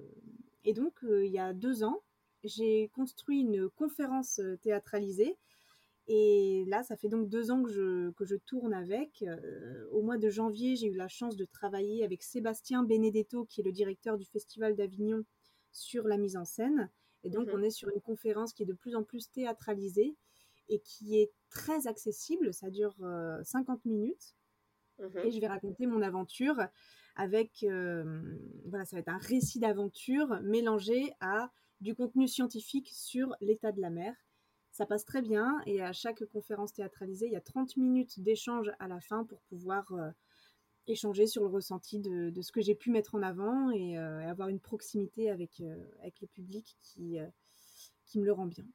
et 0.64 0.74
donc, 0.74 1.04
euh, 1.04 1.26
il 1.26 1.32
y 1.32 1.40
a 1.40 1.54
deux 1.54 1.84
ans, 1.84 2.02
j'ai 2.44 2.90
construit 2.90 3.42
une 3.42 3.70
conférence 3.70 4.40
théâtralisée 4.62 5.38
et 6.08 6.64
là, 6.68 6.84
ça 6.84 6.96
fait 6.96 7.10
donc 7.10 7.28
deux 7.28 7.52
ans 7.52 7.64
que 7.64 7.70
je, 7.70 8.12
que 8.12 8.24
je 8.24 8.36
tourne 8.36 8.74
avec. 8.74 9.24
Euh, 9.24 9.86
au 9.92 10.02
mois 10.02 10.18
de 10.18 10.30
janvier, 10.30 10.78
j'ai 10.78 10.88
eu 10.88 10.96
la 10.96 11.10
chance 11.10 11.36
de 11.36 11.44
travailler 11.44 12.06
avec 12.06 12.24
Sébastien 12.24 12.84
Benedetto, 12.84 13.44
qui 13.46 13.60
est 13.60 13.64
le 13.64 13.74
directeur 13.74 14.18
du 14.18 14.26
Festival 14.26 14.76
d'Avignon, 14.76 15.26
sur 15.74 16.08
la 16.08 16.18
mise 16.18 16.38
en 16.38 16.46
scène. 16.46 16.90
Et 17.24 17.30
donc, 17.30 17.48
mhm. 17.48 17.56
on 17.56 17.62
est 17.62 17.72
sur 17.72 17.90
une 17.90 18.00
conférence 18.00 18.54
qui 18.54 18.64
est 18.64 18.66
de 18.66 18.74
plus 18.74 18.96
en 18.96 19.04
plus 19.04 19.30
théâtralisée. 19.32 20.16
et 20.70 20.80
qui 20.80 21.18
est 21.18 21.32
très 21.50 21.88
accessible. 21.88 22.54
Ça 22.54 22.70
dure 22.70 22.96
50 23.44 23.86
minutes. 23.86 24.36
Mhm. 25.00 25.26
Et 25.26 25.32
je 25.32 25.40
vais 25.40 25.48
raconter 25.48 25.88
mon 25.88 26.02
aventure 26.02 26.58
avec, 27.16 27.66
voilà, 28.66 28.86
ça 28.86 28.98
va 28.98 29.00
être 29.00 29.10
un 29.10 29.18
récit 29.18 29.60
d'aventure 29.60 30.42
mélangé 30.42 31.14
à 31.22 31.52
du 31.80 31.96
contenu 31.96 32.28
scientifique 32.28 32.90
sur 32.92 33.34
l'état 33.40 33.72
de 33.72 33.80
la 33.80 33.90
mer. 33.90 34.14
Ça 34.78 34.86
passe 34.86 35.06
très 35.06 35.24
bien 35.24 35.60
et 35.66 35.82
à 35.82 35.92
chaque 35.92 36.24
conférence 36.26 36.72
théâtralisée, 36.72 37.26
il 37.26 37.32
y 37.32 37.36
a 37.36 37.42
30 37.42 37.78
minutes 37.78 38.20
d'échange 38.20 38.70
à 38.78 38.88
la 38.88 39.02
fin 39.02 39.24
pour 39.24 39.42
pouvoir 39.50 39.92
échanger 40.86 41.26
sur 41.26 41.42
le 41.42 41.50
ressenti 41.50 41.98
de, 42.00 42.32
ce 42.44 42.52
que 42.52 42.62
j'ai 42.62 42.76
pu 42.76 42.92
mettre 42.92 43.16
en 43.16 43.24
avant 43.24 43.72
et, 43.72 43.98
avoir 43.98 44.50
une 44.50 44.60
proximité 44.60 45.32
avec, 45.32 45.64
avec 46.02 46.22
le 46.22 46.28
public 46.28 46.78
qui, 46.80 47.18
qui 48.06 48.20
me 48.20 48.26
le 48.26 48.34
rend 48.34 48.46
bien. 48.46 48.66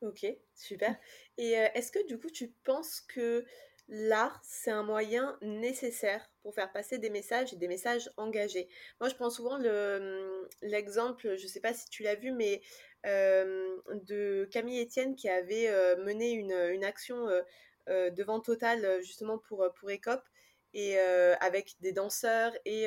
Ok, 0.00 0.24
super. 0.54 0.96
Et 1.36 1.50
est-ce 1.50 1.92
que 1.92 2.06
du 2.06 2.18
coup 2.18 2.30
tu 2.30 2.54
penses 2.64 3.02
que 3.02 3.44
l'art, 3.90 4.40
c'est 4.42 4.70
un 4.70 4.84
moyen 4.84 5.36
nécessaire 5.42 6.32
pour 6.42 6.54
faire 6.54 6.72
passer 6.72 6.96
des 6.96 7.10
messages 7.10 7.52
et 7.52 7.56
des 7.56 7.68
messages 7.68 8.10
engagés? 8.16 8.70
Moi, 9.00 9.10
je 9.10 9.16
prends 9.16 9.28
souvent 9.28 9.56
hum, 9.56 10.48
l'exemple, 10.62 11.36
je 11.36 11.42
ne 11.42 11.48
sais 11.48 11.60
pas 11.60 11.74
si 11.74 11.90
tu 11.90 12.04
l'as 12.04 12.14
vu, 12.14 12.32
mais 12.32 12.62
de 13.04 14.48
Camille 14.50 14.82
Etienne 14.82 15.16
qui 15.16 15.28
avait 15.28 15.68
mené 15.96 16.32
une, 16.32 16.84
action 16.84 17.26
devant 17.88 18.40
Total 18.40 19.02
justement 19.02 19.38
pour, 19.38 19.66
pour 19.74 19.90
ECOP 19.90 20.20
et 20.74 20.98
avec 20.98 21.76
des 21.80 21.92
danseurs 21.92 22.52
et, 22.64 22.86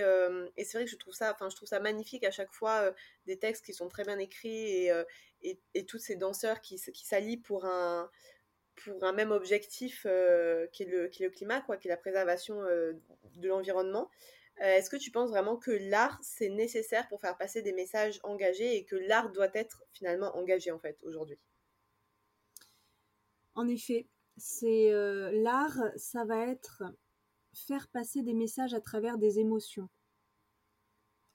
c'est 0.58 0.74
vrai 0.74 0.86
que 0.86 0.92
je 0.92 0.98
trouve 0.98 1.14
ça 1.14 1.32
enfin 1.34 1.50
je 1.50 1.56
trouve 1.56 1.68
ça 1.68 1.80
magnifique 1.80 2.24
à 2.24 2.32
chaque 2.32 2.52
fois 2.52 2.94
des 3.26 3.38
textes 3.38 3.66
qui 3.66 3.74
sont 3.74 3.90
très 3.90 4.04
bien 4.04 4.20
écrits 4.20 4.86
et, 4.86 4.92
et, 5.42 5.60
et 5.74 5.86
tous 5.86 6.00
ces 6.00 6.16
danseurs 6.16 6.62
qui, 6.62 6.80
qui 6.80 7.06
s'allient 7.06 7.38
pour 7.38 7.66
un 7.66 8.10
pour 8.76 9.04
un 9.04 9.14
même 9.14 9.32
objectif 9.32 10.06
euh, 10.06 10.68
qui, 10.72 10.84
est 10.84 10.88
le, 10.88 11.08
qui, 11.08 11.24
est 11.24 11.28
le, 11.28 11.32
climat, 11.32 11.62
quoi, 11.62 11.78
qui 11.78 11.88
est 11.88 11.92
la 11.92 11.98
préservation 11.98 12.62
euh, 12.64 12.94
de 13.36 13.48
l'environnement. 13.48 14.10
Euh, 14.62 14.78
est-ce 14.78 14.90
que 14.90 14.98
tu 14.98 15.12
penses 15.12 15.30
vraiment 15.30 15.58
que 15.58 15.72
l'art, 15.72 16.20
c'est 16.22 16.50
nécessaire 16.50 17.08
pour 17.08 17.20
faire 17.20 17.38
passer 17.38 17.62
des 17.62 17.74
messages 17.74 18.20
engagés 18.24 18.78
et 18.78 18.86
que 18.86 18.96
l'art 18.96 19.32
doit 19.32 19.50
être 19.54 19.84
finalement 19.92 20.36
engagé 20.38 20.72
en 20.72 20.80
fait 20.80 20.98
aujourd'hui? 21.04 21.40
En 23.56 23.68
effet, 23.68 24.08
c'est 24.38 24.92
l'art, 25.32 25.78
ça 25.96 26.24
va 26.26 26.48
être 26.48 26.84
faire 27.54 27.88
passer 27.90 28.24
des 28.24 28.34
messages 28.34 28.74
à 28.74 28.82
travers 28.82 29.18
des 29.18 29.40
émotions. 29.40 29.90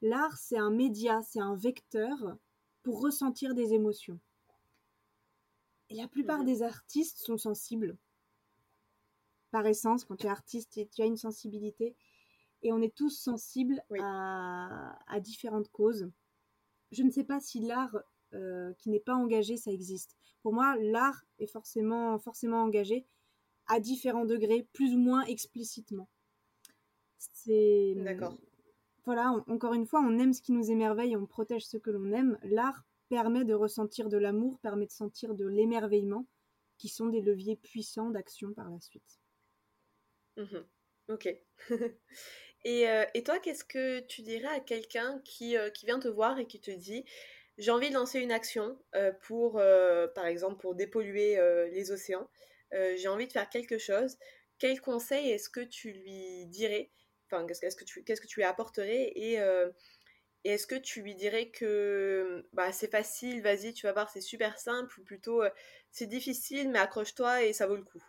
L'art, 0.02 0.36
c'est 0.36 0.58
un 0.58 0.70
média, 0.70 1.22
c'est 1.22 1.40
un 1.40 1.56
vecteur 1.56 2.36
pour 2.82 3.00
ressentir 3.00 3.54
des 3.54 3.72
émotions. 3.72 4.20
Et 5.90 5.94
la 5.94 6.08
plupart 6.08 6.40
mhm. 6.40 6.46
des 6.46 6.62
artistes 6.62 7.18
sont 7.18 7.38
sensibles. 7.38 7.96
Par 9.50 9.66
essence, 9.66 10.04
quand 10.04 10.16
tu 10.16 10.26
es 10.26 10.30
artiste, 10.30 10.78
tu 10.90 11.02
as 11.02 11.06
une 11.06 11.16
sensibilité. 11.16 11.96
Et 12.62 12.72
on 12.72 12.80
est 12.82 12.94
tous 12.94 13.10
sensibles 13.10 13.82
à, 14.00 15.20
différentes 15.20 15.70
causes. 15.70 16.10
Je 16.90 17.02
ne 17.02 17.10
sais 17.10 17.24
pas 17.24 17.40
si 17.40 17.60
l'art 17.60 17.96
euh, 18.34 18.72
qui 18.78 18.90
n'est 18.90 19.00
pas 19.00 19.14
engagé, 19.14 19.56
ça 19.56 19.70
existe. 19.70 20.16
Pour 20.42 20.52
moi, 20.52 20.76
l'art 20.76 21.24
est 21.38 21.46
forcément, 21.46 22.18
forcément 22.18 22.62
engagé 22.62 23.06
à 23.66 23.80
différents 23.80 24.24
degrés, 24.24 24.66
plus 24.72 24.94
ou 24.94 24.98
moins 24.98 25.22
explicitement. 25.24 26.08
C'est. 27.18 27.94
D'accord. 27.96 28.34
Voilà, 29.04 29.32
encore 29.46 29.72
une 29.72 29.86
fois, 29.86 30.00
on 30.00 30.18
aime 30.18 30.34
ce 30.34 30.42
qui 30.42 30.52
nous 30.52 30.70
émerveille, 30.70 31.16
on 31.16 31.26
protège 31.26 31.66
ce 31.66 31.78
que 31.78 31.90
l'on 31.90 32.12
aime. 32.12 32.38
L'art 32.42 32.84
permet 33.08 33.44
de 33.44 33.54
ressentir 33.54 34.08
de 34.10 34.18
l'amour, 34.18 34.58
permet 34.60 34.86
de 34.86 34.92
sentir 34.92 35.34
de 35.34 35.46
l'émerveillement, 35.46 36.26
qui 36.76 36.88
sont 36.88 37.06
des 37.06 37.22
leviers 37.22 37.56
puissants 37.56 38.10
d'action 38.10 38.52
par 38.52 38.70
la 38.70 38.80
suite. 38.80 39.20
Mhm. 40.36 40.64
Ok. 41.08 41.26
et, 42.64 42.88
euh, 42.88 43.04
et, 43.14 43.22
toi, 43.22 43.38
qu'est-ce 43.38 43.64
que 43.64 44.00
tu 44.00 44.22
dirais 44.22 44.48
à 44.48 44.60
quelqu'un 44.60 45.20
qui, 45.24 45.56
euh, 45.56 45.70
qui, 45.70 45.86
vient 45.86 45.98
te 45.98 46.08
voir 46.08 46.38
et 46.38 46.46
qui 46.46 46.60
te 46.60 46.70
dit 46.70 47.04
j'ai 47.56 47.70
envie 47.72 47.88
de 47.88 47.94
lancer 47.94 48.20
une 48.20 48.30
action 48.30 48.78
euh, 48.94 49.10
pour, 49.22 49.60
par 50.14 50.26
exemple, 50.26 50.60
pour 50.60 50.76
dépolluer 50.76 51.36
les 51.72 51.90
océans, 51.90 52.30
j'ai 52.72 53.08
envie 53.08 53.26
de 53.26 53.32
faire 53.32 53.48
quelque 53.50 53.78
chose. 53.78 54.16
Quel 54.58 54.80
conseil 54.80 55.30
est-ce 55.30 55.50
que 55.50 55.60
tu 55.60 55.90
lui 55.92 56.46
dirais? 56.46 56.92
Enfin, 57.26 57.46
qu'est-ce 57.46 57.74
que 57.76 57.84
tu, 57.84 58.04
qu'est-ce 58.04 58.20
que 58.20 58.28
tu 58.28 58.38
lui 58.40 58.44
apporterais? 58.44 59.12
Et 59.16 59.38
et 60.44 60.50
est-ce 60.50 60.68
que 60.68 60.76
tu 60.76 61.02
lui 61.02 61.16
dirais 61.16 61.50
que 61.50 62.48
bah, 62.52 62.70
c'est 62.70 62.90
facile, 62.90 63.42
vas-y, 63.42 63.74
tu 63.74 63.86
vas 63.86 63.92
voir, 63.92 64.08
c'est 64.08 64.20
super 64.20 64.56
simple, 64.58 65.00
ou 65.00 65.02
plutôt 65.02 65.42
c'est 65.90 66.06
difficile, 66.06 66.70
mais 66.70 66.78
accroche-toi 66.78 67.42
et 67.42 67.52
ça 67.52 67.66
vaut 67.66 67.76
le 67.76 67.82
coup? 67.82 68.02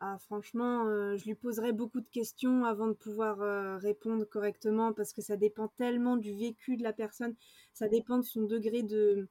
Ah, 0.00 0.18
franchement, 0.18 0.86
euh, 0.86 1.16
je 1.16 1.24
lui 1.24 1.34
poserais 1.34 1.72
beaucoup 1.72 2.00
de 2.00 2.08
questions 2.08 2.64
avant 2.64 2.86
de 2.86 2.92
pouvoir 2.92 3.42
euh, 3.42 3.76
répondre 3.78 4.24
correctement 4.24 4.92
parce 4.92 5.12
que 5.12 5.22
ça 5.22 5.36
dépend 5.36 5.68
tellement 5.68 6.16
du 6.16 6.34
vécu 6.34 6.76
de 6.76 6.84
la 6.84 6.92
personne, 6.92 7.34
ça 7.72 7.88
dépend 7.88 8.18
de 8.18 8.22
son 8.22 8.42
degré 8.42 8.84
de, 8.84 9.28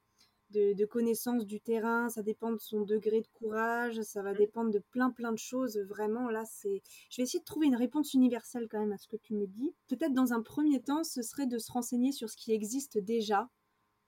de, 0.51 0.85
connaissance 0.85 1.45
du 1.45 1.61
terrain, 1.61 2.09
ça 2.09 2.21
dépend 2.21 2.51
de 2.51 2.59
son 2.59 2.81
degré 2.81 3.21
de 3.21 3.27
courage, 3.27 4.01
ça 4.01 4.21
va 4.21 4.33
mmh. 4.33 4.37
dépendre 4.37 4.71
de 4.71 4.79
plein 4.91 5.09
plein 5.09 5.31
de 5.31 5.37
choses. 5.37 5.77
Vraiment, 5.77 6.29
là, 6.29 6.43
c'est. 6.45 6.81
Je 7.09 7.17
vais 7.17 7.23
essayer 7.23 7.39
de 7.39 7.45
trouver 7.45 7.67
une 7.67 7.75
réponse 7.75 8.13
universelle 8.13 8.67
quand 8.69 8.79
même 8.79 8.91
à 8.91 8.97
ce 8.97 9.07
que 9.07 9.17
tu 9.17 9.35
me 9.35 9.47
dis. 9.47 9.73
Peut-être 9.87 10.13
dans 10.13 10.33
un 10.33 10.41
premier 10.41 10.81
temps, 10.81 11.03
ce 11.05 11.21
serait 11.21 11.47
de 11.47 11.59
se 11.59 11.71
renseigner 11.71 12.11
sur 12.11 12.29
ce 12.29 12.35
qui 12.35 12.51
existe 12.51 12.97
déjà 12.97 13.49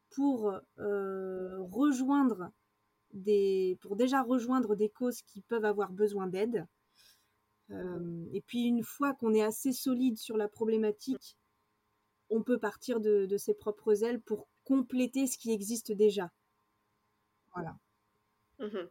pour 0.10 0.54
euh, 0.80 1.58
rejoindre 1.72 2.52
pour 3.82 3.96
déjà 3.96 4.22
rejoindre 4.22 4.76
des 4.76 4.90
causes 4.90 5.22
qui 5.22 5.42
peuvent 5.42 5.66
avoir 5.66 5.92
besoin 5.92 6.28
d'aide. 6.28 6.66
Euh, 7.72 8.26
et 8.34 8.42
puis 8.42 8.66
une 8.66 8.84
fois 8.84 9.14
qu'on 9.14 9.34
est 9.34 9.44
assez 9.44 9.72
solide 9.72 10.18
sur 10.18 10.38
la 10.38 10.48
problématique, 10.48 11.38
on 12.30 12.44
peut 12.44 12.60
partir 12.60 13.00
de, 13.00 13.26
de 13.26 13.38
ses 13.38 13.54
propres 13.54 14.04
ailes 14.04 14.22
pour 14.22 14.48
compléter 14.64 15.28
ce 15.28 15.38
qui 15.38 15.52
existe 15.52 15.92
déjà. 15.92 16.32
Voilà. 17.54 17.78
Mhm. 18.60 18.90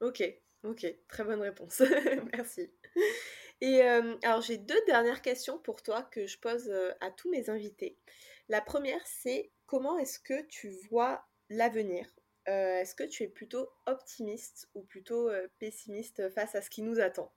Ok, 0.00 0.22
ok, 0.62 0.86
très 1.08 1.24
bonne 1.24 1.40
réponse. 1.40 1.80
Merci. 2.32 2.70
Et 3.60 3.82
euh, 3.82 4.16
alors 4.22 4.42
j'ai 4.42 4.58
deux 4.58 4.80
dernières 4.86 5.22
questions 5.22 5.58
pour 5.58 5.82
toi 5.82 6.02
que 6.02 6.26
je 6.26 6.38
pose 6.38 6.68
euh, 6.68 6.92
à 7.00 7.10
tous 7.10 7.30
mes 7.30 7.48
invités. 7.48 7.98
La 8.48 8.60
première, 8.60 9.04
c'est 9.06 9.50
comment 9.66 9.98
est-ce 9.98 10.20
que 10.20 10.42
tu 10.46 10.68
vois 10.90 11.24
l'avenir 11.48 12.06
euh, 12.48 12.80
Est-ce 12.80 12.94
que 12.94 13.04
tu 13.04 13.22
es 13.22 13.28
plutôt 13.28 13.68
optimiste 13.86 14.68
ou 14.74 14.82
plutôt 14.82 15.30
pessimiste 15.58 16.28
face 16.30 16.54
à 16.54 16.62
ce 16.62 16.70
qui 16.70 16.82
nous 16.82 17.00
attend? 17.00 17.32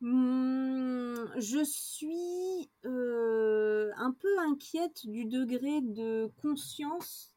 Mmh, 0.00 1.26
je 1.38 1.64
suis 1.64 2.70
euh, 2.84 3.90
un 3.96 4.12
peu 4.12 4.38
inquiète 4.38 5.06
du 5.06 5.24
degré 5.24 5.80
de 5.80 6.30
conscience. 6.40 7.34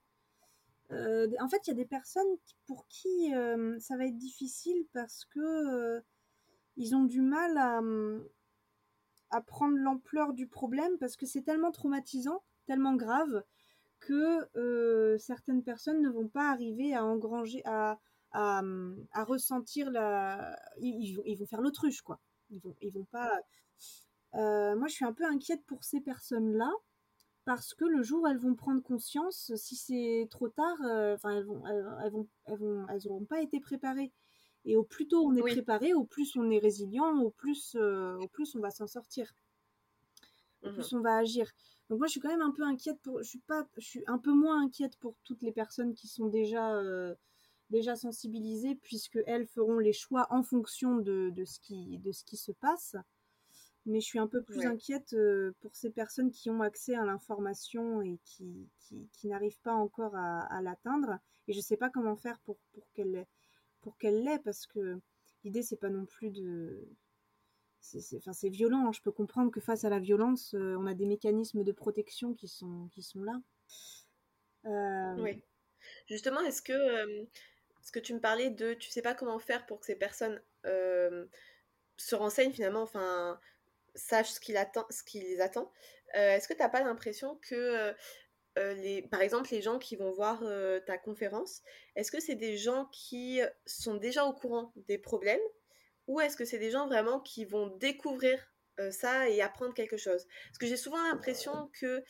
Euh, 0.91 1.27
en 1.39 1.49
fait, 1.49 1.65
il 1.65 1.71
y 1.71 1.73
a 1.73 1.75
des 1.75 1.86
personnes 1.86 2.38
pour 2.67 2.88
qui 2.88 3.34
euh, 3.34 3.79
ça 3.79 3.97
va 3.97 4.05
être 4.05 4.17
difficile 4.17 4.86
parce 4.93 5.25
que 5.25 6.03
ils 6.77 6.95
ont 6.95 7.03
du 7.03 7.21
mal 7.21 7.57
à 9.32 9.41
prendre 9.41 9.77
l'ampleur 9.77 10.34
du 10.34 10.47
problème 10.47 10.97
parce 10.99 11.17
que 11.17 11.25
c'est 11.25 11.41
tellement 11.41 11.71
traumatisant, 11.71 12.43
tellement 12.67 12.95
grave 12.95 13.43
que 14.02 15.18
certaines 15.18 15.64
personnes 15.64 16.02
ne 16.02 16.10
vont 16.10 16.28
pas 16.28 16.52
arriver 16.52 16.93
à 16.93 17.06
engranger, 17.06 17.62
à, 17.66 17.97
à, 18.34 18.62
à 19.14 19.24
ressentir 19.24 19.89
la. 19.91 20.60
Ils, 20.80 21.22
ils 21.26 21.36
vont 21.38 21.45
faire 21.45 21.62
l'autruche, 21.62 22.02
quoi. 22.02 22.20
Ils 22.49 22.60
vont, 22.60 22.76
ils 22.82 22.91
vont 22.91 23.06
pas. 23.06 23.32
Euh, 24.36 24.76
moi, 24.76 24.88
je 24.88 24.93
suis 24.93 25.06
un 25.06 25.14
peu 25.14 25.26
inquiète 25.26 25.64
pour 25.66 25.84
ces 25.84 26.02
personnes-là 26.02 26.72
parce 27.43 27.74
que 27.74 27.86
le 27.86 28.04
jour 28.04 28.24
où 28.24 28.28
elles 28.28 28.38
vont 28.38 28.56
prendre 28.56 28.82
conscience, 28.82 29.52
si 29.56 29.76
c'est 29.76 30.28
trop 30.30 30.49
tard, 30.49 30.78
euh, 30.86 31.18
elles 31.24 31.43
vont, 31.43 31.64
elles, 31.66 32.12
vont, 32.12 32.28
elles 32.45 32.58
vont, 32.58 32.86
elles 32.88 33.08
auront 33.08 33.26
pas 33.26 33.41
été 33.41 33.60
préparées. 33.60 34.12
Et 34.64 34.76
au 34.76 34.84
plus 34.84 35.08
tôt 35.08 35.26
on 35.26 35.36
est 35.36 35.41
préparé, 35.41 35.93
au 35.93 36.04
plus 36.04 36.36
on 36.36 36.49
est 36.52 36.60
résilient, 36.60 37.20
au 37.20 37.32
plus, 37.32 37.76
euh, 37.80 38.16
au 38.20 38.28
plus 38.28 38.56
on 38.56 38.60
va 38.60 38.70
s'en 38.70 38.86
sortir, 38.86 39.34
au 40.62 40.70
mmh 40.70 40.74
plus 40.74 40.93
on 40.93 41.02
va 41.02 41.18
agir. 41.18 41.49
Donc 41.91 41.99
moi, 41.99 42.07
je 42.07 42.11
suis 42.11 42.21
quand 42.21 42.29
même 42.29 42.41
un 42.41 42.51
peu 42.51 42.63
inquiète 42.63 43.01
pour, 43.01 43.21
je 43.21 43.27
suis 43.27 43.39
pas, 43.39 43.67
je 43.75 43.85
suis 43.85 44.03
un 44.07 44.17
peu 44.17 44.31
moins 44.31 44.63
inquiète 44.63 44.95
pour 44.95 45.13
toutes 45.25 45.41
les 45.41 45.51
personnes 45.51 45.93
qui 45.93 46.07
sont 46.07 46.27
déjà 46.27 46.81
déjà 47.69 47.97
sensibilisées 47.97 48.75
puisqu'elles 48.75 49.45
feront 49.45 49.77
les 49.77 49.91
choix 49.91 50.25
en 50.29 50.41
fonction 50.41 50.97
de, 50.97 51.33
ce 51.45 51.59
qui, 51.59 51.97
de 51.99 52.13
ce 52.13 52.23
qui 52.23 52.37
se 52.37 52.53
passe. 52.53 52.95
Mais 53.85 53.99
je 53.99 54.05
suis 54.05 54.19
un 54.19 54.27
peu 54.27 54.41
plus 54.41 54.65
inquiète 54.65 55.13
euh, 55.13 55.53
pour 55.59 55.75
ces 55.75 55.89
personnes 55.89 56.31
qui 56.31 56.49
ont 56.49 56.61
accès 56.61 56.95
à 56.95 57.03
l'information 57.03 58.01
et 58.01 58.19
qui, 58.23 58.69
qui, 59.11 59.27
n'arrivent 59.27 59.59
pas 59.61 59.73
encore 59.73 60.15
à, 60.15 60.61
l'atteindre. 60.61 61.17
Et 61.49 61.53
je 61.53 61.57
ne 61.57 61.63
sais 61.63 61.77
pas 61.77 61.89
comment 61.89 62.15
faire 62.15 62.39
pour, 62.41 62.57
pour 62.71 62.87
qu'elle 62.93 63.25
pour 63.81 63.97
qu'elle 63.97 64.23
l'ait 64.23 64.39
parce 64.39 64.65
que 64.65 64.97
l'idée 65.43 65.63
c'est 65.63 65.75
pas 65.75 65.89
non 65.89 66.05
plus 66.05 66.29
de 66.29 66.87
c'est 67.82 68.49
violent 68.49 68.88
hein. 68.88 68.91
je 68.93 69.01
peux 69.01 69.11
comprendre 69.11 69.51
que 69.51 69.59
face 69.59 69.84
à 69.84 69.89
la 69.89 69.99
violence 69.99 70.53
euh, 70.53 70.77
on 70.79 70.86
a 70.86 70.93
des 70.93 71.05
mécanismes 71.05 71.63
de 71.63 71.71
protection 71.71 72.34
qui 72.34 72.47
sont 72.47 72.88
qui 72.93 73.01
sont 73.01 73.23
là 73.23 73.41
euh, 74.65 75.21
oui 75.21 75.43
justement 76.05 76.41
est-ce 76.41 76.61
que 76.61 77.27
ce 77.82 77.91
que 77.91 77.99
tu 77.99 78.13
me 78.13 78.19
parlais 78.19 78.51
de 78.51 78.75
tu 78.75 78.91
sais 78.91 79.01
pas 79.01 79.15
comment 79.15 79.39
faire 79.39 79.65
pour 79.65 79.79
que 79.79 79.88
ces 79.88 79.95
personnes 79.95 80.39
se 82.01 82.15
renseignent 82.15 82.51
finalement, 82.51 82.82
enfin 82.82 83.39
sachent 83.95 84.32
ce 84.32 84.39
qui, 84.39 84.55
attend, 84.55 84.86
ce 84.89 85.03
qui 85.03 85.19
les 85.19 85.41
attend. 85.41 85.71
Est-ce 86.13 86.47
que 86.47 86.53
tu 86.53 86.59
n'as 86.59 86.69
pas 86.69 86.82
l'impression 86.82 87.39
que 87.41 87.93
les, 88.57 89.01
par 89.03 89.21
exemple, 89.21 89.49
les 89.51 89.61
gens 89.61 89.79
qui 89.79 89.95
vont 89.95 90.11
voir 90.11 90.43
ta 90.86 90.97
conférence, 90.97 91.61
est-ce 91.95 92.11
que 92.11 92.19
c'est 92.19 92.36
des 92.36 92.57
gens 92.57 92.86
qui 92.91 93.41
sont 93.65 93.95
déjà 93.95 94.25
au 94.25 94.34
courant 94.34 94.73
des 94.88 94.97
problèmes 94.97 95.39
ou 96.08 96.20
est-ce 96.20 96.38
que 96.38 96.45
c'est 96.45 96.60
des 96.60 96.72
gens 96.72 96.88
vraiment 96.88 97.20
qui 97.20 97.45
vont 97.45 97.68
découvrir 97.78 98.39
ça 98.89 99.30
et 99.30 99.41
apprendre 99.41 99.74
quelque 99.74 99.97
chose? 99.97 100.26
Parce 100.47 100.58
que 100.58 100.66
j'ai 100.66 100.78
souvent 100.78 101.02
l'impression 101.04 101.70
que 101.80 102.04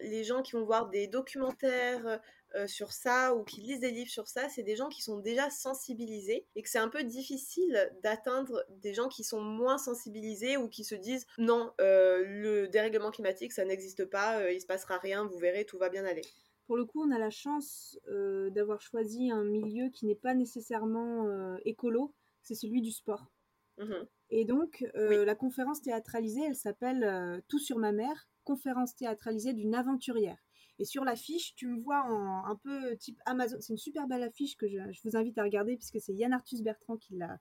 les 0.00 0.24
gens 0.24 0.42
qui 0.42 0.52
vont 0.52 0.64
voir 0.64 0.88
des 0.90 1.06
documentaires 1.06 2.20
sur 2.66 2.92
ça 2.92 3.34
ou 3.34 3.42
qui 3.42 3.62
lisent 3.62 3.80
des 3.80 3.90
livres 3.90 4.10
sur 4.10 4.28
ça, 4.28 4.48
c'est 4.48 4.62
des 4.62 4.76
gens 4.76 4.88
qui 4.88 5.02
sont 5.02 5.18
déjà 5.18 5.50
sensibilisés 5.50 6.46
et 6.54 6.62
que 6.62 6.68
c'est 6.68 6.78
un 6.78 6.88
peu 6.88 7.02
difficile 7.02 7.92
d'atteindre 8.04 8.64
des 8.70 8.94
gens 8.94 9.08
qui 9.08 9.24
sont 9.24 9.40
moins 9.40 9.76
sensibilisés 9.76 10.56
ou 10.56 10.68
qui 10.68 10.84
se 10.84 10.94
disent 10.94 11.26
non, 11.38 11.72
le 11.80 12.66
dérèglement 12.66 13.10
climatique, 13.10 13.52
ça 13.52 13.64
n'existe 13.64 14.04
pas, 14.04 14.52
il 14.52 14.60
se 14.60 14.66
passera 14.66 14.98
rien, 14.98 15.24
vous 15.24 15.38
verrez, 15.38 15.64
tout 15.64 15.78
va 15.78 15.88
bien 15.88 16.04
aller. 16.04 16.22
Pour 16.68 16.76
le 16.76 16.84
coup, 16.84 17.04
on 17.04 17.10
a 17.10 17.18
la 17.18 17.30
chance 17.30 17.98
d'avoir 18.06 18.80
choisi 18.80 19.32
un 19.32 19.42
milieu 19.42 19.90
qui 19.90 20.06
n'est 20.06 20.14
pas 20.14 20.34
nécessairement 20.34 21.56
écolo, 21.64 22.14
c'est 22.44 22.54
celui 22.54 22.80
du 22.80 22.92
sport. 22.92 23.32
Mmh 23.78 23.92
et 24.30 24.44
donc, 24.44 24.84
la 24.94 25.34
conférence 25.36 25.80
théâtralisée, 25.80 26.42
elle 26.44 26.56
s'appelle 26.56 27.42
Tout 27.46 27.60
sur 27.60 27.78
ma 27.78 27.92
mère, 27.92 28.26
conférence 28.42 28.96
théâtralisée 28.96 29.52
d'une 29.52 29.76
aventurière. 29.76 30.38
Et 30.78 30.84
sur 30.84 31.04
l'affiche, 31.04 31.54
tu 31.54 31.68
me 31.68 31.78
vois 31.78 32.02
en 32.02 32.46
un 32.46 32.56
peu 32.56 32.96
type 32.96 33.20
Amazon. 33.26 33.58
C'est 33.60 33.72
une 33.72 33.78
super 33.78 34.08
belle 34.08 34.24
affiche 34.24 34.56
que 34.56 34.66
je, 34.66 34.78
vous 35.04 35.16
invite 35.16 35.38
à 35.38 35.44
regarder 35.44 35.76
puisque 35.76 36.00
c'est 36.00 36.12
Yann 36.14 36.32
Arthus 36.32 36.62
Bertrand 36.62 36.96
qui 36.96 37.14
l'a, 37.16 37.38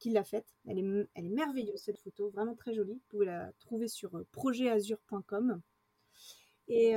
qui 0.00 0.10
l'a 0.10 0.24
faite. 0.24 0.48
Elle 0.66 0.78
est, 0.78 1.08
elle 1.14 1.26
est 1.26 1.30
merveilleuse 1.30 1.80
cette 1.80 1.98
photo, 1.98 2.30
vraiment 2.30 2.56
très 2.56 2.74
jolie. 2.74 2.94
Vous 2.94 3.08
pouvez 3.08 3.26
la 3.26 3.52
trouver 3.60 3.86
sur 3.86 4.10
projetazur.com. 4.32 5.60
Et, 6.68 6.94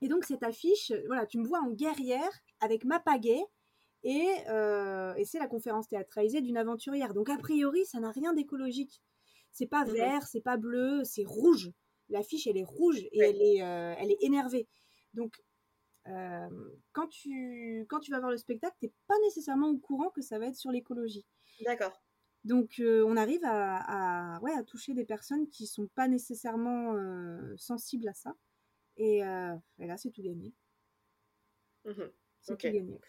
et 0.00 0.08
donc 0.08 0.24
cette 0.24 0.42
affiche, 0.42 0.92
voilà, 1.06 1.26
tu 1.26 1.38
me 1.38 1.46
vois 1.46 1.60
en 1.60 1.70
guerrière 1.70 2.32
avec 2.60 2.84
ma 2.84 2.98
pagaie 2.98 3.44
euh, 4.04 5.14
et, 5.14 5.24
c'est 5.24 5.38
la 5.38 5.48
conférence 5.48 5.88
théâtralisée 5.88 6.40
d'une 6.40 6.56
aventurière. 6.56 7.14
Donc 7.14 7.28
a 7.28 7.38
priori, 7.38 7.84
ça 7.86 8.00
n'a 8.00 8.10
rien 8.10 8.32
d'écologique. 8.32 9.02
C'est 9.52 9.66
pas 9.66 9.84
vert, 9.84 10.26
c'est 10.26 10.40
pas 10.40 10.56
bleu, 10.56 11.02
c'est 11.04 11.24
rouge. 11.24 11.70
L'affiche, 12.08 12.46
elle 12.46 12.58
est 12.58 12.64
rouge 12.64 13.00
et 13.10 13.18
elle, 13.20 13.42
est, 13.42 13.62
euh, 13.62 13.94
elle 13.98 14.10
est 14.10 14.18
énervée. 14.20 14.68
Donc 15.14 15.42
euh, 16.06 16.48
quand, 16.92 17.08
tu, 17.08 17.84
quand 17.88 18.00
tu 18.00 18.10
vas 18.12 18.20
voir 18.20 18.30
le 18.30 18.36
spectacle, 18.36 18.76
t'es 18.80 18.92
pas 19.08 19.18
nécessairement 19.24 19.70
au 19.70 19.78
courant 19.78 20.10
que 20.10 20.20
ça 20.20 20.38
va 20.38 20.46
être 20.46 20.56
sur 20.56 20.70
l'écologie. 20.70 21.24
D'accord. 21.64 22.00
Donc 22.44 22.80
on 22.80 23.16
arrive 23.16 23.44
à, 23.44 24.38
ouais, 24.42 24.52
à 24.52 24.62
toucher 24.62 24.94
des 24.94 25.04
personnes 25.04 25.48
qui 25.48 25.66
sont 25.66 25.88
pas 25.96 26.06
nécessairement 26.06 26.94
sensibles 27.56 28.06
à 28.06 28.14
ça. 28.14 28.36
Et, 28.98 29.20
là, 29.20 29.96
c'est 29.96 30.10
tout 30.10 30.22
gagné. 30.22 30.54
Mhm. 31.84 32.12
C'est 32.40 32.56
tout 32.56 32.68
gagné. 32.68 33.00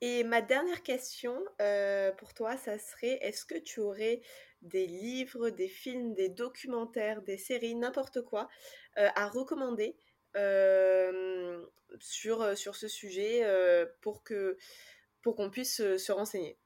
Et 0.00 0.22
ma 0.22 0.42
dernière 0.42 0.82
question 0.82 1.34
euh, 1.60 2.12
pour 2.12 2.32
toi, 2.32 2.56
ça 2.56 2.78
serait 2.78 3.18
est-ce 3.20 3.44
que 3.44 3.58
tu 3.58 3.80
aurais 3.80 4.22
des 4.62 4.86
livres, 4.86 5.50
des 5.50 5.68
films, 5.68 6.14
des 6.14 6.28
documentaires, 6.28 7.22
des 7.22 7.36
séries, 7.36 7.74
n'importe 7.74 8.22
quoi 8.22 8.48
euh, 8.98 9.08
à 9.16 9.28
recommander 9.28 9.96
euh, 10.36 11.66
sur, 11.98 12.56
sur 12.56 12.76
ce 12.76 12.86
sujet 12.86 13.44
pour 14.00 14.22
pour 15.20 15.34
qu'on 15.34 15.50
puisse 15.50 15.76
se 15.76 16.12
renseigner? 16.12 16.58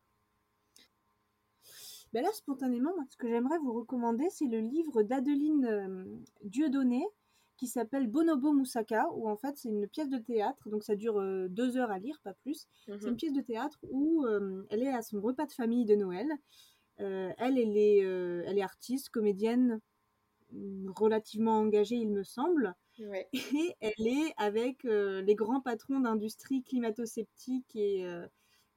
Ben 2.12 2.22
là, 2.22 2.30
spontanément, 2.34 2.92
ce 3.08 3.16
que 3.16 3.28
j'aimerais 3.28 3.58
vous 3.60 3.72
recommander, 3.72 4.28
c'est 4.28 4.44
le 4.44 4.58
livre 4.58 5.02
d'Adeline 5.02 6.22
Dieudonné 6.42 7.02
qui 7.62 7.68
s'appelle 7.68 8.08
Bonobo 8.08 8.52
Moussaka, 8.52 9.06
où 9.14 9.28
en 9.28 9.36
fait 9.36 9.56
c'est 9.56 9.68
une 9.68 9.86
pièce 9.86 10.08
de 10.08 10.18
théâtre, 10.18 10.68
donc 10.68 10.82
ça 10.82 10.96
dure 10.96 11.20
euh, 11.20 11.46
deux 11.48 11.76
heures 11.76 11.92
à 11.92 12.00
lire, 12.00 12.18
pas 12.24 12.34
plus. 12.34 12.66
C'est 12.86 13.04
une 13.04 13.10
mhm. 13.10 13.16
pièce 13.16 13.32
de 13.32 13.40
théâtre 13.40 13.78
où 13.88 14.26
euh, 14.26 14.66
elle 14.68 14.82
est 14.82 14.92
à 14.92 15.00
son 15.00 15.20
repas 15.20 15.46
de 15.46 15.52
famille 15.52 15.84
de 15.84 15.94
Noël. 15.94 16.26
Euh, 16.98 17.30
elle, 17.38 17.58
elle 17.58 17.76
est, 17.76 17.98
elle 17.98 18.58
est 18.58 18.62
artiste, 18.62 19.10
comédienne, 19.10 19.80
mm, 20.50 20.90
relativement 20.90 21.60
engagée, 21.60 21.94
il 21.94 22.10
me 22.10 22.24
semble. 22.24 22.74
Et 23.44 23.76
elle 23.80 24.08
est 24.08 24.34
avec 24.38 24.82
les 24.82 25.34
grands 25.36 25.60
patrons 25.60 26.00
d'industrie 26.00 26.64
climato-sceptique 26.64 27.76
et, 27.76 28.04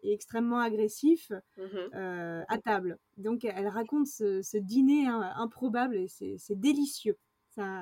extrêmement 0.03 0.59
agressifs 0.59 1.31
mhm. 1.57 2.45
à 2.47 2.57
table. 2.59 2.99
Donc 3.17 3.45
elle 3.45 3.67
raconte 3.67 4.05
ce, 4.05 4.57
dîner 4.57 5.07
improbable 5.07 5.97
et 5.97 6.07
c'est 6.07 6.59
délicieux. 6.59 7.17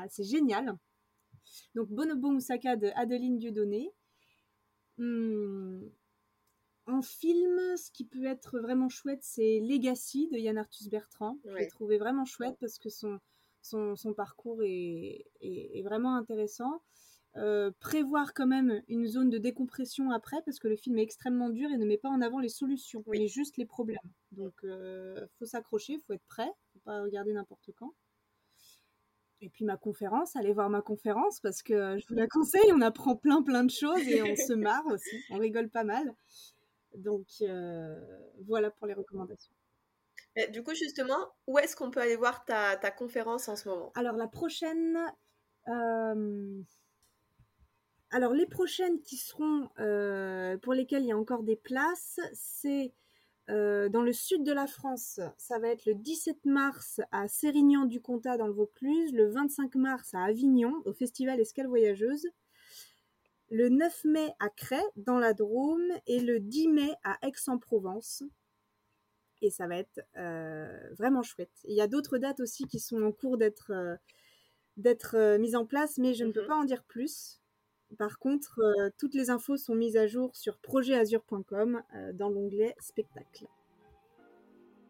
C'est 0.08 0.24
génial. 0.24 0.78
Donc 1.76 1.90
Bonobo 1.90 2.30
Moussaka 2.30 2.76
de 2.76 2.90
Adeline 2.96 3.38
Dieudonné. 3.38 3.92
Hmm. 4.98 5.82
En 6.86 7.02
film, 7.02 7.60
ce 7.78 7.90
qui 7.92 8.06
peut 8.06 8.26
être 8.26 8.60
vraiment 8.60 8.90
chouette, 8.90 9.24
c'est 9.24 9.62
Legacy 9.62 10.28
de 10.30 10.38
Yann 10.38 10.58
Arthus 10.58 10.90
Bertrand. 10.90 11.40
Je 11.46 11.54
l'ai 11.54 11.68
trouvé 11.68 11.98
vraiment 11.98 12.26
chouette 12.26 12.58
parce 12.60 12.78
que 12.78 12.90
son, 12.90 13.20
son, 13.62 14.14
parcours 14.14 14.62
est, 14.64 15.26
vraiment 15.84 16.16
intéressant. 16.16 16.82
Euh, 17.36 17.72
prévoir 17.80 18.34
quand 18.36 18.46
même 18.46 18.84
une 18.90 19.08
zone 19.08 19.32
de 19.32 19.40
décompression 19.40 20.12
après 20.12 20.40
parce 20.46 20.60
que 20.60 20.68
le 20.68 20.76
film 20.76 21.00
est 21.00 21.02
extrêmement 21.02 21.50
dur 21.50 21.72
et 21.72 21.78
ne 21.78 21.86
met 21.86 21.98
pas 21.98 22.10
en 22.10 22.22
avant 22.22 22.40
les 22.40 22.50
solutions, 22.50 23.04
mais 23.08 23.28
juste 23.28 23.58
les 23.58 23.66
problèmes. 23.66 23.98
Donc, 24.32 24.54
euh, 24.64 25.26
faut 25.40 25.46
s'accrocher, 25.46 25.98
faut 26.06 26.14
être 26.14 26.28
prêt, 26.28 26.52
faut 26.74 26.80
pas 26.80 27.02
regarder 27.02 27.34
n'importe 27.34 27.72
quand. 27.76 27.94
Et 29.44 29.50
puis 29.50 29.66
ma 29.66 29.76
conférence, 29.76 30.38
allez 30.38 30.54
voir 30.54 30.70
ma 30.70 30.82
conférence 30.82 31.42
parce 31.42 31.62
que 31.62 31.98
je 32.00 32.08
vous 32.08 32.16
la 32.16 32.28
conseille, 32.28 32.72
on 32.74 32.80
apprend 32.80 33.18
plein 33.18 33.44
plein 33.44 33.66
de 33.66 33.70
choses 33.70 34.08
et 34.08 34.24
on 34.24 34.38
se 34.38 34.54
marre 34.54 34.86
aussi, 34.88 35.22
on 35.32 35.38
rigole 35.38 35.68
pas 35.68 35.84
mal. 35.84 36.16
Donc 36.96 37.28
euh, 37.42 38.00
voilà 38.46 38.72
pour 38.72 38.88
les 38.88 38.94
recommandations. 38.94 39.52
du 40.54 40.64
coup, 40.64 40.74
justement, 40.74 41.18
où 41.48 41.60
est-ce 41.60 41.76
qu'on 41.76 41.92
peut 41.92 42.00
aller 42.00 42.16
voir 42.16 42.46
ta, 42.46 42.78
conférence 42.92 43.50
en 43.50 43.58
ce 43.58 43.68
moment? 43.68 43.92
Alors 43.96 44.16
la 44.16 44.30
prochaine... 44.30 44.98
Euh, 45.68 46.62
alors 48.12 48.32
les 48.32 48.46
prochaines 48.46 49.02
qui 49.02 49.18
seront, 49.18 49.70
euh, 49.80 50.58
pour 50.60 50.74
lesquelles 50.74 51.04
il 51.04 51.10
y 51.10 51.12
a 51.12 51.18
encore 51.18 51.44
des 51.44 51.58
places, 51.58 52.22
c'est 52.34 52.94
euh, 53.50 53.90
dans 53.90 54.02
le 54.02 54.14
sud 54.14 54.44
de 54.44 54.54
la 54.54 54.68
France, 54.68 55.20
ça 55.38 55.60
va 55.60 55.68
être 55.68 55.86
le 55.86 55.96
17 55.96 56.46
mars 56.46 57.02
à 57.12 57.28
Sérignan-du-Comtat 57.28 58.38
dans 58.38 58.48
le 58.48 58.54
Vaucluse, 58.54 59.12
le 59.14 59.30
25 59.30 59.76
mars 59.76 60.14
à 60.14 60.24
Avignon 60.24 60.74
au 60.86 60.94
festival 60.94 61.40
Escale 61.42 61.68
Voyageuse, 61.68 62.26
le 63.50 63.70
9 63.70 64.06
mai 64.06 64.34
à 64.40 64.50
Cray 64.50 64.84
dans 64.96 65.20
la 65.20 65.34
Drôme 65.34 65.92
et 66.08 66.22
le 66.22 66.40
10 66.40 66.70
mai 66.70 66.94
à 67.04 67.18
Aix-en-Provence. 67.22 68.24
Et 69.42 69.52
ça 69.52 69.68
va 69.68 69.76
être 69.76 70.00
euh, 70.16 70.90
vraiment 70.98 71.22
chouette. 71.22 71.52
Il 71.66 71.76
y 71.76 71.82
a 71.82 71.88
d'autres 71.88 72.18
dates 72.18 72.40
aussi 72.40 72.66
qui 72.66 72.80
sont 72.80 73.04
en 73.04 73.12
cours 73.12 73.38
d'être 73.38 73.98
euh, 75.16 75.38
mises 75.38 75.56
en 75.56 75.66
place, 75.66 75.98
mais 75.98 76.14
je 76.14 76.24
ne 76.24 76.32
peux 76.32 76.44
mhm. 76.44 76.48
pas 76.48 76.56
en 76.56 76.64
dire 76.64 76.84
plus. 76.86 77.43
Par 77.98 78.20
contre, 78.20 78.60
euh, 78.60 78.90
toutes 78.98 79.14
les 79.14 79.30
infos 79.30 79.58
sont 79.58 79.76
mises 79.76 79.98
à 79.98 80.08
jour 80.08 80.36
sur 80.36 80.58
projetazur.com 80.58 81.82
euh, 81.96 82.14
dans 82.14 82.30
l'onglet 82.30 82.76
spectacle. 82.80 83.46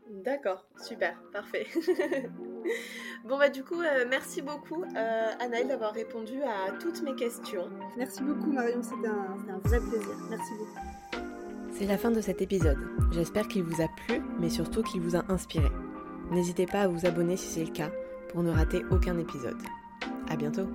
D'accord, 0.10 0.68
super, 0.82 1.22
parfait. 1.32 1.66
bon 3.26 3.38
bah 3.38 3.50
du 3.50 3.64
coup, 3.64 3.82
euh, 3.82 4.06
merci 4.10 4.42
beaucoup 4.42 4.84
Anaëlle 4.84 5.70
d'avoir 5.70 5.94
répondu 5.94 6.42
à 6.44 6.72
toutes 6.78 7.02
mes 7.04 7.16
questions. 7.16 7.70
Merci 7.98 8.22
beaucoup 8.22 8.52
Marion, 8.52 8.84
c'était 8.84 9.08
un, 9.08 9.38
un 9.50 9.60
vrai 9.60 9.80
plaisir. 9.80 10.18
Merci 10.30 10.52
beaucoup. 10.58 10.80
C'est 11.72 11.88
la 11.88 11.98
fin 11.98 12.12
de 12.12 12.22
cet 12.22 12.42
épisode. 12.42 12.78
J'espère 13.12 13.48
qu'il 13.48 13.64
vous 13.64 13.82
a 13.82 13.88
plu, 14.06 14.22
mais 14.40 14.50
surtout 14.50 14.84
qu'il 14.84 15.02
vous 15.02 15.16
a 15.16 15.24
inspiré. 15.32 15.70
N'hésitez 16.32 16.66
pas 16.66 16.82
à 16.82 16.88
vous 16.88 17.06
abonner 17.06 17.38
si 17.38 17.48
c'est 17.48 17.66
le 17.66 17.72
cas 17.72 17.90
pour 18.30 18.44
ne 18.44 18.52
rater 18.52 18.84
aucun 18.92 19.18
épisode. 19.18 19.58
À 20.30 20.36
bientôt 20.36 20.68